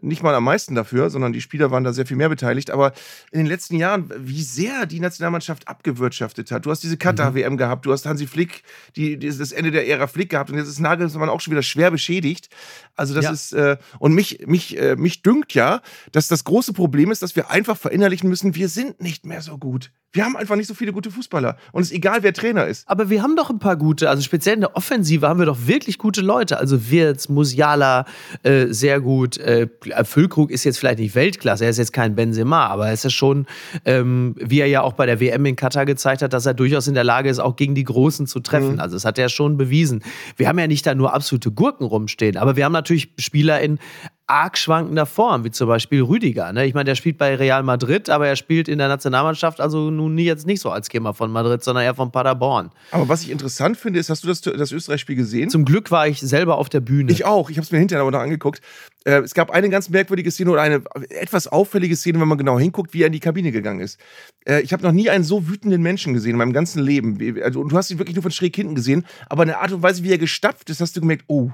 nicht 0.01 0.23
mal 0.23 0.33
am 0.33 0.43
meisten 0.43 0.75
dafür, 0.75 1.09
sondern 1.09 1.33
die 1.33 1.41
Spieler 1.41 1.69
waren 1.71 1.83
da 1.83 1.93
sehr 1.93 2.05
viel 2.05 2.17
mehr 2.17 2.29
beteiligt. 2.29 2.71
Aber 2.71 2.93
in 3.31 3.39
den 3.39 3.45
letzten 3.45 3.75
Jahren, 3.75 4.11
wie 4.17 4.41
sehr 4.41 4.85
die 4.85 4.99
Nationalmannschaft 4.99 5.67
abgewirtschaftet 5.67 6.51
hat. 6.51 6.65
Du 6.65 6.71
hast 6.71 6.81
diese 6.81 6.97
Katar-WM 6.97 7.53
mhm. 7.53 7.57
gehabt, 7.57 7.85
du 7.85 7.91
hast 7.91 8.05
Hansi 8.05 8.25
Flick, 8.25 8.63
die, 8.95 9.17
die, 9.17 9.27
das 9.27 9.51
Ende 9.51 9.71
der 9.71 9.87
Ära 9.87 10.07
Flick 10.07 10.29
gehabt 10.29 10.49
und 10.49 10.57
jetzt 10.57 10.67
ist 10.67 10.79
Nagelsmann 10.79 11.29
auch 11.29 11.41
schon 11.41 11.51
wieder 11.51 11.63
schwer 11.63 11.91
beschädigt. 11.91 12.49
Also 12.95 13.13
das 13.13 13.25
ja. 13.25 13.31
ist, 13.31 13.53
äh, 13.53 13.77
und 13.99 14.13
mich, 14.13 14.45
mich, 14.47 14.77
äh, 14.79 14.95
mich 14.95 15.21
dünkt 15.21 15.53
ja, 15.53 15.81
dass 16.11 16.27
das 16.27 16.43
große 16.43 16.73
Problem 16.73 17.11
ist, 17.11 17.21
dass 17.21 17.35
wir 17.35 17.51
einfach 17.51 17.77
verinnerlichen 17.77 18.29
müssen, 18.29 18.55
wir 18.55 18.69
sind 18.69 19.01
nicht 19.01 19.25
mehr 19.25 19.41
so 19.41 19.57
gut. 19.57 19.91
Wir 20.15 20.25
haben 20.25 20.37
einfach 20.37 20.55
nicht 20.55 20.67
so 20.67 20.75
viele 20.75 20.93
gute 20.93 21.09
Fußballer. 21.09 21.57
Und 21.71 21.81
es 21.81 21.89
ist 21.89 21.97
egal, 21.97 22.21
wer 22.21 22.33
Trainer 22.33 22.67
ist. 22.67 22.87
Aber 22.87 23.09
wir 23.09 23.23
haben 23.23 23.35
doch 23.35 23.49
ein 23.49 23.57
paar 23.57 23.75
gute, 23.75 24.11
also 24.11 24.21
speziell 24.21 24.53
in 24.53 24.61
der 24.61 24.75
Offensive 24.77 25.27
haben 25.27 25.39
wir 25.39 25.47
doch 25.47 25.65
wirklich 25.65 25.97
gute 25.97 26.21
Leute. 26.21 26.59
Also 26.59 26.91
Wirtz, 26.91 27.29
Musiala, 27.29 28.05
äh, 28.43 28.67
sehr 28.67 29.01
gut. 29.01 29.39
Äh, 29.39 29.69
Füllkrug 30.03 30.51
ist 30.51 30.65
jetzt 30.65 30.77
vielleicht 30.77 30.99
nicht 30.99 31.15
Weltklasse, 31.15 31.63
er 31.63 31.71
ist 31.71 31.79
jetzt 31.79 31.93
kein 31.93 32.13
Benzema, 32.13 32.67
aber 32.67 32.87
er 32.87 32.93
ist 32.93 33.03
ja 33.03 33.09
schon, 33.09 33.47
ähm, 33.85 34.35
wie 34.39 34.59
er 34.59 34.67
ja 34.67 34.83
auch 34.83 34.93
bei 34.93 35.07
der 35.07 35.19
WM 35.19 35.47
in 35.47 35.55
Katar 35.55 35.85
gezeigt 35.85 36.21
hat, 36.21 36.31
dass 36.31 36.45
er 36.45 36.53
durchaus 36.53 36.87
in 36.87 36.93
der 36.93 37.03
Lage 37.03 37.29
ist, 37.29 37.39
auch 37.39 37.55
gegen 37.55 37.73
die 37.73 37.83
Großen 37.83 38.27
zu 38.27 38.39
treffen. 38.39 38.73
Mhm. 38.73 38.79
Also 38.81 38.95
das 38.95 39.05
hat 39.05 39.17
er 39.17 39.29
schon 39.29 39.57
bewiesen. 39.57 40.03
Wir 40.37 40.47
haben 40.47 40.59
ja 40.59 40.67
nicht 40.67 40.85
da 40.85 40.93
nur 40.93 41.15
absolute 41.15 41.49
Gurken 41.49 41.87
rumstehen, 41.87 42.37
aber 42.37 42.55
wir 42.55 42.65
haben 42.65 42.71
natürlich 42.71 43.09
Spieler 43.17 43.61
in 43.61 43.79
arg 44.27 44.57
schwankender 44.57 45.05
Form, 45.05 45.43
wie 45.43 45.51
zum 45.51 45.67
Beispiel 45.67 46.01
Rüdiger. 46.01 46.53
Ne? 46.53 46.65
Ich 46.65 46.73
meine, 46.73 46.85
der 46.85 46.95
spielt 46.95 47.17
bei 47.17 47.35
Real 47.35 47.61
Madrid, 47.61 48.09
aber 48.09 48.27
er 48.27 48.35
spielt 48.35 48.67
in 48.67 48.77
der 48.77 48.87
Nationalmannschaft 48.87 49.59
also 49.59 49.91
nun 49.91 50.15
nie, 50.15 50.23
jetzt 50.23 50.47
nicht 50.47 50.61
so 50.61 50.69
als 50.69 50.89
Gamer 50.89 51.13
von 51.13 51.31
Madrid, 51.31 51.63
sondern 51.63 51.83
eher 51.83 51.93
von 51.93 52.11
Paderborn. 52.11 52.71
Aber 52.91 53.09
was 53.09 53.23
ich 53.23 53.31
interessant 53.31 53.75
finde, 53.75 53.99
ist, 53.99 54.09
hast 54.09 54.23
du 54.23 54.27
das, 54.27 54.41
das 54.41 54.71
Österreich-Spiel 54.71 55.17
gesehen? 55.17 55.49
Zum 55.49 55.65
Glück 55.65 55.91
war 55.91 56.07
ich 56.07 56.21
selber 56.21 56.57
auf 56.57 56.69
der 56.69 56.79
Bühne. 56.79 57.11
Ich 57.11 57.25
auch. 57.25 57.49
Ich 57.49 57.57
habe 57.57 57.65
es 57.65 57.71
mir 57.71 57.79
hinterher 57.79 58.09
noch 58.09 58.19
angeguckt. 58.19 58.61
Äh, 59.05 59.19
es 59.19 59.33
gab 59.33 59.51
eine 59.51 59.69
ganz 59.69 59.89
merkwürdige 59.89 60.31
Szene 60.31 60.51
oder 60.51 60.61
eine 60.61 60.81
etwas 61.09 61.47
auffällige 61.47 61.95
Szene, 61.97 62.21
wenn 62.21 62.27
man 62.27 62.37
genau 62.37 62.57
hinguckt, 62.57 62.93
wie 62.93 63.03
er 63.03 63.07
in 63.07 63.13
die 63.13 63.19
Kabine 63.19 63.51
gegangen 63.51 63.81
ist. 63.81 63.99
Äh, 64.45 64.61
ich 64.61 64.71
habe 64.71 64.83
noch 64.83 64.93
nie 64.93 65.09
einen 65.09 65.25
so 65.25 65.49
wütenden 65.49 65.81
Menschen 65.81 66.13
gesehen 66.13 66.31
in 66.31 66.37
meinem 66.37 66.53
ganzen 66.53 66.81
Leben. 66.81 67.17
Also, 67.43 67.59
und 67.59 67.73
du 67.73 67.77
hast 67.77 67.91
ihn 67.91 67.99
wirklich 67.99 68.15
nur 68.15 68.23
von 68.23 68.31
schräg 68.31 68.55
hinten 68.55 68.75
gesehen, 68.75 69.05
aber 69.27 69.43
eine 69.43 69.57
Art 69.57 69.73
und 69.73 69.83
Weise, 69.83 70.03
wie 70.03 70.11
er 70.11 70.17
gestapft 70.17 70.69
ist, 70.69 70.79
hast 70.79 70.95
du 70.95 71.01
gemerkt, 71.01 71.25
oh, 71.27 71.51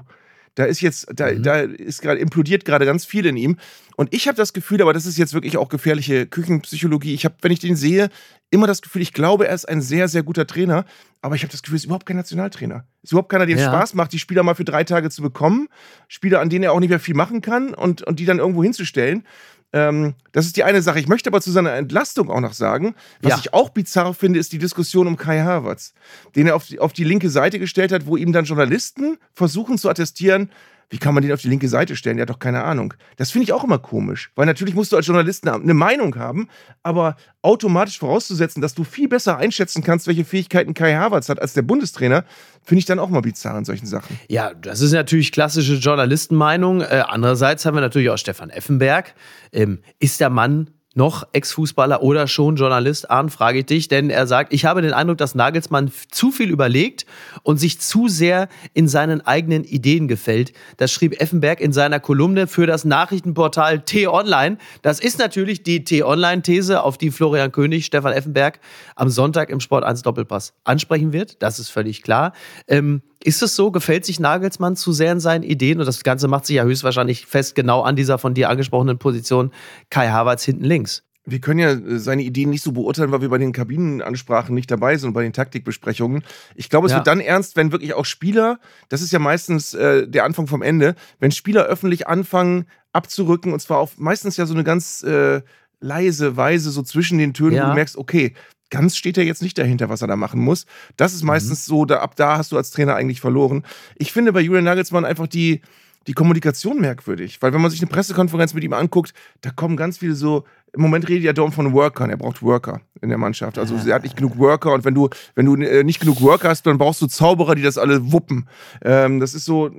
da 0.54 0.64
ist 0.64 0.80
jetzt, 0.80 1.06
da, 1.14 1.30
mhm. 1.30 1.42
da 1.42 1.60
ist 1.60 2.02
gerade, 2.02 2.20
implodiert 2.20 2.64
gerade 2.64 2.84
ganz 2.84 3.04
viel 3.04 3.26
in 3.26 3.36
ihm. 3.36 3.56
Und 3.96 4.12
ich 4.14 4.28
habe 4.28 4.36
das 4.36 4.52
Gefühl, 4.52 4.82
aber 4.82 4.92
das 4.92 5.06
ist 5.06 5.18
jetzt 5.18 5.34
wirklich 5.34 5.56
auch 5.56 5.68
gefährliche 5.68 6.26
Küchenpsychologie. 6.26 7.14
Ich 7.14 7.24
habe, 7.24 7.34
wenn 7.42 7.52
ich 7.52 7.60
den 7.60 7.76
sehe, 7.76 8.08
immer 8.50 8.66
das 8.66 8.82
Gefühl, 8.82 9.02
ich 9.02 9.12
glaube, 9.12 9.46
er 9.46 9.54
ist 9.54 9.68
ein 9.68 9.80
sehr, 9.80 10.08
sehr 10.08 10.22
guter 10.22 10.46
Trainer, 10.46 10.84
aber 11.22 11.34
ich 11.34 11.42
habe 11.42 11.52
das 11.52 11.62
Gefühl, 11.62 11.76
er 11.76 11.80
ist 11.80 11.84
überhaupt 11.84 12.06
kein 12.06 12.16
Nationaltrainer. 12.16 12.84
Ist 13.02 13.12
überhaupt 13.12 13.28
keiner, 13.28 13.46
dem 13.46 13.58
ja. 13.58 13.66
Spaß 13.66 13.94
macht, 13.94 14.12
die 14.12 14.18
Spieler 14.18 14.42
mal 14.42 14.54
für 14.54 14.64
drei 14.64 14.84
Tage 14.84 15.10
zu 15.10 15.22
bekommen. 15.22 15.68
Spieler, 16.08 16.40
an 16.40 16.50
denen 16.50 16.64
er 16.64 16.72
auch 16.72 16.80
nicht 16.80 16.90
mehr 16.90 17.00
viel 17.00 17.14
machen 17.14 17.40
kann 17.42 17.74
und, 17.74 18.02
und 18.02 18.18
die 18.18 18.24
dann 18.24 18.38
irgendwo 18.38 18.62
hinzustellen. 18.62 19.24
Ähm, 19.72 20.14
das 20.32 20.46
ist 20.46 20.56
die 20.56 20.64
eine 20.64 20.82
Sache. 20.82 20.98
Ich 20.98 21.08
möchte 21.08 21.30
aber 21.30 21.40
zu 21.40 21.50
seiner 21.50 21.72
Entlastung 21.74 22.30
auch 22.30 22.40
noch 22.40 22.54
sagen, 22.54 22.94
was 23.22 23.30
ja. 23.32 23.38
ich 23.38 23.54
auch 23.54 23.70
bizarr 23.70 24.14
finde, 24.14 24.38
ist 24.38 24.52
die 24.52 24.58
Diskussion 24.58 25.06
um 25.06 25.16
Kai 25.16 25.40
Havertz, 25.40 25.94
den 26.34 26.48
er 26.48 26.56
auf 26.56 26.66
die, 26.66 26.80
auf 26.80 26.92
die 26.92 27.04
linke 27.04 27.30
Seite 27.30 27.58
gestellt 27.58 27.92
hat, 27.92 28.06
wo 28.06 28.16
ihm 28.16 28.32
dann 28.32 28.44
Journalisten 28.44 29.18
versuchen 29.32 29.78
zu 29.78 29.88
attestieren, 29.88 30.50
wie 30.90 30.98
kann 30.98 31.14
man 31.14 31.22
den 31.22 31.32
auf 31.32 31.40
die 31.40 31.48
linke 31.48 31.68
Seite 31.68 31.96
stellen? 31.96 32.16
Der 32.16 32.22
hat 32.22 32.30
doch 32.30 32.38
keine 32.40 32.64
Ahnung. 32.64 32.94
Das 33.16 33.30
finde 33.30 33.44
ich 33.44 33.52
auch 33.52 33.64
immer 33.64 33.78
komisch, 33.78 34.32
weil 34.34 34.46
natürlich 34.46 34.74
musst 34.74 34.92
du 34.92 34.96
als 34.96 35.06
Journalist 35.06 35.46
eine 35.46 35.74
Meinung 35.74 36.16
haben, 36.16 36.48
aber 36.82 37.16
automatisch 37.42 37.98
vorauszusetzen, 37.98 38.60
dass 38.60 38.74
du 38.74 38.84
viel 38.84 39.08
besser 39.08 39.38
einschätzen 39.38 39.82
kannst, 39.82 40.08
welche 40.08 40.24
Fähigkeiten 40.24 40.74
Kai 40.74 40.94
Havertz 40.94 41.28
hat 41.28 41.40
als 41.40 41.54
der 41.54 41.62
Bundestrainer, 41.62 42.24
finde 42.62 42.80
ich 42.80 42.86
dann 42.86 42.98
auch 42.98 43.08
mal 43.08 43.20
bizarr 43.20 43.56
in 43.56 43.64
solchen 43.64 43.86
Sachen. 43.86 44.18
Ja, 44.28 44.52
das 44.52 44.80
ist 44.80 44.92
natürlich 44.92 45.32
klassische 45.32 45.74
Journalistenmeinung. 45.74 46.82
Äh, 46.82 47.04
andererseits 47.06 47.64
haben 47.64 47.76
wir 47.76 47.80
natürlich 47.80 48.10
auch 48.10 48.18
Stefan 48.18 48.50
Effenberg. 48.50 49.14
Ähm, 49.52 49.78
ist 50.00 50.20
der 50.20 50.30
Mann 50.30 50.70
noch 50.94 51.28
Ex-Fußballer 51.32 52.02
oder 52.02 52.26
schon 52.26 52.56
Journalist 52.56 53.10
an, 53.10 53.30
frage 53.30 53.60
ich 53.60 53.66
dich, 53.66 53.88
denn 53.88 54.10
er 54.10 54.26
sagt, 54.26 54.52
ich 54.52 54.64
habe 54.64 54.82
den 54.82 54.92
Eindruck, 54.92 55.18
dass 55.18 55.36
Nagelsmann 55.36 55.92
zu 56.10 56.32
viel 56.32 56.50
überlegt 56.50 57.06
und 57.42 57.58
sich 57.58 57.80
zu 57.80 58.08
sehr 58.08 58.48
in 58.74 58.88
seinen 58.88 59.20
eigenen 59.20 59.62
Ideen 59.64 60.08
gefällt. 60.08 60.52
Das 60.78 60.90
schrieb 60.90 61.20
Effenberg 61.20 61.60
in 61.60 61.72
seiner 61.72 62.00
Kolumne 62.00 62.48
für 62.48 62.66
das 62.66 62.84
Nachrichtenportal 62.84 63.82
T-Online. 63.82 64.58
Das 64.82 64.98
ist 64.98 65.18
natürlich 65.18 65.62
die 65.62 65.84
T-Online-These, 65.84 66.82
auf 66.82 66.98
die 66.98 67.12
Florian 67.12 67.52
König, 67.52 67.86
Stefan 67.86 68.12
Effenberg 68.12 68.58
am 68.96 69.10
Sonntag 69.10 69.50
im 69.50 69.60
Sport 69.60 69.84
1 69.84 70.02
Doppelpass 70.02 70.54
ansprechen 70.64 71.12
wird. 71.12 71.40
Das 71.40 71.60
ist 71.60 71.70
völlig 71.70 72.02
klar. 72.02 72.32
Ähm, 72.66 73.02
ist 73.22 73.42
es 73.42 73.54
so? 73.56 73.70
Gefällt 73.70 74.04
sich 74.04 74.20
Nagelsmann 74.20 74.76
zu 74.76 74.92
sehr 74.92 75.12
in 75.12 75.20
seinen 75.20 75.42
Ideen? 75.42 75.78
Und 75.78 75.86
das 75.86 76.02
Ganze 76.02 76.28
macht 76.28 76.46
sich 76.46 76.56
ja 76.56 76.64
höchstwahrscheinlich 76.64 77.26
fest, 77.26 77.54
genau 77.54 77.82
an 77.82 77.96
dieser 77.96 78.18
von 78.18 78.34
dir 78.34 78.48
angesprochenen 78.48 78.98
Position 78.98 79.52
Kai 79.90 80.08
Havertz 80.08 80.44
hinten 80.44 80.64
links. 80.64 81.04
Wir 81.26 81.40
können 81.40 81.60
ja 81.60 81.72
äh, 81.72 81.98
seine 81.98 82.22
Ideen 82.22 82.50
nicht 82.50 82.62
so 82.62 82.72
beurteilen, 82.72 83.12
weil 83.12 83.20
wir 83.20 83.28
bei 83.28 83.38
den 83.38 83.52
Kabinenansprachen 83.52 84.54
nicht 84.54 84.70
dabei 84.70 84.96
sind 84.96 85.08
und 85.08 85.12
bei 85.12 85.22
den 85.22 85.34
Taktikbesprechungen. 85.34 86.24
Ich 86.54 86.70
glaube, 86.70 86.86
es 86.86 86.92
ja. 86.92 86.98
wird 86.98 87.06
dann 87.06 87.20
ernst, 87.20 87.56
wenn 87.56 87.72
wirklich 87.72 87.94
auch 87.94 88.06
Spieler, 88.06 88.58
das 88.88 89.02
ist 89.02 89.12
ja 89.12 89.18
meistens 89.18 89.74
äh, 89.74 90.08
der 90.08 90.24
Anfang 90.24 90.46
vom 90.46 90.62
Ende, 90.62 90.94
wenn 91.18 91.30
Spieler 91.30 91.64
öffentlich 91.64 92.08
anfangen 92.08 92.66
abzurücken 92.92 93.52
und 93.52 93.60
zwar 93.60 93.78
auf 93.78 93.98
meistens 93.98 94.36
ja 94.36 94.46
so 94.46 94.54
eine 94.54 94.64
ganz 94.64 95.02
äh, 95.02 95.42
leise 95.80 96.36
Weise, 96.36 96.70
so 96.70 96.82
zwischen 96.82 97.18
den 97.18 97.34
Tönen, 97.34 97.52
ja. 97.52 97.64
wo 97.64 97.68
du 97.68 97.74
merkst, 97.74 97.96
okay, 97.96 98.34
ganz 98.70 98.96
steht 98.96 99.18
er 99.18 99.24
jetzt 99.24 99.42
nicht 99.42 99.58
dahinter, 99.58 99.88
was 99.88 100.02
er 100.02 100.08
da 100.08 100.16
machen 100.16 100.40
muss. 100.40 100.66
Das 100.96 101.12
ist 101.12 101.22
meistens 101.22 101.66
mhm. 101.66 101.70
so, 101.70 101.84
da, 101.84 101.98
ab 101.98 102.16
da 102.16 102.38
hast 102.38 102.52
du 102.52 102.56
als 102.56 102.70
Trainer 102.70 102.94
eigentlich 102.94 103.20
verloren. 103.20 103.64
Ich 103.96 104.12
finde 104.12 104.32
bei 104.32 104.40
Julian 104.40 104.64
Nagelsmann 104.64 105.04
einfach 105.04 105.26
die, 105.26 105.60
die 106.06 106.12
Kommunikation 106.14 106.80
merkwürdig, 106.80 107.42
weil 107.42 107.52
wenn 107.52 107.60
man 107.60 107.70
sich 107.70 107.80
eine 107.80 107.90
Pressekonferenz 107.90 108.54
mit 108.54 108.64
ihm 108.64 108.72
anguckt, 108.72 109.12
da 109.42 109.50
kommen 109.50 109.76
ganz 109.76 109.98
viele 109.98 110.14
so 110.14 110.44
im 110.72 110.82
Moment 110.82 111.08
redet 111.08 111.24
ja 111.24 111.32
Dom 111.32 111.52
von 111.52 111.72
Workern. 111.72 112.10
Er 112.10 112.16
braucht 112.16 112.42
Worker 112.42 112.80
in 113.00 113.08
der 113.08 113.18
Mannschaft. 113.18 113.58
Also 113.58 113.74
er 113.88 113.94
hat 113.94 114.02
nicht 114.04 114.16
genug 114.16 114.38
Worker 114.38 114.72
und 114.72 114.84
wenn 114.84 114.94
du, 114.94 115.08
wenn 115.34 115.46
du 115.46 115.56
äh, 115.56 115.82
nicht 115.82 116.00
genug 116.00 116.20
Worker 116.20 116.48
hast, 116.48 116.66
dann 116.66 116.78
brauchst 116.78 117.02
du 117.02 117.06
Zauberer, 117.06 117.54
die 117.54 117.62
das 117.62 117.78
alle 117.78 118.12
wuppen. 118.12 118.48
Ähm, 118.82 119.20
das 119.20 119.34
ist 119.34 119.44
so, 119.44 119.70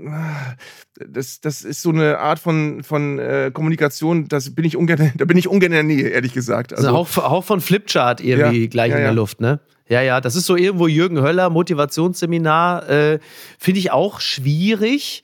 das, 1.07 1.39
das 1.39 1.61
ist 1.61 1.81
so 1.81 1.91
eine 1.91 2.19
Art 2.19 2.39
von, 2.39 2.83
von 2.83 3.19
äh, 3.19 3.51
Kommunikation, 3.53 4.27
das 4.27 4.53
bin 4.53 4.65
ich 4.65 4.75
ungern, 4.75 5.13
da 5.17 5.25
bin 5.25 5.37
ich 5.37 5.47
ungern 5.47 5.71
in 5.71 5.75
der 5.75 5.83
Nähe, 5.83 6.09
ehrlich 6.09 6.33
gesagt. 6.33 6.73
Also, 6.73 6.87
also 6.87 6.97
auch, 6.97 7.17
auch 7.17 7.43
von 7.43 7.61
Flipchart 7.61 8.21
irgendwie 8.21 8.63
ja, 8.63 8.67
gleich 8.67 8.89
ja, 8.89 8.97
in 8.97 9.01
der 9.01 9.11
ja. 9.11 9.15
Luft, 9.15 9.39
ne? 9.39 9.59
Ja, 9.87 10.01
ja, 10.01 10.21
das 10.21 10.35
ist 10.35 10.45
so 10.45 10.55
irgendwo 10.55 10.87
Jürgen 10.87 11.21
Höller, 11.21 11.49
Motivationsseminar, 11.49 12.89
äh, 12.89 13.19
finde 13.59 13.79
ich 13.79 13.91
auch 13.91 14.21
schwierig. 14.21 15.23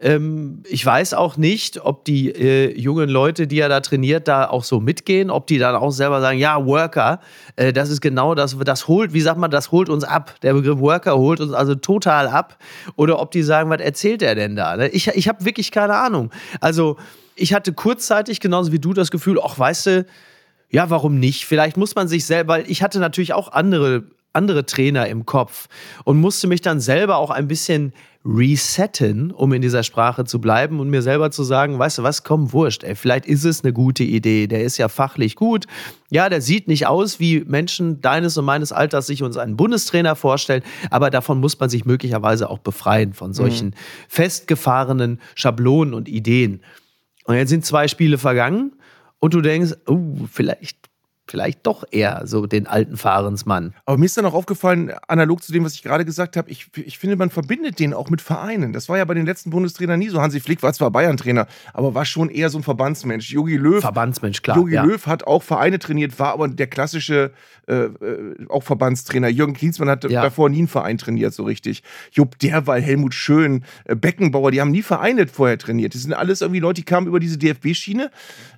Ähm, 0.00 0.62
ich 0.68 0.84
weiß 0.84 1.14
auch 1.14 1.36
nicht, 1.36 1.84
ob 1.84 2.04
die 2.04 2.30
äh, 2.30 2.78
jungen 2.78 3.08
Leute, 3.08 3.46
die 3.46 3.58
er 3.58 3.68
da 3.68 3.80
trainiert, 3.80 4.28
da 4.28 4.48
auch 4.48 4.64
so 4.64 4.80
mitgehen, 4.80 5.30
ob 5.30 5.46
die 5.46 5.58
dann 5.58 5.76
auch 5.76 5.90
selber 5.90 6.20
sagen, 6.20 6.38
ja, 6.38 6.64
Worker, 6.66 7.20
äh, 7.56 7.72
das 7.72 7.90
ist 7.90 8.00
genau 8.00 8.34
das, 8.34 8.56
das 8.58 8.88
holt, 8.88 9.12
wie 9.12 9.20
sagt 9.20 9.38
man, 9.38 9.50
das 9.50 9.72
holt 9.72 9.88
uns 9.88 10.04
ab. 10.04 10.34
Der 10.42 10.54
Begriff 10.54 10.80
Worker 10.80 11.16
holt 11.16 11.40
uns 11.40 11.52
also 11.52 11.74
total 11.74 12.28
ab. 12.28 12.58
Oder 12.96 13.20
ob 13.20 13.30
die 13.30 13.42
sagen, 13.42 13.70
was 13.70 13.80
erzählt 13.80 14.22
er 14.22 14.34
denn 14.34 14.56
da? 14.56 14.76
Ne? 14.76 14.88
Ich, 14.88 15.08
ich 15.08 15.28
habe 15.28 15.44
wirklich 15.44 15.70
keine 15.70 15.96
Ahnung. 15.96 16.30
Also, 16.60 16.96
ich 17.36 17.52
hatte 17.52 17.72
kurzzeitig, 17.72 18.40
genauso 18.40 18.72
wie 18.72 18.78
du, 18.78 18.92
das 18.92 19.10
Gefühl, 19.10 19.40
ach, 19.42 19.58
weißt 19.58 19.86
du, 19.86 20.06
ja, 20.70 20.90
warum 20.90 21.18
nicht? 21.18 21.46
Vielleicht 21.46 21.76
muss 21.76 21.94
man 21.94 22.08
sich 22.08 22.26
selber, 22.26 22.54
weil 22.54 22.70
ich 22.70 22.82
hatte 22.82 22.98
natürlich 22.98 23.32
auch 23.32 23.52
andere, 23.52 24.04
andere 24.32 24.66
Trainer 24.66 25.06
im 25.06 25.24
Kopf 25.24 25.68
und 26.04 26.20
musste 26.20 26.46
mich 26.46 26.60
dann 26.60 26.80
selber 26.80 27.16
auch 27.16 27.30
ein 27.30 27.48
bisschen 27.48 27.92
resetten, 28.24 29.30
um 29.30 29.52
in 29.52 29.60
dieser 29.60 29.82
Sprache 29.82 30.24
zu 30.24 30.40
bleiben 30.40 30.80
und 30.80 30.88
mir 30.88 31.02
selber 31.02 31.30
zu 31.30 31.42
sagen, 31.42 31.78
weißt 31.78 31.98
du 31.98 32.02
was, 32.02 32.24
komm, 32.24 32.52
wurscht, 32.52 32.82
ey, 32.82 32.94
vielleicht 32.94 33.26
ist 33.26 33.44
es 33.44 33.62
eine 33.62 33.74
gute 33.74 34.02
Idee, 34.02 34.46
der 34.46 34.62
ist 34.62 34.78
ja 34.78 34.88
fachlich 34.88 35.36
gut, 35.36 35.66
ja, 36.10 36.30
der 36.30 36.40
sieht 36.40 36.66
nicht 36.66 36.86
aus, 36.86 37.20
wie 37.20 37.40
Menschen 37.40 38.00
deines 38.00 38.38
und 38.38 38.46
meines 38.46 38.72
Alters 38.72 39.06
sich 39.06 39.22
uns 39.22 39.36
einen 39.36 39.56
Bundestrainer 39.56 40.16
vorstellen, 40.16 40.62
aber 40.90 41.10
davon 41.10 41.38
muss 41.38 41.60
man 41.60 41.68
sich 41.68 41.84
möglicherweise 41.84 42.48
auch 42.48 42.60
befreien, 42.60 43.12
von 43.12 43.34
solchen 43.34 43.68
mhm. 43.68 43.74
festgefahrenen 44.08 45.20
Schablonen 45.34 45.92
und 45.92 46.08
Ideen. 46.08 46.62
Und 47.24 47.36
jetzt 47.36 47.50
sind 47.50 47.66
zwei 47.66 47.88
Spiele 47.88 48.16
vergangen 48.16 48.72
und 49.18 49.34
du 49.34 49.42
denkst, 49.42 49.72
oh, 49.86 49.98
vielleicht 50.30 50.78
vielleicht 51.26 51.66
doch 51.66 51.84
eher 51.90 52.22
so 52.26 52.46
den 52.46 52.66
alten 52.66 52.96
Fahrensmann. 52.96 53.74
Aber 53.86 53.96
mir 53.96 54.04
ist 54.04 54.16
dann 54.16 54.26
auch 54.26 54.34
aufgefallen, 54.34 54.92
analog 55.08 55.42
zu 55.42 55.52
dem, 55.52 55.64
was 55.64 55.74
ich 55.74 55.82
gerade 55.82 56.04
gesagt 56.04 56.36
habe, 56.36 56.50
ich, 56.50 56.66
ich 56.76 56.98
finde, 56.98 57.16
man 57.16 57.30
verbindet 57.30 57.78
den 57.78 57.94
auch 57.94 58.10
mit 58.10 58.20
Vereinen. 58.20 58.72
Das 58.72 58.88
war 58.88 58.98
ja 58.98 59.04
bei 59.04 59.14
den 59.14 59.24
letzten 59.24 59.50
Bundestrainern 59.50 59.98
nie 59.98 60.08
so. 60.08 60.20
Hansi 60.20 60.40
Flick 60.40 60.62
war 60.62 60.72
zwar 60.72 60.90
Bayern-Trainer, 60.90 61.46
aber 61.72 61.94
war 61.94 62.04
schon 62.04 62.28
eher 62.28 62.50
so 62.50 62.58
ein 62.58 62.62
Verbandsmensch. 62.62 63.30
Jogi 63.30 63.56
Löw. 63.56 63.80
Verbandsmensch, 63.80 64.42
klar. 64.42 64.56
Jogi 64.56 64.74
ja. 64.74 64.84
Löw 64.84 65.06
hat 65.06 65.26
auch 65.26 65.42
Vereine 65.42 65.78
trainiert, 65.78 66.18
war 66.18 66.32
aber 66.32 66.48
der 66.48 66.66
klassische 66.66 67.32
äh, 67.66 67.74
äh 67.74 68.34
auch 68.48 68.62
Verbandstrainer. 68.62 69.28
Jürgen 69.28 69.54
Klinsmann 69.54 69.88
hat 69.88 70.04
ja. 70.10 70.22
davor 70.22 70.50
nie 70.50 70.58
einen 70.58 70.68
Verein 70.68 70.98
trainiert, 70.98 71.32
so 71.32 71.44
richtig. 71.44 71.82
Jupp 72.12 72.38
Derwall, 72.38 72.82
Helmut 72.82 73.14
Schön, 73.14 73.64
äh, 73.84 73.94
Beckenbauer, 73.94 74.50
die 74.50 74.60
haben 74.60 74.70
nie 74.70 74.82
Vereine 74.82 75.26
vorher 75.26 75.58
trainiert. 75.58 75.94
Das 75.94 76.02
sind 76.02 76.12
alles 76.12 76.42
irgendwie 76.42 76.60
Leute, 76.60 76.82
die 76.82 76.84
kamen 76.84 77.06
über 77.06 77.20
diese 77.20 77.38
DFB-Schiene 77.38 78.10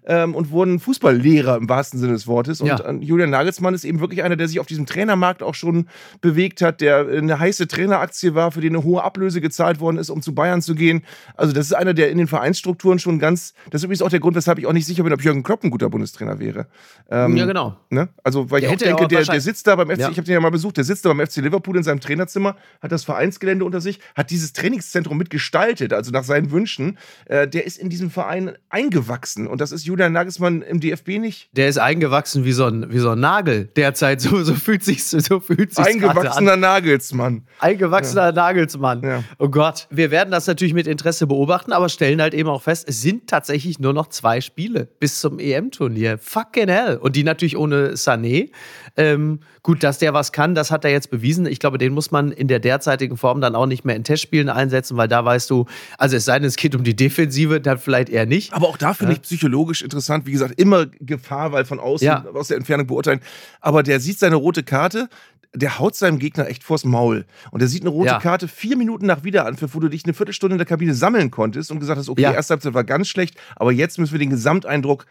ähm, 0.07 0.35
und 0.35 0.51
wurden 0.51 0.81
Fußballlehrer 0.81 1.57
im 1.57 1.69
wahrsten 1.69 2.01
Sinne 2.01 2.15
des 2.15 2.27
Wortes. 2.27 2.56
Und 2.61 2.69
ja. 2.69 2.93
Julian 2.93 3.31
Nagelsmann 3.31 3.75
ist 3.75 3.85
eben 3.85 4.01
wirklich 4.01 4.23
einer, 4.23 4.37
der 4.37 4.49
sich 4.49 4.61
auf 4.61 4.67
diesem 4.67 4.87
Trainermarkt 4.87 5.43
auch 5.43 5.55
schon 5.55 5.89
bewegt 6.21 6.63
hat, 6.63 6.81
der 6.81 7.07
eine 7.09 7.39
heiße 7.39 7.69
Traineraktie 7.69 8.35
war, 8.35 8.53
für 8.53 8.61
den 8.61 8.75
eine 8.75 8.85
hohe 8.85 9.03
Ablöse 9.03 9.41
gezahlt 9.41 9.81
worden 9.81 9.97
ist, 9.97 10.11
um 10.11 10.23
zu 10.23 10.35
Bayern 10.35 10.63
zu 10.63 10.75
gehen. 10.75 11.03
Also 11.37 11.53
das 11.53 11.67
ist 11.67 11.73
einer, 11.73 11.95
der 11.95 12.11
in 12.11 12.19
den 12.19 12.27
Vereinsstrukturen 12.27 12.99
schon 12.99 13.19
ganz, 13.19 13.55
das 13.71 13.81
ist 13.81 13.85
übrigens 13.85 14.03
auch 14.03 14.11
der 14.11 14.21
Grund, 14.21 14.37
weshalb 14.37 14.59
ich 14.59 14.67
auch 14.67 14.73
nicht 14.73 14.87
sicher 14.87 15.03
bin, 15.03 15.13
ob 15.13 15.23
Jürgen 15.23 15.43
Klopp 15.43 15.65
ein 15.65 15.71
guter 15.71 15.91
Bundestrainer 15.91 16.39
wäre. 16.39 16.67
Ähm, 17.11 17.37
ja, 17.37 17.47
genau. 17.47 17.77
Ne? 17.91 18.09
Also 18.25 18.51
weil 18.51 18.61
der 18.61 18.71
ich 18.71 18.77
auch 18.77 18.79
denke, 18.79 19.05
auch 19.05 19.09
der, 19.09 19.23
der 19.23 19.41
sitzt 19.41 19.67
da 19.67 19.77
beim 19.77 19.89
FC, 19.89 19.99
ja. 19.99 20.11
ich 20.11 20.17
habe 20.17 20.25
den 20.25 20.35
ja 20.35 20.41
mal 20.41 20.51
besucht, 20.51 20.77
der 20.77 20.85
sitzt 20.85 21.05
da 21.05 21.13
beim 21.13 21.27
FC 21.27 21.37
Liverpool 21.37 21.77
in 21.77 21.83
seinem 21.83 22.01
Trainerzimmer, 22.01 22.57
hat 22.81 22.93
das 22.93 23.05
Vereinsgelände 23.05 23.65
unter 23.65 23.81
sich, 23.81 24.01
hat 24.15 24.31
dieses 24.31 24.53
Trainingszentrum 24.53 25.17
mitgestaltet, 25.19 25.93
also 25.93 26.11
nach 26.11 26.25
seinen 26.25 26.51
Wünschen. 26.51 26.99
Äh, 27.27 27.49
der 27.49 27.67
ist 27.67 27.79
in 27.79 27.91
diesem 27.91 28.11
Verein 28.11 28.53
eingewachsen 28.69 29.47
und 29.47 29.61
das 29.61 29.73
ist 29.73 29.85
Julian 29.85 30.13
Nagelsmann 30.13 30.63
im 30.63 30.81
DFB 30.81 31.19
nicht. 31.19 31.51
Der 31.53 31.69
ist 31.69 31.79
eingewachsen 31.79 32.45
wie 32.47 32.53
so 32.53 32.65
ein, 32.65 32.91
wie 32.91 32.99
so 32.99 33.11
ein 33.11 33.21
Nagel 33.21 33.69
derzeit. 33.77 34.21
So, 34.21 34.43
so 34.43 34.55
fühlt 34.55 34.83
sich 34.83 35.05
so 35.05 35.41
fühlt 35.41 35.75
sich 35.75 35.85
Eingewachsener 35.85 36.53
an. 36.53 36.61
Nagelsmann. 36.61 37.43
Eingewachsener 37.59 38.27
ja. 38.27 38.33
Nagelsmann. 38.33 39.03
Ja. 39.03 39.25
Oh 39.39 39.49
Gott. 39.49 39.89
Wir 39.91 40.11
werden 40.11 40.31
das 40.31 40.47
natürlich 40.47 40.73
mit 40.73 40.87
Interesse 40.87 41.27
beobachten, 41.27 41.73
aber 41.73 41.89
stellen 41.89 42.23
halt 42.23 42.33
eben 42.33 42.49
auch 42.49 42.63
fest, 42.63 42.89
es 42.89 43.03
sind 43.03 43.29
tatsächlich 43.29 43.79
nur 43.79 43.93
noch 43.93 44.09
zwei 44.09 44.41
Spiele 44.41 44.89
bis 44.99 45.21
zum 45.21 45.39
EM-Turnier. 45.39 46.19
Fucking 46.19 46.69
hell. 46.69 46.97
Und 46.97 47.17
die 47.17 47.25
natürlich 47.25 47.57
ohne 47.57 47.93
Sané. 47.95 48.51
Ähm, 48.97 49.41
gut, 49.63 49.83
dass 49.83 49.99
der 49.99 50.15
was 50.15 50.33
kann, 50.33 50.55
das 50.55 50.71
hat 50.71 50.85
er 50.85 50.91
jetzt 50.93 51.11
bewiesen. 51.11 51.45
Ich 51.45 51.59
glaube, 51.59 51.77
den 51.77 51.93
muss 51.93 52.11
man 52.11 52.31
in 52.31 52.49
der 52.49 52.61
derzeitigen 52.61 53.17
Form 53.17 53.41
dann 53.41 53.55
auch 53.55 53.67
nicht 53.67 53.85
mehr 53.85 53.97
in 53.97 54.05
Testspielen 54.05 54.49
einsetzen, 54.49 54.97
weil 54.97 55.09
da 55.09 55.25
weißt 55.25 55.51
du, 55.51 55.67
also 55.99 56.17
es 56.17 56.25
sei 56.25 56.39
denn, 56.39 56.47
es 56.47 56.57
geht 56.57 56.75
um 56.75 56.85
die 56.85 56.95
Defensive, 56.95 57.61
dann 57.61 57.79
vielleicht 57.79 58.09
eher 58.09 58.27
nicht. 58.27 58.55
Aber 58.55 58.69
auch 58.69 58.77
da 58.77 58.95
finde 58.95 59.13
ja. 59.13 59.17
ich 59.19 59.23
psychologisch 59.23 59.83
interessant. 59.83 60.27
Wie 60.27 60.33
gesagt, 60.33 60.61
immer 60.61 60.87
Gefahr, 61.01 61.53
weil 61.53 61.65
von 61.65 61.81
außen, 61.81 62.07
ja. 62.07 62.25
Aus 62.37 62.49
der 62.49 62.57
Entfernung 62.57 62.87
beurteilen. 62.87 63.21
Aber 63.61 63.83
der 63.83 64.01
sieht 64.01 64.19
seine 64.19 64.37
rote 64.37 64.63
Karte, 64.63 65.09
der 65.55 65.79
haut 65.79 65.97
seinem 65.97 66.19
Gegner 66.19 66.49
echt 66.49 66.63
vors 66.63 66.85
Maul. 66.85 67.25
Und 67.51 67.63
er 67.63 67.69
sieht 67.69 67.83
eine 67.83 67.91
rote 67.91 68.09
ja. 68.09 68.19
Karte 68.19 68.47
vier 68.47 68.77
Minuten 68.77 69.07
nach 69.07 69.25
Wiederanpfiff, 69.25 69.75
wo 69.75 69.81
du 69.81 69.89
dich 69.89 70.05
eine 70.05 70.15
Viertelstunde 70.15 70.55
in 70.55 70.59
der 70.59 70.67
Kabine 70.67 70.95
sammeln 70.95 71.31
konntest 71.31 71.71
und 71.71 71.81
gesagt 71.81 71.99
hast, 71.99 72.09
okay, 72.09 72.23
ja. 72.23 72.33
erste 72.33 72.53
Halbzeit 72.53 72.75
war 72.75 72.85
ganz 72.85 73.09
schlecht, 73.09 73.37
aber 73.57 73.73
jetzt 73.73 73.99
müssen 73.99 74.13
wir 74.13 74.19
den 74.19 74.31
Gesamteindruck 74.31 75.07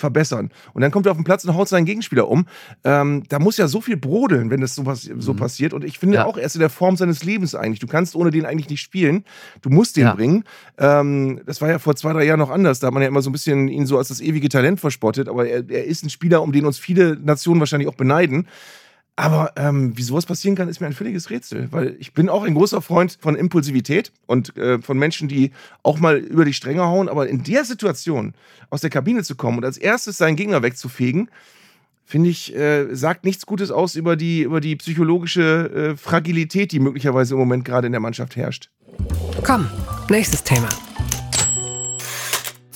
verbessern. 0.00 0.50
Und 0.72 0.82
dann 0.82 0.90
kommt 0.90 1.06
er 1.06 1.12
auf 1.12 1.18
den 1.18 1.24
Platz 1.24 1.44
und 1.44 1.54
haut 1.54 1.68
seinen 1.68 1.84
Gegenspieler 1.84 2.28
um. 2.28 2.46
Ähm, 2.84 3.24
da 3.28 3.38
muss 3.38 3.56
ja 3.56 3.68
so 3.68 3.80
viel 3.80 3.96
brodeln, 3.96 4.50
wenn 4.50 4.60
das 4.60 4.74
so, 4.74 4.86
was, 4.86 5.02
so 5.02 5.32
mhm. 5.32 5.36
passiert. 5.36 5.72
Und 5.72 5.84
ich 5.84 5.98
finde 5.98 6.16
ja. 6.16 6.24
auch, 6.24 6.36
er 6.36 6.44
ist 6.44 6.54
in 6.54 6.60
der 6.60 6.70
Form 6.70 6.96
seines 6.96 7.24
Lebens 7.24 7.54
eigentlich. 7.54 7.80
Du 7.80 7.86
kannst 7.86 8.16
ohne 8.16 8.30
den 8.30 8.46
eigentlich 8.46 8.68
nicht 8.70 8.80
spielen. 8.80 9.24
Du 9.62 9.70
musst 9.70 9.96
den 9.96 10.04
ja. 10.04 10.14
bringen. 10.14 10.44
Ähm, 10.78 11.40
das 11.46 11.60
war 11.60 11.68
ja 11.68 11.78
vor 11.78 11.96
zwei, 11.96 12.12
drei 12.12 12.24
Jahren 12.24 12.38
noch 12.38 12.50
anders. 12.50 12.80
Da 12.80 12.88
hat 12.88 12.94
man 12.94 13.02
ja 13.02 13.08
immer 13.08 13.22
so 13.22 13.30
ein 13.30 13.32
bisschen 13.32 13.68
ihn 13.68 13.86
so 13.86 13.98
als 13.98 14.08
das 14.08 14.20
ewige 14.20 14.48
Talent 14.48 14.80
verspottet. 14.80 15.28
Aber 15.28 15.46
er, 15.46 15.68
er 15.68 15.84
ist 15.84 16.04
ein 16.04 16.10
Spieler, 16.10 16.42
um 16.42 16.52
den 16.52 16.66
uns 16.66 16.78
viele 16.78 17.16
Nationen 17.16 17.60
wahrscheinlich 17.60 17.88
auch 17.88 17.94
beneiden. 17.94 18.46
Aber 19.18 19.52
ähm, 19.56 19.98
wie 19.98 20.04
sowas 20.04 20.26
passieren 20.26 20.54
kann, 20.54 20.68
ist 20.68 20.80
mir 20.80 20.86
ein 20.86 20.92
völliges 20.92 21.28
Rätsel, 21.28 21.66
weil 21.72 21.96
ich 21.98 22.12
bin 22.12 22.28
auch 22.28 22.44
ein 22.44 22.54
großer 22.54 22.80
Freund 22.80 23.18
von 23.20 23.34
Impulsivität 23.34 24.12
und 24.26 24.56
äh, 24.56 24.78
von 24.78 24.96
Menschen, 24.96 25.26
die 25.26 25.50
auch 25.82 25.98
mal 25.98 26.18
über 26.18 26.44
die 26.44 26.52
Stränge 26.52 26.82
hauen. 26.84 27.08
Aber 27.08 27.28
in 27.28 27.42
der 27.42 27.64
Situation 27.64 28.34
aus 28.70 28.80
der 28.80 28.90
Kabine 28.90 29.24
zu 29.24 29.34
kommen 29.34 29.58
und 29.58 29.64
als 29.64 29.76
erstes 29.76 30.18
seinen 30.18 30.36
Gegner 30.36 30.62
wegzufegen, 30.62 31.32
finde 32.04 32.30
ich, 32.30 32.54
äh, 32.54 32.94
sagt 32.94 33.24
nichts 33.24 33.44
Gutes 33.44 33.72
aus 33.72 33.96
über 33.96 34.14
die, 34.14 34.42
über 34.42 34.60
die 34.60 34.76
psychologische 34.76 35.94
äh, 35.94 35.96
Fragilität, 35.96 36.70
die 36.70 36.78
möglicherweise 36.78 37.34
im 37.34 37.40
Moment 37.40 37.64
gerade 37.64 37.88
in 37.88 37.92
der 37.92 38.00
Mannschaft 38.00 38.36
herrscht. 38.36 38.70
Komm, 39.42 39.68
nächstes 40.08 40.44
Thema. 40.44 40.68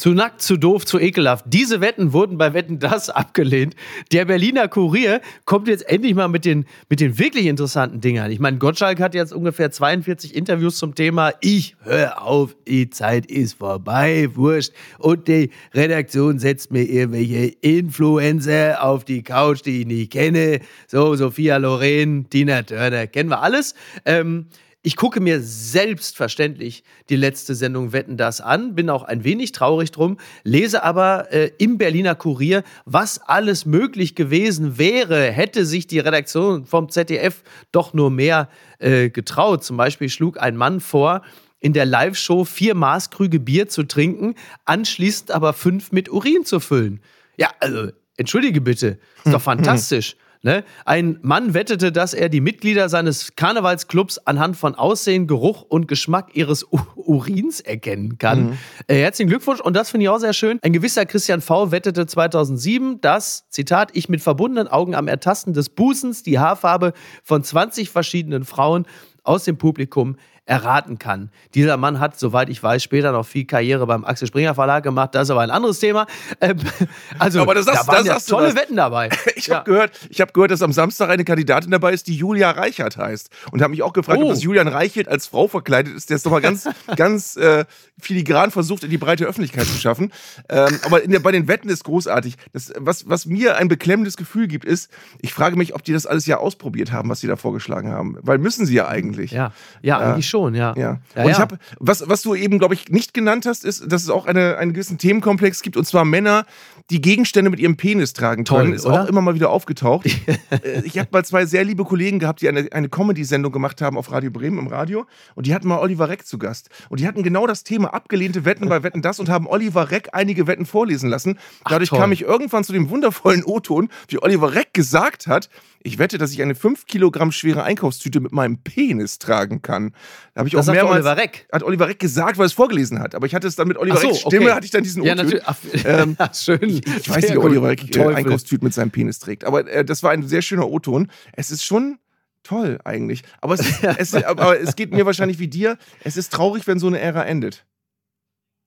Zu 0.03 0.14
nackt, 0.14 0.42
zu 0.42 0.57
doof, 0.57 0.84
zu 0.84 0.98
ekelhaft. 0.98 1.44
Diese 1.46 1.80
Wetten 1.80 2.12
wurden 2.12 2.36
bei 2.36 2.55
Wetten 2.55 2.80
das 2.80 3.09
abgelehnt. 3.09 3.76
Der 4.11 4.24
Berliner 4.24 4.66
Kurier 4.66 5.20
kommt 5.44 5.68
jetzt 5.68 5.88
endlich 5.88 6.16
mal 6.16 6.26
mit 6.26 6.44
den, 6.44 6.66
mit 6.88 6.98
den 6.98 7.20
wirklich 7.20 7.46
interessanten 7.46 8.00
Dingern. 8.00 8.32
Ich 8.32 8.40
meine, 8.40 8.59
Gottschalk 8.59 8.98
hat 8.98 9.14
jetzt 9.14 9.32
ungefähr 9.32 9.70
42 9.70 10.34
Interviews 10.34 10.78
zum 10.78 10.96
Thema 10.96 11.30
Ich 11.40 11.76
hör 11.84 12.20
auf, 12.20 12.57
die 12.66 12.90
Zeit 12.90 13.26
ist 13.26 13.53
vorbei, 13.59 14.28
wurscht. 14.34 14.72
Und 14.98 15.28
die 15.28 15.50
Redaktion 15.72 16.40
setzt 16.40 16.72
mir 16.72 16.82
irgendwelche 16.82 17.55
Influencer 17.61 18.82
auf 18.82 19.05
die 19.05 19.22
Couch, 19.22 19.61
die 19.64 19.82
ich 19.82 19.86
nicht 19.86 20.11
kenne. 20.11 20.59
So, 20.88 21.14
Sophia 21.14 21.59
Loren, 21.59 22.28
Tina 22.28 22.62
Turner, 22.62 23.07
kennen 23.07 23.30
wir 23.30 23.40
alles. 23.40 23.76
Ähm, 24.05 24.46
ich 24.83 24.97
gucke 24.97 25.20
mir 25.20 25.41
selbstverständlich 25.41 26.83
die 27.09 27.16
letzte 27.16 27.55
Sendung 27.55 27.93
Wetten 27.93 28.16
das 28.16 28.41
an, 28.41 28.74
bin 28.74 28.91
auch 28.91 29.05
ein 29.05 29.22
wenig 29.22 29.53
traurig 29.53 29.93
drum, 29.93 30.18
lese 30.43 30.83
aber 30.83 31.33
äh, 31.33 31.53
im 31.59 31.78
Berliner 31.78 32.16
Kurier, 32.16 32.64
was 32.85 33.20
alles 33.20 33.64
möglich 33.64 34.16
gewesen 34.16 34.78
wäre, 34.78 35.30
hätte 35.30 35.64
sich 35.64 35.87
die 35.87 36.01
Redaktion 36.01 36.66
vom 36.66 36.89
ZDF 36.89 37.43
doch 37.70 37.95
nur 37.95 38.11
mehr 38.11 38.49
äh, 38.80 39.09
getraut. 39.09 39.62
Zum 39.62 39.76
Beispiel 39.76 40.09
schlug 40.09 40.41
ein 40.41 40.57
Mann 40.57 40.80
vor, 40.80 41.22
in 41.61 41.72
der 41.72 41.87
Live-Show 41.87 42.45
vier 42.45 42.74
Maßkrüge 42.74 43.39
Bier 43.39 43.68
zu 43.68 43.85
trinken, 43.85 44.35
anschließend 44.64 45.30
aber 45.30 45.53
fünf 45.53 45.93
mit 45.93 46.11
Urin 46.11 46.45
zu 46.45 46.59
füllen. 46.59 47.01
Ja, 47.37 47.51
also, 47.61 47.93
entschuldige 48.16 48.61
bitte, 48.61 48.99
ist 49.24 49.33
doch 49.33 49.43
fantastisch. 49.43 50.16
Ne? 50.45 50.64
Ein 50.84 51.20
Mann 51.22 51.55
wettete, 51.55 51.93
dass 51.93 52.14
er 52.14 52.28
die 52.28 52.40
Mitglieder 52.40 52.88
seines 52.88 53.36
Karnevalsclubs 53.36 54.18
anhand 54.18 54.57
von 54.57 54.74
Aussehen, 54.74 55.28
Geruch 55.28 55.62
und 55.62 55.86
Geschmack 55.86 56.34
ihres 56.34 56.64
U 56.64 56.80
Urins 56.97 57.61
erkennen 57.61 58.18
kann. 58.18 58.45
Mhm. 58.45 58.59
Äh, 58.88 58.97
herzlichen 58.97 59.28
Glückwunsch 59.28 59.61
und 59.61 59.74
das 59.74 59.90
finde 59.90 60.05
ich 60.05 60.09
auch 60.09 60.18
sehr 60.18 60.32
schön. 60.32 60.59
Ein 60.62 60.72
gewisser 60.72 61.07
Christian 61.07 61.40
V. 61.40 61.70
wettete 61.70 62.07
2007, 62.07 63.01
dass, 63.01 63.49
Zitat, 63.51 63.90
ich 63.95 64.09
mit 64.09 64.20
verbundenen 64.20 64.66
Augen 64.66 64.97
am 64.97 65.07
Ertasten 65.07 65.53
des 65.53 65.68
Busens 65.68 66.24
die 66.24 66.40
Haarfarbe 66.40 66.93
von 67.22 67.45
20 67.45 67.90
verschiedenen 67.90 68.45
Frauen 68.45 68.86
aus 69.22 69.45
dem 69.45 69.57
Publikum 69.59 70.16
erraten 70.45 70.99
kann. 70.99 71.30
Dieser 71.55 71.76
Mann 71.76 72.01
hat, 72.01 72.18
soweit 72.18 72.49
ich 72.49 72.61
weiß, 72.61 72.82
später 72.82 73.12
noch 73.12 73.24
viel 73.24 73.45
Karriere 73.45 73.86
beim 73.86 74.05
Axel 74.05 74.26
Springer 74.26 74.55
Verlag 74.55 74.82
gemacht. 74.82 75.14
Das 75.14 75.24
ist 75.24 75.30
aber 75.30 75.43
ein 75.43 75.51
anderes 75.51 75.78
Thema. 75.78 76.07
Ähm, 76.40 76.57
also, 77.18 77.43
aber 77.43 77.55
das, 77.55 77.66
da 77.66 77.86
waren 77.86 78.05
das, 78.05 78.26
ja 78.26 78.36
tolle 78.36 78.55
Wetten 78.55 78.76
dabei. 78.76 79.09
Ich 79.34 79.51
habe 79.51 79.59
ja. 79.59 79.64
gehört, 79.64 80.01
hab 80.20 80.34
gehört, 80.34 80.51
dass 80.51 80.62
am 80.62 80.72
Samstag 80.72 81.09
eine 81.09 81.24
Kandidatin 81.24 81.70
dabei 81.70 81.93
ist, 81.93 82.07
die 82.07 82.14
Julia 82.14 82.51
Reichert 82.51 82.97
heißt. 82.97 83.30
Und 83.51 83.62
habe 83.62 83.70
mich 83.70 83.82
auch 83.82 83.93
gefragt, 83.93 84.20
oh. 84.20 84.24
ob 84.24 84.30
das 84.30 84.43
Julian 84.43 84.68
Reichert 84.68 85.09
als 85.09 85.26
Frau 85.26 85.49
verkleidet 85.49 85.95
ist, 85.95 86.11
der 86.11 86.16
es 86.16 86.22
doch 86.22 86.30
mal 86.30 86.40
ganz, 86.40 86.68
ganz 86.97 87.36
äh, 87.36 87.64
filigran 88.01 88.51
versucht, 88.51 88.84
in 88.84 88.90
die 88.90 88.99
breite 88.99 89.24
Öffentlichkeit 89.24 89.66
zu 89.66 89.78
schaffen. 89.78 90.12
Ähm, 90.49 90.78
aber 90.84 91.01
der, 91.01 91.20
bei 91.20 91.32
den 91.32 91.49
Wetten 91.49 91.68
ist 91.68 91.84
großartig. 91.84 92.36
Das, 92.53 92.72
was, 92.78 93.09
was 93.09 93.26
mir 93.26 93.57
ein 93.57 93.68
beklemmendes 93.68 94.16
Gefühl 94.16 94.49
gibt, 94.49 94.64
ist, 94.64 94.90
ich 95.20 95.32
frage 95.32 95.57
mich, 95.57 95.74
ob 95.74 95.82
die 95.82 95.93
das 95.93 96.07
alles 96.07 96.26
ja 96.26 96.36
ausprobiert 96.38 96.93
haben, 96.93 97.09
was 97.09 97.20
sie 97.20 97.26
da 97.26 97.36
vorgeschlagen 97.36 97.90
haben. 97.90 98.18
Weil 98.22 98.38
müssen 98.38 98.66
sie 98.66 98.74
ja 98.74 98.86
eigentlich. 98.88 99.32
Ja, 99.32 99.53
ja 99.80 100.01
äh, 100.01 100.05
eigentlich 100.12 100.32
schon, 100.33 100.55
ja. 100.55 100.74
Ja. 100.76 100.99
ja 101.14 101.24
und 101.24 101.30
ich 101.30 101.39
habe, 101.39 101.59
was, 101.78 102.09
was 102.09 102.22
du 102.22 102.35
eben, 102.35 102.59
glaube 102.59 102.74
ich, 102.74 102.89
nicht 102.89 103.14
genannt 103.14 103.47
hast, 103.47 103.64
ist, 103.64 103.93
dass 103.93 104.03
es 104.03 104.11
auch 104.11 104.26
eine, 104.26 104.57
einen 104.57 104.72
gewissen 104.72 104.99
Themenkomplex 104.99 105.62
gibt, 105.62 105.76
und 105.76 105.87
zwar 105.87 106.05
Männer, 106.05 106.45
die 106.91 107.01
Gegenstände 107.01 107.51
mit 107.51 107.61
ihrem 107.61 107.76
Penis 107.76 108.12
tragen 108.12 108.45
können. 108.45 108.66
Toll, 108.66 108.74
ist 108.74 108.87
oder? 108.87 109.05
auch 109.05 109.09
immer 109.09 109.20
mal 109.20 109.35
wieder 109.35 109.51
aufgetaucht. 109.51 110.07
Äh, 110.51 110.83
ich 110.85 110.99
habe 110.99 111.09
mal 111.12 111.24
zwei 111.24 111.47
sehr 111.47 111.64
liebe 111.64 111.85
Kollegen 111.85 112.18
gehabt, 112.18 112.43
die 112.43 112.49
eine, 112.49 112.68
eine 112.72 112.89
Comedy-Sendung 112.89 113.53
gemacht 113.53 113.80
haben 113.80 113.97
auf 113.97 114.11
Radio 114.11 114.30
Bremen 114.30 114.59
im 114.59 114.66
Radio. 114.66 115.07
Und 115.35 115.47
die 115.47 115.55
hatten 115.55 115.66
mal 115.66 115.78
Oliver 115.78 116.09
Reck 116.09 116.26
zu 116.26 116.39
Gast. 116.39 116.68
Und 116.91 117.01
die 117.01 117.07
hatten 117.07 117.22
genau 117.22 117.47
das 117.47 117.64
Thema 117.64 117.95
abgelehnte 117.95 118.45
Wetten 118.45 118.68
bei 118.68 118.83
Wetten 118.83 119.03
das 119.03 119.18
und 119.18 119.28
haben 119.28 119.47
Oliver 119.47 119.91
Reck 119.91 120.11
einige 120.12 120.47
Wetten 120.47 120.66
vorlesen 120.66 121.09
lassen. 121.09 121.39
Dadurch 121.64 121.93
Ach, 121.93 121.99
kam 121.99 122.12
ich 122.12 122.22
irgendwann 122.22 122.64
zu 122.64 122.72
dem 122.72 122.91
wundervollen 122.91 123.45
O-Ton, 123.45 123.89
wie 124.09 124.22
Oliver 124.22 124.55
Reck 124.55 124.74
gesagt 124.74 125.26
hat, 125.26 125.49
ich 125.85 125.99
wette, 125.99 126.18
dass 126.18 126.33
ich 126.33 126.43
eine 126.43 126.55
5 126.55 126.87
Kilogramm 126.87 127.33
schwere 127.33 127.64
Einkaufstüte 127.64 128.20
mit 128.20 128.33
meinem 128.33 128.59
Penis 128.59 129.18
tragen 129.18 129.62
kann. 129.62 129.95
Da 130.35 130.41
habe 130.41 130.49
ich 130.49 130.55
das 130.55 130.68
auch 130.68 130.72
mehrmals. 130.72 130.97
Oliver 130.97 131.16
Reck. 131.16 131.47
Hat 131.53 131.62
Oliver 131.62 131.89
Reck 131.89 131.99
gesagt, 131.99 132.39
weil 132.39 132.45
er 132.45 132.47
es 132.47 132.53
vorgelesen 132.53 133.01
hat. 133.01 133.14
Aber 133.14 133.26
ich 133.26 133.35
hatte 133.35 133.47
es 133.47 133.57
dann 133.57 133.68
mit 133.68 133.76
Oliver 133.76 133.97
so, 133.97 134.09
Recks 134.09 134.20
Stimme, 134.20 134.47
okay. 134.47 134.55
hatte 134.55 134.64
ich 134.64 134.70
dann 134.70 134.83
diesen 134.83 135.03
Ja, 135.03 135.14
natürlich. 135.14 135.43
Ach, 135.45 135.57
ähm, 135.85 136.16
schön. 136.35 136.62
Ich, 136.62 136.87
ich 136.87 137.11
weiß 137.11 137.22
nicht, 137.22 137.37
ob 137.37 137.45
Oliver 137.45 137.68
Reck 137.68 137.97
äh, 137.97 138.14
Einkaufstüten 138.14 138.64
mit 138.64 138.74
seinem 138.74 138.91
Penis 138.91 139.18
trägt. 139.18 139.45
Aber 139.45 139.68
äh, 139.68 139.85
das 139.85 140.03
war 140.03 140.11
ein 140.12 140.26
sehr 140.26 140.43
schöner 140.43 140.68
O-Ton. 140.68 141.09
Es 141.33 141.51
ist 141.51 141.64
schon 141.64 141.99
toll 142.43 142.78
eigentlich. 142.85 143.22
Aber 143.41 143.55
es, 143.55 143.83
es, 143.99 144.14
aber 144.14 144.61
es 144.61 144.76
geht 144.76 144.93
mir 144.93 145.07
wahrscheinlich 145.07 145.39
wie 145.39 145.49
dir. 145.49 145.78
Es 146.05 146.16
ist 146.16 146.33
traurig, 146.33 146.66
wenn 146.66 146.78
so 146.78 146.87
eine 146.87 147.01
Ära 147.01 147.24
endet. 147.24 147.64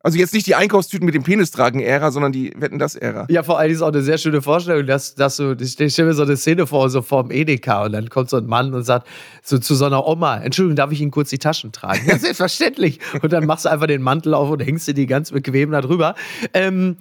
Also 0.06 0.20
jetzt 0.20 0.36
nicht 0.36 0.45
die 0.45 0.53
Einkaufstüten 0.53 1.03
mit 1.03 1.16
dem 1.16 1.24
Penis 1.24 1.49
tragen 1.49 1.80
Ära, 1.80 2.12
sondern 2.12 2.32
die 2.32 2.53
Wetten 2.58 2.78
das 2.78 2.93
Ära. 2.93 3.26
Ja, 3.28 3.41
vor 3.41 3.58
allem 3.58 3.72
ist 3.72 3.82
auch 3.82 3.88
eine 3.88 4.03
sehr 4.03 4.20
schöne 4.20 4.43
Vorstellung, 4.43 4.86
dass, 4.86 5.16
dass 5.16 5.38
du, 5.38 5.58
ich 5.60 5.72
stelle 5.72 6.10
mir 6.10 6.14
so 6.14 6.22
eine 6.22 6.38
Szene 6.38 6.68
vor, 6.68 6.91
so 6.91 7.01
vorm 7.01 7.32
Edeka 7.32 7.86
und 7.86 7.93
dann 7.93 8.08
kommt 8.10 8.30
so 8.30 8.38
ein 8.38 8.45
Mann 8.45 8.72
und 8.76 8.84
sagt 8.84 9.08
so 9.41 9.58
zu 9.58 9.74
so 9.74 9.86
einer 9.86 10.06
Oma, 10.06 10.38
Entschuldigung, 10.38 10.76
darf 10.76 10.91
ich 10.91 11.01
Ihnen 11.01 11.10
kurz 11.10 11.32
die 11.32 11.39
Taschen 11.39 11.72
tragen? 11.72 12.08
Ja, 12.08 12.18
selbstverständlich. 12.20 12.99
Und 13.24 13.34
dann 13.34 13.47
machst 13.47 13.66
du 13.66 13.70
einfach 13.70 13.88
den 13.88 14.03
Mantel 14.03 14.36
auf 14.36 14.47
und 14.51 14.60
hängst 14.60 14.88
dir 14.88 14.93
die 14.93 15.08
ganz 15.08 15.32
bequem 15.32 15.72
da 15.72 15.82
drüber. 15.82 16.14
Ähm, 16.53 16.97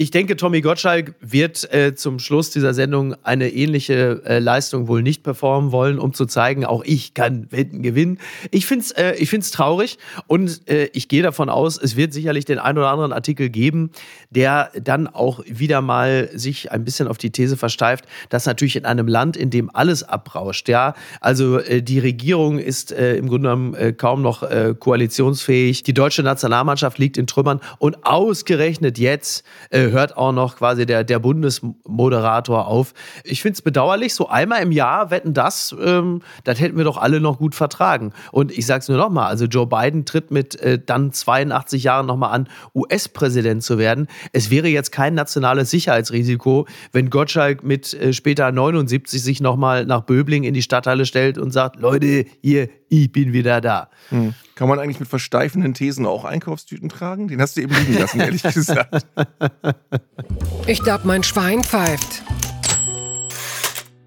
ich 0.00 0.10
denke, 0.10 0.34
Tommy 0.36 0.62
Gottschalk 0.62 1.14
wird 1.20 1.70
äh, 1.74 1.94
zum 1.94 2.20
Schluss 2.20 2.48
dieser 2.48 2.72
Sendung 2.72 3.14
eine 3.22 3.50
ähnliche 3.50 4.22
äh, 4.24 4.38
Leistung 4.38 4.88
wohl 4.88 5.02
nicht 5.02 5.22
performen 5.22 5.72
wollen, 5.72 5.98
um 5.98 6.14
zu 6.14 6.24
zeigen, 6.24 6.64
auch 6.64 6.82
ich 6.86 7.12
kann 7.12 7.48
Wetten 7.50 7.82
gewinnen. 7.82 8.18
Ich 8.50 8.64
finde 8.64 8.86
es 8.86 8.92
äh, 8.92 9.26
find's 9.26 9.50
traurig 9.50 9.98
und 10.26 10.66
äh, 10.70 10.88
ich 10.94 11.08
gehe 11.08 11.22
davon 11.22 11.50
aus, 11.50 11.76
es 11.76 11.96
wird 11.96 12.14
sicherlich 12.14 12.46
den 12.46 12.58
einen 12.58 12.78
oder 12.78 12.88
anderen 12.88 13.12
Artikel 13.12 13.50
geben, 13.50 13.90
der 14.30 14.70
dann 14.82 15.06
auch 15.06 15.44
wieder 15.46 15.82
mal 15.82 16.30
sich 16.32 16.72
ein 16.72 16.82
bisschen 16.82 17.06
auf 17.06 17.18
die 17.18 17.30
These 17.30 17.58
versteift, 17.58 18.06
dass 18.30 18.46
natürlich 18.46 18.76
in 18.76 18.86
einem 18.86 19.06
Land, 19.06 19.36
in 19.36 19.50
dem 19.50 19.68
alles 19.68 20.02
abrauscht, 20.02 20.70
ja, 20.70 20.94
also 21.20 21.58
äh, 21.58 21.82
die 21.82 21.98
Regierung 21.98 22.58
ist 22.58 22.90
äh, 22.90 23.16
im 23.16 23.28
Grunde 23.28 23.50
genommen 23.50 23.74
äh, 23.74 23.92
kaum 23.92 24.22
noch 24.22 24.44
äh, 24.44 24.74
koalitionsfähig, 24.78 25.82
die 25.82 25.92
deutsche 25.92 26.22
Nationalmannschaft 26.22 26.96
liegt 26.96 27.18
in 27.18 27.26
Trümmern 27.26 27.60
und 27.78 28.06
ausgerechnet 28.06 28.98
jetzt 28.98 29.44
äh, 29.68 29.89
hört 29.90 30.16
auch 30.16 30.32
noch 30.32 30.56
quasi 30.56 30.86
der, 30.86 31.04
der 31.04 31.18
Bundesmoderator 31.18 32.66
auf. 32.66 32.94
Ich 33.24 33.42
finde 33.42 33.54
es 33.54 33.62
bedauerlich, 33.62 34.14
so 34.14 34.28
einmal 34.28 34.62
im 34.62 34.72
Jahr 34.72 35.10
wetten 35.10 35.34
das, 35.34 35.74
ähm, 35.82 36.22
das 36.44 36.60
hätten 36.60 36.76
wir 36.76 36.84
doch 36.84 36.96
alle 36.96 37.20
noch 37.20 37.38
gut 37.38 37.54
vertragen. 37.54 38.12
Und 38.32 38.56
ich 38.56 38.66
sage 38.66 38.80
es 38.80 38.88
nur 38.88 38.98
nochmal, 38.98 39.26
also 39.26 39.46
Joe 39.46 39.66
Biden 39.66 40.04
tritt 40.04 40.30
mit 40.30 40.56
äh, 40.60 40.78
dann 40.84 41.12
82 41.12 41.82
Jahren 41.82 42.06
nochmal 42.06 42.32
an, 42.32 42.48
US-Präsident 42.74 43.62
zu 43.62 43.78
werden. 43.78 44.06
Es 44.32 44.50
wäre 44.50 44.68
jetzt 44.68 44.92
kein 44.92 45.14
nationales 45.14 45.70
Sicherheitsrisiko, 45.70 46.66
wenn 46.92 47.10
Gottschalk 47.10 47.62
mit 47.62 47.94
äh, 47.94 48.12
später 48.12 48.50
79 48.50 49.22
sich 49.22 49.40
nochmal 49.40 49.86
nach 49.86 50.02
Böbling 50.02 50.44
in 50.44 50.54
die 50.54 50.62
Stadthalle 50.62 51.06
stellt 51.06 51.38
und 51.38 51.50
sagt, 51.50 51.80
Leute, 51.80 52.24
hier, 52.42 52.68
ich 52.90 53.10
bin 53.10 53.32
wieder 53.32 53.60
da. 53.60 53.88
Hm. 54.10 54.34
Kann 54.56 54.68
man 54.68 54.78
eigentlich 54.78 55.00
mit 55.00 55.08
versteifenden 55.08 55.72
Thesen 55.72 56.04
auch 56.04 56.24
Einkaufstüten 56.24 56.88
tragen? 56.90 57.28
Den 57.28 57.40
hast 57.40 57.56
du 57.56 57.62
eben 57.62 57.74
liegen 57.74 57.98
lassen, 57.98 58.20
ehrlich 58.20 58.42
gesagt. 58.54 59.06
Ich 60.66 60.82
glaube, 60.82 61.06
mein 61.06 61.22
Schwein 61.22 61.64
pfeift. 61.64 62.22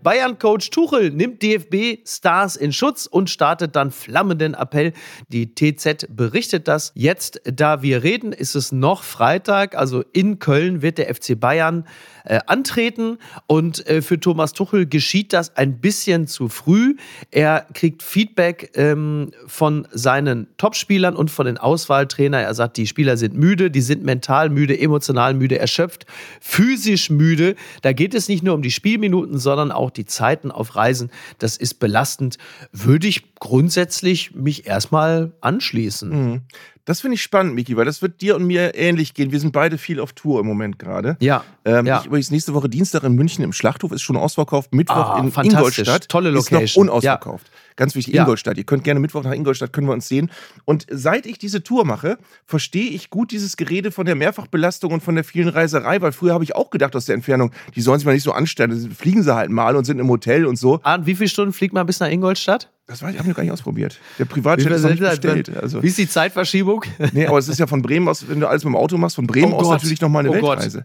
Bayern-Coach 0.03 0.69
Tuchel 0.69 1.11
nimmt 1.11 1.41
DFB-Stars 1.41 2.57
in 2.57 2.73
Schutz 2.73 3.05
und 3.05 3.29
startet 3.29 3.77
dann 3.77 3.89
flammenden 3.89 4.53
Appell. 4.53 4.91
Die 5.29 5.55
TZ 5.55 6.07
berichtet 6.09 6.67
das. 6.67 6.91
Jetzt, 6.93 7.41
da 7.45 7.81
wir 7.81 8.03
reden, 8.03 8.33
ist 8.33 8.55
es 8.55 8.73
noch 8.73 9.03
Freitag. 9.03 9.75
Also 9.75 10.03
in 10.11 10.39
Köln 10.39 10.81
wird 10.81 10.97
der 10.97 11.13
FC 11.13 11.39
Bayern 11.39 11.87
äh, 12.25 12.39
antreten. 12.47 13.17
Und 13.47 13.87
äh, 13.87 14.01
für 14.01 14.19
Thomas 14.19 14.53
Tuchel 14.53 14.85
geschieht 14.85 15.33
das 15.33 15.55
ein 15.55 15.79
bisschen 15.79 16.27
zu 16.27 16.49
früh. 16.49 16.95
Er 17.31 17.65
kriegt 17.73 18.03
Feedback 18.03 18.71
ähm, 18.75 19.31
von 19.47 19.87
seinen 19.91 20.47
Topspielern 20.57 21.15
und 21.15 21.31
von 21.31 21.45
den 21.45 21.57
Auswahltrainern. 21.57 22.43
Er 22.43 22.53
sagt, 22.53 22.77
die 22.77 22.87
Spieler 22.87 23.17
sind 23.17 23.35
müde, 23.35 23.71
die 23.71 23.81
sind 23.81 24.03
mental 24.03 24.49
müde, 24.49 24.79
emotional 24.79 25.33
müde, 25.33 25.59
erschöpft, 25.59 26.05
physisch 26.41 27.09
müde. 27.09 27.55
Da 27.81 27.93
geht 27.93 28.13
es 28.13 28.27
nicht 28.27 28.43
nur 28.43 28.55
um 28.55 28.61
die 28.61 28.71
Spielminuten, 28.71 29.37
sondern 29.37 29.71
auch 29.71 29.91
die 29.91 30.05
Zeiten 30.05 30.51
auf 30.51 30.75
Reisen. 30.75 31.11
Das 31.39 31.57
ist 31.57 31.75
belastend. 31.75 32.37
Würde 32.71 33.07
ich 33.07 33.35
grundsätzlich 33.35 34.33
mich 34.33 34.67
erstmal 34.67 35.33
anschließen. 35.41 36.09
Mhm. 36.09 36.41
Das 36.85 36.99
finde 36.99 37.15
ich 37.15 37.21
spannend, 37.21 37.55
Miki, 37.55 37.77
weil 37.77 37.85
das 37.85 38.01
wird 38.01 38.19
dir 38.19 38.35
und 38.35 38.45
mir 38.45 38.75
ähnlich 38.75 39.13
gehen. 39.13 39.31
Wir 39.31 39.39
sind 39.39 39.53
beide 39.53 39.77
viel 39.77 40.01
auf 40.01 40.11
Tour 40.11 40.41
im 40.41 40.47
Moment 40.47 40.79
gerade. 40.79 41.15
Ja. 41.21 41.45
Ähm, 41.65 41.85
ja. 41.85 41.99
Ich 41.99 42.05
übrigens 42.07 42.29
nächste 42.31 42.53
Woche 42.53 42.67
Dienstag 42.69 43.03
in 43.03 43.13
München 43.13 43.43
im 43.43 43.53
Schlachthof 43.53 43.91
ist 43.91 44.01
schon 44.01 44.17
ausverkauft. 44.17 44.73
Mittwoch 44.73 44.95
Ah, 44.95 45.19
in. 45.19 45.27
Ingolstadt 45.45 46.09
Tolle 46.09 46.29
ist 46.29 46.35
Location. 46.51 46.87
noch 46.87 46.93
unausverkauft. 46.93 47.49
Ganz 47.75 47.95
wichtig, 47.95 48.13
Ja. 48.13 48.21
Ingolstadt. 48.23 48.57
Ihr 48.57 48.65
könnt 48.65 48.83
gerne 48.83 48.99
Mittwoch 48.99 49.23
nach 49.23 49.31
Ingolstadt, 49.31 49.73
können 49.73 49.87
wir 49.87 49.93
uns 49.93 50.07
sehen. 50.07 50.29
Und 50.65 50.85
seit 50.91 51.25
ich 51.25 51.37
diese 51.39 51.63
Tour 51.63 51.85
mache, 51.85 52.17
verstehe 52.45 52.89
ich 52.89 53.09
gut 53.09 53.31
dieses 53.31 53.57
Gerede 53.57 53.91
von 53.91 54.05
der 54.05 54.15
Mehrfachbelastung 54.15 54.91
und 54.91 55.01
von 55.01 55.15
der 55.15 55.23
vielen 55.23 55.47
Reiserei, 55.49 55.99
weil 56.01 56.11
früher 56.11 56.33
habe 56.33 56.43
ich 56.43 56.53
auch 56.55 56.69
gedacht 56.69 56.95
aus 56.95 57.05
der 57.05 57.15
Entfernung, 57.15 57.51
die 57.75 57.81
sollen 57.81 57.97
sich 57.99 58.05
mal 58.05 58.13
nicht 58.13 58.23
so 58.23 58.33
anstellen. 58.33 58.91
Fliegen 58.91 59.23
sie 59.23 59.33
halt 59.33 59.49
mal 59.49 59.75
und 59.75 59.85
sind 59.85 59.99
im 59.99 60.09
Hotel 60.09 60.45
und 60.45 60.57
so. 60.57 60.81
Arndt, 60.83 61.07
wie 61.07 61.15
viele 61.15 61.29
Stunden 61.29 61.53
fliegt 61.53 61.73
man 61.73 61.85
bis 61.87 61.99
nach 61.99 62.09
Ingolstadt? 62.09 62.69
Das 62.85 63.01
weiß 63.01 63.11
ich, 63.13 63.17
habe 63.17 63.27
ich 63.27 63.29
noch 63.29 63.37
gar 63.37 63.43
nicht 63.43 63.53
ausprobiert. 63.53 63.97
Der 64.19 64.25
Privatjet 64.25 64.69
ist 64.69 64.83
noch 64.83 64.89
nicht 64.89 64.99
bestellt. 64.99 65.49
Also, 65.57 65.81
Wie 65.81 65.87
ist 65.87 65.97
die 65.97 66.09
Zeitverschiebung? 66.09 66.83
nee, 67.13 67.25
aber 67.25 67.37
es 67.39 67.47
ist 67.47 67.57
ja 67.57 67.65
von 67.65 67.81
Bremen 67.81 68.07
aus, 68.09 68.27
wenn 68.27 68.41
du 68.41 68.47
alles 68.47 68.65
mit 68.65 68.73
dem 68.73 68.75
Auto 68.75 68.97
machst, 68.97 69.15
von 69.15 69.25
Bremen 69.25 69.53
Oh 69.53 69.57
aus 69.57 69.63
Gott. 69.63 69.71
natürlich 69.77 70.01
nochmal 70.01 70.19
eine 70.25 70.29
Oh 70.37 70.39
Gott. 70.41 70.57
Weltreise. 70.59 70.83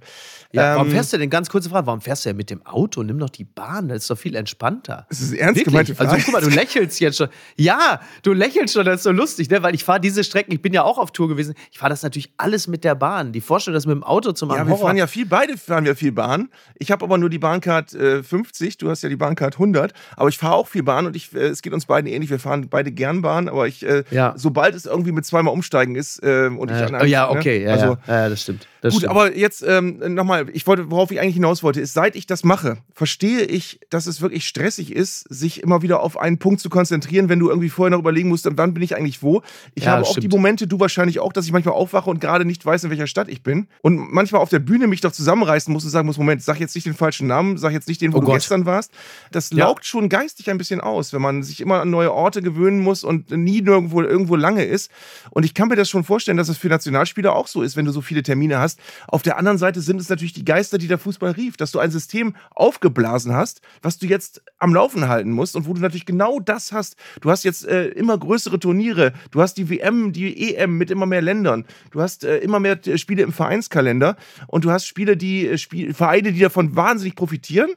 Ja, 0.68 0.74
warum 0.76 0.88
Ähm, 0.88 0.92
fährst 0.94 1.12
du 1.12 1.18
denn, 1.18 1.30
ganz 1.30 1.48
kurze 1.50 1.68
Frage, 1.70 1.86
warum 1.86 2.00
fährst 2.00 2.24
du 2.24 2.30
denn 2.30 2.36
mit 2.36 2.50
dem 2.50 2.64
Auto? 2.66 3.02
Nimm 3.02 3.18
doch 3.18 3.30
die 3.30 3.44
Bahn, 3.44 3.88
das 3.88 3.98
ist 3.98 4.10
doch 4.10 4.18
viel 4.18 4.34
entspannter. 4.36 5.06
Das 5.08 5.20
ist 5.20 5.32
ernst 5.32 5.56
Wirklich? 5.56 5.64
gemeinte 5.66 5.94
Frage. 5.94 6.10
Also 6.10 6.24
guck 6.24 6.34
mal, 6.34 6.40
du 6.40 6.50
lächelst 6.50 7.00
jetzt 7.00 7.16
schon. 7.18 7.28
Ja, 7.56 8.00
du 8.22 8.32
lächelst 8.32 8.74
schon, 8.74 8.84
das 8.84 8.96
ist 8.96 9.02
so 9.04 9.12
lustig, 9.12 9.50
ne? 9.50 9.62
weil 9.62 9.74
ich 9.74 9.84
fahre 9.84 10.00
diese 10.00 10.24
Strecken, 10.24 10.52
ich 10.52 10.62
bin 10.62 10.72
ja 10.72 10.82
auch 10.82 10.98
auf 10.98 11.10
Tour 11.12 11.28
gewesen, 11.28 11.54
ich 11.70 11.78
fahre 11.78 11.90
das 11.90 12.02
natürlich 12.02 12.32
alles 12.36 12.66
mit 12.68 12.84
der 12.84 12.94
Bahn. 12.94 13.32
Die 13.32 13.40
Vorstellung, 13.40 13.74
das 13.74 13.86
mit 13.86 13.94
dem 13.94 14.04
Auto 14.04 14.32
zu 14.32 14.46
machen, 14.46 14.58
Ja, 14.58 14.66
wir 14.66 14.72
Horror. 14.72 14.86
fahren 14.88 14.96
ja 14.96 15.06
viel, 15.06 15.26
beide 15.26 15.56
fahren 15.56 15.84
wir 15.84 15.96
viel 15.96 16.12
Bahn. 16.12 16.48
Ich 16.78 16.90
habe 16.90 17.04
aber 17.04 17.18
nur 17.18 17.30
die 17.30 17.38
Bahncard 17.38 17.94
äh, 17.94 18.22
50, 18.22 18.78
du 18.78 18.90
hast 18.90 19.02
ja 19.02 19.08
die 19.08 19.16
Bahncard 19.16 19.54
100, 19.54 19.92
aber 20.16 20.28
ich 20.28 20.38
fahre 20.38 20.54
auch 20.54 20.68
viel 20.68 20.82
Bahn 20.82 21.06
und 21.06 21.16
ich, 21.16 21.34
äh, 21.34 21.38
es 21.46 21.62
geht 21.62 21.72
uns 21.72 21.86
beiden 21.86 22.10
ähnlich. 22.10 22.30
Wir 22.30 22.38
fahren 22.38 22.68
beide 22.68 22.90
gern 22.92 23.22
Bahn, 23.22 23.48
aber 23.48 23.66
ich, 23.66 23.84
äh, 23.86 24.04
Ja. 24.10 24.34
sobald 24.36 24.74
es 24.74 24.86
irgendwie 24.86 25.12
mit 25.12 25.24
zweimal 25.26 25.52
umsteigen 25.52 25.94
ist 25.96 26.22
äh, 26.22 26.48
und 26.48 26.70
ich 26.70 26.76
an 26.76 26.92
ja, 26.92 26.98
einem- 26.98 27.08
ja, 27.08 27.32
ne? 27.32 27.38
okay, 27.38 27.64
ja, 27.64 27.70
also, 27.72 27.96
ja, 28.06 28.22
ja, 28.22 28.28
das 28.28 28.42
stimmt. 28.42 28.66
Das 28.80 28.94
Gut, 28.94 29.00
stimmt. 29.02 29.10
aber 29.10 29.36
jetzt 29.36 29.64
ähm, 29.66 29.98
nochmal, 30.14 30.48
ich 30.52 30.66
wollte, 30.66 30.90
worauf 30.90 31.10
ich 31.10 31.20
eigentlich 31.20 31.34
hinaus 31.34 31.62
wollte, 31.62 31.80
ist, 31.80 31.94
seit 31.94 32.14
ich 32.14 32.26
das 32.26 32.44
mache, 32.44 32.78
verstehe 32.94 33.40
ich, 33.42 33.80
dass 33.90 34.06
es 34.06 34.20
wirklich 34.20 34.46
stressig 34.46 34.92
ist, 34.94 35.20
sich 35.28 35.62
immer 35.62 35.82
wieder 35.82 36.00
auf 36.00 36.16
einen 36.16 36.38
Punkt 36.38 36.60
zu 36.60 36.68
konzentrieren, 36.70 37.28
wenn 37.28 37.40
du 37.40 37.48
irgendwie 37.48 37.70
vorher 37.70 37.90
noch 37.90 37.98
überlegen 37.98 38.28
musst, 38.28 38.48
wann 38.50 38.74
bin 38.74 38.82
ich 38.82 38.96
eigentlich 38.96 39.22
wo. 39.22 39.42
Ich 39.74 39.84
Ja, 39.84 39.92
habe 39.92 40.02
auch 40.04 40.14
die 40.14 40.20
stimmt. 40.20 40.32
Momente, 40.32 40.66
du 40.68 40.78
wahrscheinlich 40.78 41.18
auch, 41.18 41.32
dass 41.32 41.44
ich 41.46 41.52
manchmal 41.52 41.74
aufwache 41.74 42.08
und 42.08 42.20
gerade 42.20 42.44
nicht 42.44 42.64
weiß, 42.64 42.84
in 42.84 42.90
welcher 42.90 43.06
Stadt 43.08 43.28
ich 43.28 43.42
bin. 43.42 43.66
Und 43.82 43.96
manchmal 44.12 44.40
auf 44.42 44.48
der 44.50 44.60
Bühne 44.60 44.86
mich 44.86 45.00
doch 45.00 45.10
zusammenreißen 45.12 45.72
muss 45.72 45.82
und 45.84 45.90
sagen 45.90 46.06
muss, 46.06 46.16
Moment, 46.18 46.42
sag 46.42 46.60
jetzt 46.60 46.74
nicht 46.76 46.86
den 46.86 46.94
falschen 46.94 47.26
Namen, 47.26 47.58
sag 47.58 47.72
jetzt 47.72 47.88
nicht 47.88 48.00
den, 48.00 48.12
wo 48.12 48.18
Oh 48.18 48.20
du 48.20 48.26
Gott. 48.26 48.36
gestern 48.36 48.64
warst. 48.64 48.92
Das 49.32 49.50
Ja. 49.50 49.66
laugt 49.66 49.86
schon 49.86 50.08
geistig 50.08 50.50
ein 50.50 50.58
bisschen 50.58 50.80
aus, 50.80 51.12
wenn 51.12 51.22
man 51.22 51.42
sich 51.42 51.60
immer 51.60 51.80
an 51.80 51.90
neue 51.90 52.12
Orte 52.12 52.42
gewöhnen 52.42 52.78
muss 52.80 53.02
und 53.02 53.30
nie 53.32 53.60
nirgendwo 53.60 54.02
irgendwo 54.02 54.36
lange 54.36 54.64
ist. 54.64 54.90
Und 55.30 55.44
ich 55.44 55.54
kann 55.54 55.68
mir 55.68 55.76
das 55.76 55.88
schon 55.88 56.04
vorstellen, 56.04 56.36
dass 56.36 56.48
es 56.48 56.58
für 56.58 56.68
Nationalspieler 56.68 57.34
auch 57.34 57.48
so 57.48 57.62
ist, 57.62 57.76
wenn 57.76 57.84
du 57.84 57.90
so 57.92 58.02
viele 58.02 58.22
Termine 58.22 58.58
hast. 58.58 58.67
Auf 59.06 59.22
der 59.22 59.38
anderen 59.38 59.58
Seite 59.58 59.80
sind 59.80 60.00
es 60.00 60.08
natürlich 60.08 60.32
die 60.32 60.44
Geister, 60.44 60.78
die 60.78 60.88
der 60.88 60.98
Fußball 60.98 61.32
rief, 61.32 61.56
dass 61.56 61.72
du 61.72 61.78
ein 61.78 61.90
System 61.90 62.34
aufgeblasen 62.50 63.34
hast, 63.34 63.60
was 63.82 63.98
du 63.98 64.06
jetzt 64.06 64.42
am 64.58 64.74
Laufen 64.74 65.08
halten 65.08 65.30
musst 65.30 65.56
und 65.56 65.66
wo 65.66 65.74
du 65.74 65.80
natürlich 65.80 66.06
genau 66.06 66.40
das 66.40 66.72
hast. 66.72 66.96
Du 67.20 67.30
hast 67.30 67.44
jetzt 67.44 67.66
äh, 67.66 67.86
immer 67.88 68.18
größere 68.18 68.58
Turniere, 68.58 69.12
du 69.30 69.40
hast 69.40 69.54
die 69.54 69.70
WM, 69.70 70.12
die 70.12 70.54
EM 70.54 70.76
mit 70.76 70.90
immer 70.90 71.06
mehr 71.06 71.22
Ländern, 71.22 71.64
du 71.90 72.00
hast 72.00 72.24
äh, 72.24 72.38
immer 72.38 72.60
mehr 72.60 72.78
äh, 72.86 72.98
Spiele 72.98 73.22
im 73.22 73.32
Vereinskalender 73.32 74.16
und 74.46 74.64
du 74.64 74.70
hast 74.70 74.86
Spiele, 74.86 75.16
die 75.16 75.46
äh, 75.46 75.58
Spiel, 75.58 75.94
Vereine, 75.94 76.32
die 76.32 76.40
davon 76.40 76.76
wahnsinnig 76.76 77.14
profitieren 77.16 77.70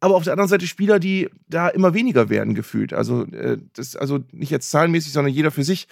aber 0.00 0.14
auf 0.14 0.24
der 0.24 0.34
anderen 0.34 0.48
Seite 0.48 0.66
Spieler, 0.66 0.98
die 0.98 1.30
da 1.48 1.68
immer 1.68 1.94
weniger 1.94 2.28
werden 2.28 2.54
gefühlt. 2.54 2.92
Also, 2.92 3.24
äh, 3.32 3.58
das, 3.74 3.96
also 3.96 4.20
nicht 4.30 4.50
jetzt 4.50 4.70
zahlenmäßig, 4.70 5.12
sondern 5.12 5.32
jeder 5.32 5.50
für 5.50 5.64
sich. 5.64 5.88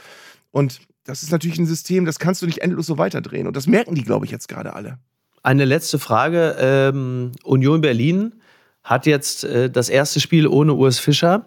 Und 0.51 0.80
das 1.05 1.22
ist 1.22 1.30
natürlich 1.30 1.59
ein 1.59 1.66
System, 1.66 2.05
das 2.05 2.18
kannst 2.18 2.42
du 2.42 2.46
nicht 2.46 2.62
endlos 2.62 2.86
so 2.86 2.98
weiterdrehen. 2.98 3.46
Und 3.46 3.57
das 3.57 3.66
merken 3.66 3.94
die, 3.94 4.02
glaube 4.02 4.24
ich, 4.24 4.32
jetzt 4.32 4.48
gerade 4.48 4.74
alle. 4.74 4.98
Eine 5.42 5.66
letzte 5.66 5.98
Frage. 5.98 6.57
Ähm, 6.59 7.32
Union 7.44 7.82
Berlin 7.82 8.34
hat 8.82 9.07
jetzt 9.07 9.44
äh, 9.44 9.70
das 9.70 9.90
erste 9.90 10.20
Spiel 10.20 10.46
ohne 10.46 10.74
Urs 10.74 10.98
Fischer. 10.98 11.46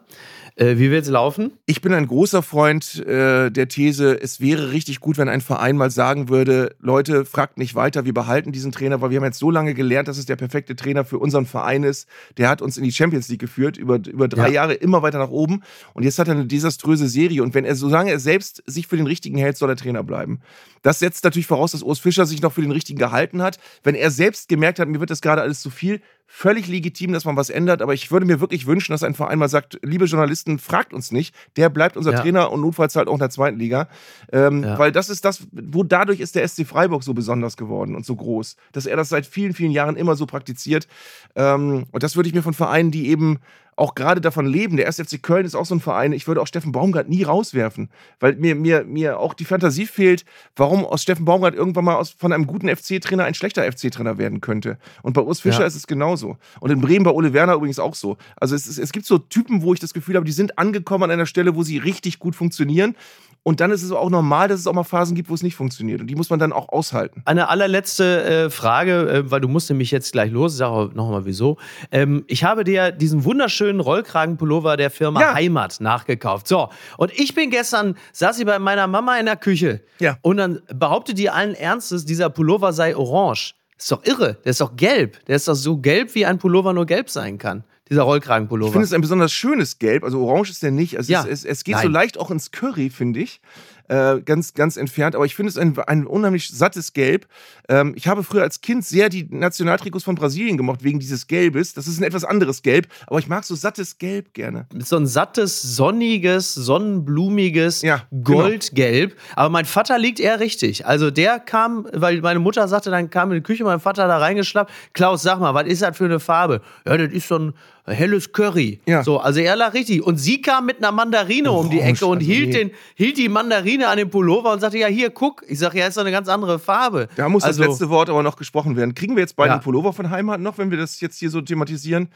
Äh, 0.58 0.80
wie 0.80 0.90
wird 0.90 1.04
es 1.04 1.10
laufen? 1.10 1.52
Ich 1.68 1.82
bin 1.82 1.94
ein 1.94 2.08
großer 2.08 2.42
Freund 2.42 3.06
äh, 3.06 3.52
der 3.52 3.68
These, 3.68 4.20
es 4.20 4.42
wäre 4.42 4.72
richtig 4.72 5.00
gut, 5.00 5.20
wenn 5.20 5.30
ein 5.30 5.42
Verein 5.42 5.78
mal 5.78 5.92
sagen 5.92 6.30
würde, 6.30 6.76
Leute, 6.80 7.26
fragt 7.26 7.60
nicht 7.60 7.76
weiter, 7.76 8.06
wir 8.06 8.14
behalten 8.14 8.52
diesen 8.52 8.72
Trainer, 8.72 9.00
weil 9.00 9.12
wir 9.12 9.18
haben 9.18 9.26
jetzt 9.26 9.38
so 9.38 9.52
lange 9.52 9.76
gelernt, 9.76 10.08
dass 10.08 10.18
es 10.18 10.26
der 10.26 10.36
perfekte 10.36 10.76
Trainer 10.76 11.06
für 11.06 11.20
unseren 11.20 11.46
Verein 11.46 11.84
ist. 11.84 12.08
Der 12.38 12.50
hat 12.50 12.64
uns 12.64 12.76
in 12.76 12.84
die 12.84 12.92
Champions 12.92 13.30
League 13.30 13.40
geführt, 13.40 13.78
über, 13.78 13.98
über 13.98 14.28
drei 14.28 14.48
Ja. 14.48 14.54
Jahre 14.54 14.74
immer 14.74 15.04
weiter 15.04 15.20
nach 15.20 15.30
oben. 15.30 15.62
Und 15.94 16.04
jetzt 16.04 16.18
hat 16.18 16.28
er 16.28 16.34
eine 16.34 16.48
desaströse 16.48 17.08
Serie. 17.08 17.44
Und 17.44 17.54
wenn 17.54 17.64
er, 17.64 17.76
solange 17.76 18.10
er 18.10 18.20
selbst 18.20 18.64
sich 18.66 18.88
für 18.88 18.98
den 18.98 19.06
richtigen 19.06 19.38
hält, 19.38 19.58
soll 19.58 19.70
er 19.70 19.76
Trainer 19.76 20.04
bleiben. 20.04 20.40
Das 20.82 20.98
setzt 20.98 21.24
natürlich 21.24 21.46
voraus, 21.46 21.74
dass 21.74 21.84
Urs 21.84 22.00
Fischer 22.00 22.26
sich 22.26 22.42
noch 22.42 22.54
für 22.54 22.62
den 22.62 22.72
richtigen 22.72 22.98
gehalten 22.98 23.44
hat. 23.44 23.60
Wenn 23.84 23.94
er 23.94 24.10
selbst 24.10 24.50
gemerkt 24.50 24.80
hat, 24.80 24.88
mir 24.88 25.00
wird 25.00 25.12
das 25.12 25.22
gerade 25.22 25.44
alles 25.44 25.62
zu 25.62 25.70
viel, 25.70 26.02
völlig 26.30 26.68
legitim, 26.68 27.14
dass 27.14 27.26
man 27.26 27.36
was 27.38 27.50
ändert. 27.50 27.82
Aber 27.82 27.94
ich 27.94 28.12
würde 28.12 28.26
mir 28.26 28.40
wirklich 28.40 28.68
wünschen, 28.68 28.92
dass 28.92 29.02
ein 29.02 29.14
Verein 29.16 29.40
mal 29.40 29.48
sagt, 29.48 29.80
liebe 29.82 30.06
Journalisten, 30.06 30.60
fragt 30.60 30.94
uns 30.94 31.12
nicht. 31.12 31.34
Der 31.56 31.70
bleibt 31.70 31.96
unser 31.98 32.12
Ja. 32.12 32.20
Trainer 32.22 32.52
und 32.52 32.62
notfalls 32.62 32.96
halt 32.96 33.08
auch 33.08 33.14
in 33.14 33.20
der 33.20 33.30
zweiten 33.30 33.58
Liga. 33.58 33.88
Ähm, 34.32 34.64
Ja. 34.64 34.78
Weil 34.78 34.92
das 34.92 35.10
ist 35.10 35.24
das, 35.26 35.48
wo 35.52 35.84
dadurch 35.84 36.20
ist 36.20 36.36
der 36.36 36.48
SC 36.48 36.66
Freiburg 36.66 37.04
so 37.04 37.14
besonders 37.14 37.56
geworden 37.58 37.96
und 37.96 38.06
so 38.06 38.16
groß, 38.16 38.58
dass 38.74 38.86
er 38.86 38.98
das 38.98 39.10
seit 39.10 39.26
vielen, 39.26 39.54
vielen 39.54 39.72
Jahren 39.72 39.96
immer 39.96 40.16
so 40.16 40.26
praktiziert. 40.26 40.88
Ähm, 41.36 41.86
und 41.92 42.04
das 42.04 42.16
würde 42.16 42.28
ich 42.30 42.36
mir 42.36 42.44
von 42.44 42.54
Vereinen, 42.54 42.92
die 42.92 43.08
eben 43.10 43.40
auch 43.78 43.96
gerade 43.96 44.20
davon 44.20 44.46
leben. 44.46 44.76
Der 44.76 44.88
1. 44.88 44.98
FC 44.98 45.22
Köln 45.22 45.46
ist 45.46 45.56
auch 45.56 45.66
so 45.66 45.76
ein 45.76 45.80
Verein. 45.80 46.12
Ich 46.12 46.28
würde 46.28 46.42
auch 46.42 46.48
Steffen 46.48 46.72
Baumgart 46.72 47.08
nie 47.08 47.24
rauswerfen, 47.24 47.90
weil 48.20 48.36
mir, 48.36 48.56
mir, 48.56 48.84
mir 48.84 49.20
auch 49.20 49.34
die 49.34 49.46
Fantasie 49.46 49.86
fehlt, 49.86 50.26
warum 50.56 50.84
aus 50.84 51.04
Steffen 51.04 51.26
Baumgart 51.26 51.54
irgendwann 51.56 51.86
mal 51.86 51.96
aus, 51.96 52.10
von 52.18 52.34
einem 52.34 52.48
guten 52.48 52.68
FC-Trainer 52.76 53.24
ein 53.24 53.36
schlechter 53.36 53.64
FC-Trainer 53.72 54.18
werden 54.18 54.42
könnte. 54.42 54.78
Und 55.04 55.14
bei 55.14 55.22
Urs 55.22 55.40
Fischer 55.40 55.62
Ja. 55.62 55.68
ist 55.68 55.76
es 55.76 55.88
genauso. 55.88 56.38
Und 56.60 56.72
in 56.72 56.82
Bremen 56.82 57.06
bei 57.06 57.12
Ole 57.12 57.34
Werner 57.34 57.54
übrigens 57.54 57.80
auch 57.80 57.96
so. 57.96 58.18
Also 58.36 58.56
es, 58.56 58.66
ist, 58.68 58.80
es 58.80 58.92
gibt 58.92 59.06
so 59.06 59.20
Typen, 59.20 59.62
wo 59.62 59.74
ich 59.74 59.80
das 59.80 59.94
Gefühl 59.94 60.16
habe, 60.16 60.26
die 60.26 60.32
sind 60.32 60.58
angekommen 60.58 61.04
an 61.06 61.12
einer 61.12 61.28
Stelle, 61.28 61.56
wo 61.56 61.62
sie 61.64 61.78
richtig 61.78 62.20
gut 62.20 62.36
funktionieren. 62.36 62.96
Und 63.44 63.62
dann 63.62 63.72
ist 63.72 63.82
es 63.82 63.92
auch 63.94 64.10
normal, 64.10 64.50
dass 64.50 64.60
es 64.60 64.68
auch 64.68 64.74
mal 64.74 64.84
Phasen 64.84 65.16
gibt, 65.16 65.30
wo 65.30 65.34
es 65.34 65.42
nicht 65.42 65.56
funktioniert. 65.56 66.02
Und 66.02 66.08
die 66.08 66.16
muss 66.16 66.30
man 66.30 66.38
dann 66.38 66.52
auch 66.52 66.68
aushalten. 66.68 67.22
Eine 67.24 67.48
allerletzte 67.48 68.24
äh, 68.24 68.50
Frage, 68.50 69.10
äh, 69.10 69.32
weil 69.32 69.40
du 69.40 69.48
musst 69.48 69.70
nämlich 69.70 69.90
jetzt 69.90 70.12
gleich 70.12 70.32
los. 70.32 70.54
Ich 70.54 70.58
sage 70.58 70.72
auch 70.72 70.94
nochmal 70.94 71.26
wieso. 71.26 71.58
Ähm, 71.92 72.26
ich 72.28 72.44
habe 72.44 72.66
dir 72.66 72.92
diesen 72.92 73.24
wunderschönen 73.24 73.67
Rollkragenpullover 73.80 74.78
der 74.78 74.90
Firma 74.90 75.22
Ja. 75.22 75.34
Heimat 75.34 75.80
nachgekauft. 75.80 76.48
So, 76.48 76.70
und 76.98 77.12
ich 77.18 77.34
bin 77.36 77.50
gestern, 77.50 77.96
saß 78.14 78.40
ich 78.40 78.46
bei 78.46 78.60
meiner 78.60 78.88
Mama 78.88 79.18
in 79.20 79.26
der 79.26 79.36
Küche. 79.36 79.82
Ja. 80.00 80.18
Und 80.22 80.38
dann 80.38 80.62
behauptet 80.74 81.18
die 81.18 81.30
allen 81.30 81.54
Ernstes, 81.56 82.06
dieser 82.06 82.30
Pullover 82.30 82.74
sei 82.74 82.96
orange. 82.96 83.54
Ist 83.78 83.92
doch 83.92 84.04
irre. 84.06 84.38
Der 84.44 84.52
ist 84.52 84.62
doch 84.62 84.76
gelb. 84.76 85.24
Der 85.28 85.36
ist 85.36 85.48
doch 85.48 85.54
so 85.54 85.78
gelb, 85.78 86.16
wie 86.16 86.26
ein 86.26 86.40
Pullover 86.40 86.74
nur 86.74 86.86
gelb 86.88 87.10
sein 87.12 87.38
kann. 87.38 87.64
Dieser 87.90 88.02
Rollkragenpullover. 88.02 88.70
Ich 88.70 88.74
finde 88.74 88.86
es 88.86 88.92
ein 88.94 89.02
besonders 89.02 89.32
schönes 89.32 89.78
Gelb. 89.80 90.04
Also 90.04 90.20
orange 90.26 90.50
ist 90.50 90.64
der 90.64 90.72
nicht. 90.72 90.98
Also 90.98 91.12
Ja. 91.14 91.22
es, 91.22 91.28
es, 91.28 91.46
es 91.46 91.64
geht 91.64 91.76
Nein. 91.76 91.84
so 91.84 91.90
leicht 91.90 92.18
auch 92.18 92.32
ins 92.32 92.52
Curry, 92.52 92.90
finde 92.90 93.20
ich. 93.22 93.40
Äh, 93.88 94.22
ganz, 94.22 94.54
ganz 94.54 94.78
entfernt. 94.78 95.16
Aber 95.16 95.26
ich 95.26 95.36
finde 95.36 95.50
es 95.50 95.58
ein, 95.58 95.78
ein 95.88 96.06
unheimlich 96.06 96.50
sattes 96.50 96.94
Gelb. 96.94 97.28
Ähm, 97.70 97.94
ich 97.96 98.08
habe 98.08 98.24
früher 98.24 98.44
als 98.44 98.62
Kind 98.62 98.86
sehr 98.86 99.10
die 99.10 99.28
Nationaltrikots 99.30 100.04
von 100.04 100.16
Brasilien 100.16 100.58
gemocht, 100.58 100.84
wegen 100.84 101.00
dieses 101.00 101.28
Gelbes. 101.28 101.74
Das 101.74 101.88
ist 101.88 102.00
ein 102.00 102.04
etwas 102.04 102.24
anderes 102.24 102.62
Gelb, 102.62 102.88
aber 103.08 103.20
ich 103.20 103.28
mag 103.28 103.44
so 103.44 103.56
sattes 103.56 103.98
Gelb 103.98 104.34
gerne. 104.34 104.68
So 104.80 104.98
ein 104.98 105.08
sattes, 105.08 105.62
sonniges, 105.62 106.54
sonnenblumiges 106.54 107.82
ja, 107.82 108.04
genau. 108.12 108.42
Goldgelb. 108.42 109.12
Genau. 109.12 109.22
Aber 109.36 109.50
mein 109.50 109.66
Vater 109.66 109.98
liegt 109.98 110.20
eher 110.20 110.40
richtig. 110.40 110.86
Also 110.86 111.12
der 111.12 111.40
kam, 111.40 111.88
weil 111.94 112.22
meine 112.22 112.40
Mutter 112.40 112.68
sagte, 112.68 112.90
dann 112.90 113.10
kam 113.10 113.32
in 113.32 113.38
die 113.38 113.44
Küche 113.44 113.64
mein 113.64 113.80
Vater 113.80 114.08
da 114.08 114.18
reingeschlappt. 114.18 114.72
Klaus, 114.94 115.22
sag 115.22 115.40
mal, 115.40 115.54
was 115.54 115.68
ist 115.68 115.82
das 115.82 115.98
für 115.98 116.06
eine 116.06 116.20
Farbe? 116.20 116.62
Ja, 116.86 116.98
das 116.98 117.12
ist 117.12 117.28
so 117.28 117.38
ein 117.38 117.54
helles 117.88 118.32
Curry. 118.32 118.80
Ja. 118.86 119.04
So, 119.04 119.20
also 119.20 119.40
er 119.40 119.56
lag 119.56 119.74
richtig. 119.74 120.04
Und 120.04 120.18
sie 120.18 120.42
kam 120.42 120.66
mit 120.66 120.78
einer 120.78 120.92
Mandarine 120.92 121.52
oh, 121.52 121.60
um 121.60 121.70
die 121.70 121.80
Ecke 121.80 122.06
und 122.06 122.20
hielt, 122.20 122.54
den, 122.54 122.72
hielt 122.96 123.18
die 123.18 123.30
Mandarine 123.30 123.88
an 123.88 123.98
den 123.98 124.10
Pullover 124.10 124.52
und 124.54 124.60
sagte, 124.60 124.78
ja, 124.78 124.88
hier, 124.88 125.10
guck. 125.10 125.44
Ich 125.48 125.60
sage, 125.60 125.80
ja, 125.80 125.88
ist 125.88 125.98
doch 125.98 126.02
eine 126.02 126.12
ganz 126.12 126.28
andere 126.28 126.60
Farbe. 126.60 127.08
Da 127.16 127.30
muss 127.30 127.44
also, 127.44 127.62
das 127.62 127.70
letzte 127.70 127.90
Wort 127.90 128.10
aber 128.10 128.24
noch 128.24 128.36
gesprochen 128.36 128.76
werden. 128.76 128.94
Kriegen 128.94 129.16
wir 129.16 129.22
jetzt 129.22 129.36
beide 129.36 129.54
ja. 129.54 129.58
Pullover 129.60 129.94
von 129.94 130.10
Heimat 130.10 130.42
noch, 130.42 130.58
wenn 130.58 130.70
wir 130.72 130.78
das 130.78 131.00
jetzt 131.00 131.18
hier 131.18 131.30
so 131.30 131.42
thematisieren? 131.42 132.10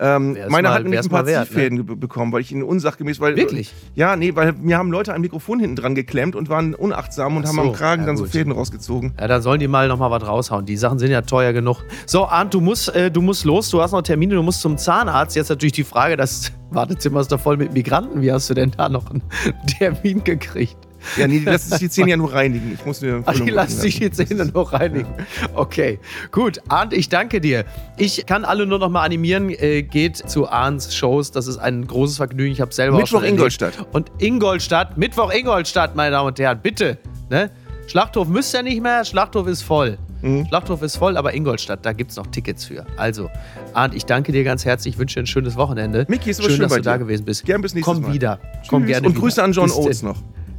Ähm, 0.00 0.36
meine 0.48 0.68
mal, 0.68 0.74
hat 0.74 0.82
nämlich 0.82 1.00
ein 1.00 1.08
paar 1.08 1.26
wert, 1.26 1.46
Ziehfäden 1.46 1.78
ne? 1.78 1.84
bekommen, 1.84 2.32
weil 2.32 2.40
ich 2.40 2.50
ihn 2.50 2.64
unsachgemäß, 2.64 3.20
weil 3.20 3.36
wirklich, 3.36 3.72
ja, 3.94 4.16
nee, 4.16 4.34
weil 4.34 4.52
mir 4.54 4.76
haben 4.76 4.90
Leute 4.90 5.14
ein 5.14 5.20
Mikrofon 5.20 5.60
hinten 5.60 5.76
dran 5.76 5.94
geklemmt 5.94 6.34
und 6.34 6.48
waren 6.48 6.74
unachtsam 6.74 7.36
und 7.36 7.46
so, 7.46 7.52
haben 7.52 7.68
am 7.68 7.72
Kragen 7.72 8.02
ja, 8.02 8.06
dann 8.06 8.16
gut. 8.16 8.26
so 8.26 8.32
Fäden 8.32 8.52
rausgezogen. 8.52 9.14
Ja, 9.20 9.28
da 9.28 9.40
sollen 9.40 9.60
die 9.60 9.68
mal 9.68 9.86
noch 9.86 9.98
mal 9.98 10.10
was 10.10 10.26
raushauen. 10.26 10.66
Die 10.66 10.76
Sachen 10.76 10.98
sind 10.98 11.12
ja 11.12 11.22
teuer 11.22 11.52
genug. 11.52 11.84
So, 12.06 12.26
Arndt, 12.26 12.54
du 12.54 12.60
musst, 12.60 12.94
äh, 12.94 13.10
du 13.10 13.22
musst 13.22 13.44
los. 13.44 13.70
Du 13.70 13.80
hast 13.80 13.92
noch 13.92 14.02
Termine. 14.02 14.34
Du 14.34 14.42
musst 14.42 14.60
zum 14.60 14.78
Zahnarzt. 14.78 15.36
Jetzt 15.36 15.48
natürlich 15.48 15.72
die 15.72 15.84
Frage: 15.84 16.16
Das 16.16 16.52
Wartezimmer 16.70 17.20
ist 17.20 17.30
doch 17.30 17.40
voll 17.40 17.56
mit 17.56 17.72
Migranten. 17.72 18.20
Wie 18.20 18.32
hast 18.32 18.50
du 18.50 18.54
denn 18.54 18.72
da 18.76 18.88
noch 18.88 19.10
einen 19.10 19.22
Termin 19.78 20.24
gekriegt? 20.24 20.76
Ja, 21.16 21.26
nee, 21.26 21.38
die 21.40 21.44
lassen 21.44 21.70
sich 21.70 21.78
die 21.78 21.90
Zähne 21.90 22.10
ja 22.10 22.16
nur 22.16 22.32
reinigen. 22.32 22.72
Ich 22.74 22.84
muss 22.84 23.00
mir 23.00 23.22
Ach, 23.26 23.34
die 23.34 23.50
lassen 23.50 23.80
sich 23.80 23.98
die 23.98 24.10
Zähne 24.10 24.46
nur 24.46 24.72
reinigen. 24.72 25.08
Okay, 25.54 25.98
gut. 26.32 26.60
Arndt, 26.68 26.92
ich 26.92 27.08
danke 27.08 27.40
dir. 27.40 27.64
Ich 27.96 28.26
kann 28.26 28.44
alle 28.44 28.66
nur 28.66 28.78
noch 28.78 28.88
mal 28.90 29.02
animieren. 29.02 29.50
Äh, 29.50 29.82
geht 29.82 30.16
zu 30.16 30.48
Arndts 30.48 30.94
Shows. 30.94 31.30
Das 31.30 31.46
ist 31.46 31.58
ein 31.58 31.86
großes 31.86 32.16
Vergnügen. 32.16 32.52
Ich 32.52 32.60
habe 32.60 32.72
selber 32.72 32.96
Mittwoch 32.96 33.18
auch 33.18 33.20
schon 33.22 33.28
Ingolstadt. 33.28 33.86
Und 33.92 34.10
Ingolstadt, 34.18 34.96
Mittwoch 34.96 35.32
Ingolstadt, 35.32 35.94
meine 35.96 36.12
Damen 36.12 36.28
und 36.28 36.38
Herren. 36.38 36.60
Bitte. 36.62 36.98
Ne? 37.30 37.50
Schlachthof 37.86 38.28
müsst 38.28 38.54
ihr 38.54 38.62
nicht 38.62 38.82
mehr. 38.82 39.04
Schlachthof 39.04 39.46
ist 39.46 39.62
voll. 39.62 39.98
Mhm. 40.22 40.46
Schlachthof 40.48 40.80
ist 40.80 40.96
voll, 40.96 41.18
aber 41.18 41.34
Ingolstadt, 41.34 41.84
da 41.84 41.92
gibt 41.92 42.10
es 42.10 42.16
noch 42.16 42.26
Tickets 42.28 42.64
für. 42.64 42.86
Also, 42.96 43.28
Arndt, 43.74 43.94
ich 43.94 44.06
danke 44.06 44.32
dir 44.32 44.42
ganz 44.42 44.64
herzlich. 44.64 44.94
Ich 44.94 44.98
wünsche 44.98 45.16
dir 45.16 45.24
ein 45.24 45.26
schönes 45.26 45.54
Wochenende. 45.56 46.06
Miki, 46.08 46.30
ist 46.30 46.40
schön, 46.42 46.52
schön 46.52 46.60
dass 46.60 46.72
du 46.72 46.80
da 46.80 46.96
gewesen 46.96 47.26
bist. 47.26 47.44
Gern 47.44 47.60
bis 47.60 47.74
nächstes 47.74 47.92
Komm 47.94 48.02
Mal. 48.04 48.14
wieder. 48.14 48.38
Tschüss. 48.60 48.68
Komm 48.68 48.86
gerne 48.86 49.06
Und 49.06 49.14
Grüße 49.16 49.36
wieder. 49.36 49.44
an 49.44 49.52
John 49.52 49.70
Oates 49.70 50.02
noch. 50.02 50.16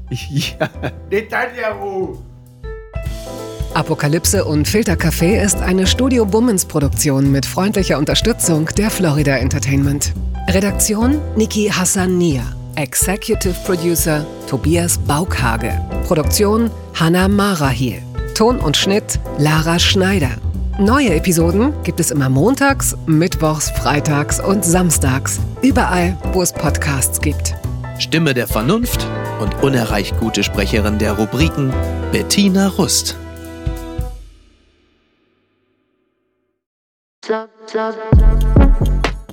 Ja. 0.09 0.69
Netanyahu. 1.09 2.17
Apokalypse 3.73 4.45
und 4.45 4.67
Filtercafé 4.67 5.41
ist 5.43 5.57
eine 5.57 5.85
Studio 5.85 6.25
Bummens 6.25 6.65
Produktion 6.65 7.31
mit 7.31 7.45
freundlicher 7.45 7.97
Unterstützung 7.97 8.69
der 8.77 8.89
Florida 8.89 9.35
Entertainment. 9.35 10.13
Redaktion 10.47 11.19
Niki 11.35 11.69
Hassania. 11.69 12.43
Executive 12.75 13.55
Producer 13.65 14.25
Tobias 14.47 14.97
Baukhage. 14.97 15.73
Produktion 16.07 16.71
Hanna 16.93 17.27
Marahiel. 17.27 18.01
Ton 18.33 18.59
und 18.59 18.77
Schnitt 18.77 19.19
Lara 19.37 19.77
Schneider. 19.77 20.31
Neue 20.79 21.13
Episoden 21.13 21.73
gibt 21.83 21.99
es 21.99 22.11
immer 22.11 22.29
montags, 22.29 22.95
mittwochs, 23.05 23.71
freitags 23.71 24.39
und 24.39 24.63
samstags. 24.63 25.39
Überall, 25.61 26.17
wo 26.33 26.41
es 26.41 26.51
Podcasts 26.51 27.19
gibt. 27.19 27.55
Stimme 27.97 28.33
der 28.33 28.47
Vernunft 28.47 29.07
und 29.39 29.63
unerreicht 29.63 30.19
gute 30.19 30.43
Sprecherin 30.43 30.97
der 30.97 31.13
Rubriken 31.13 31.73
Bettina 32.11 32.67
Rust. 32.67 33.17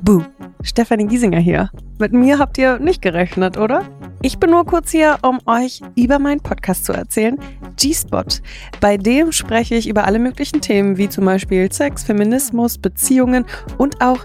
Buh, 0.02 0.22
Stefanie 0.62 1.06
Giesinger 1.06 1.38
hier. 1.38 1.70
Mit 1.98 2.12
mir 2.12 2.38
habt 2.38 2.56
ihr 2.56 2.78
nicht 2.78 3.02
gerechnet, 3.02 3.58
oder? 3.58 3.84
Ich 4.22 4.38
bin 4.38 4.50
nur 4.50 4.64
kurz 4.64 4.90
hier, 4.90 5.18
um 5.22 5.40
euch 5.46 5.80
über 5.96 6.18
meinen 6.18 6.40
Podcast 6.40 6.84
zu 6.84 6.92
erzählen, 6.92 7.38
G-Spot. 7.76 8.24
Bei 8.80 8.96
dem 8.96 9.32
spreche 9.32 9.74
ich 9.74 9.88
über 9.88 10.04
alle 10.04 10.20
möglichen 10.20 10.60
Themen, 10.60 10.96
wie 10.96 11.08
zum 11.08 11.24
Beispiel 11.24 11.70
Sex, 11.72 12.04
Feminismus, 12.04 12.78
Beziehungen 12.78 13.44
und 13.78 14.00
auch 14.00 14.24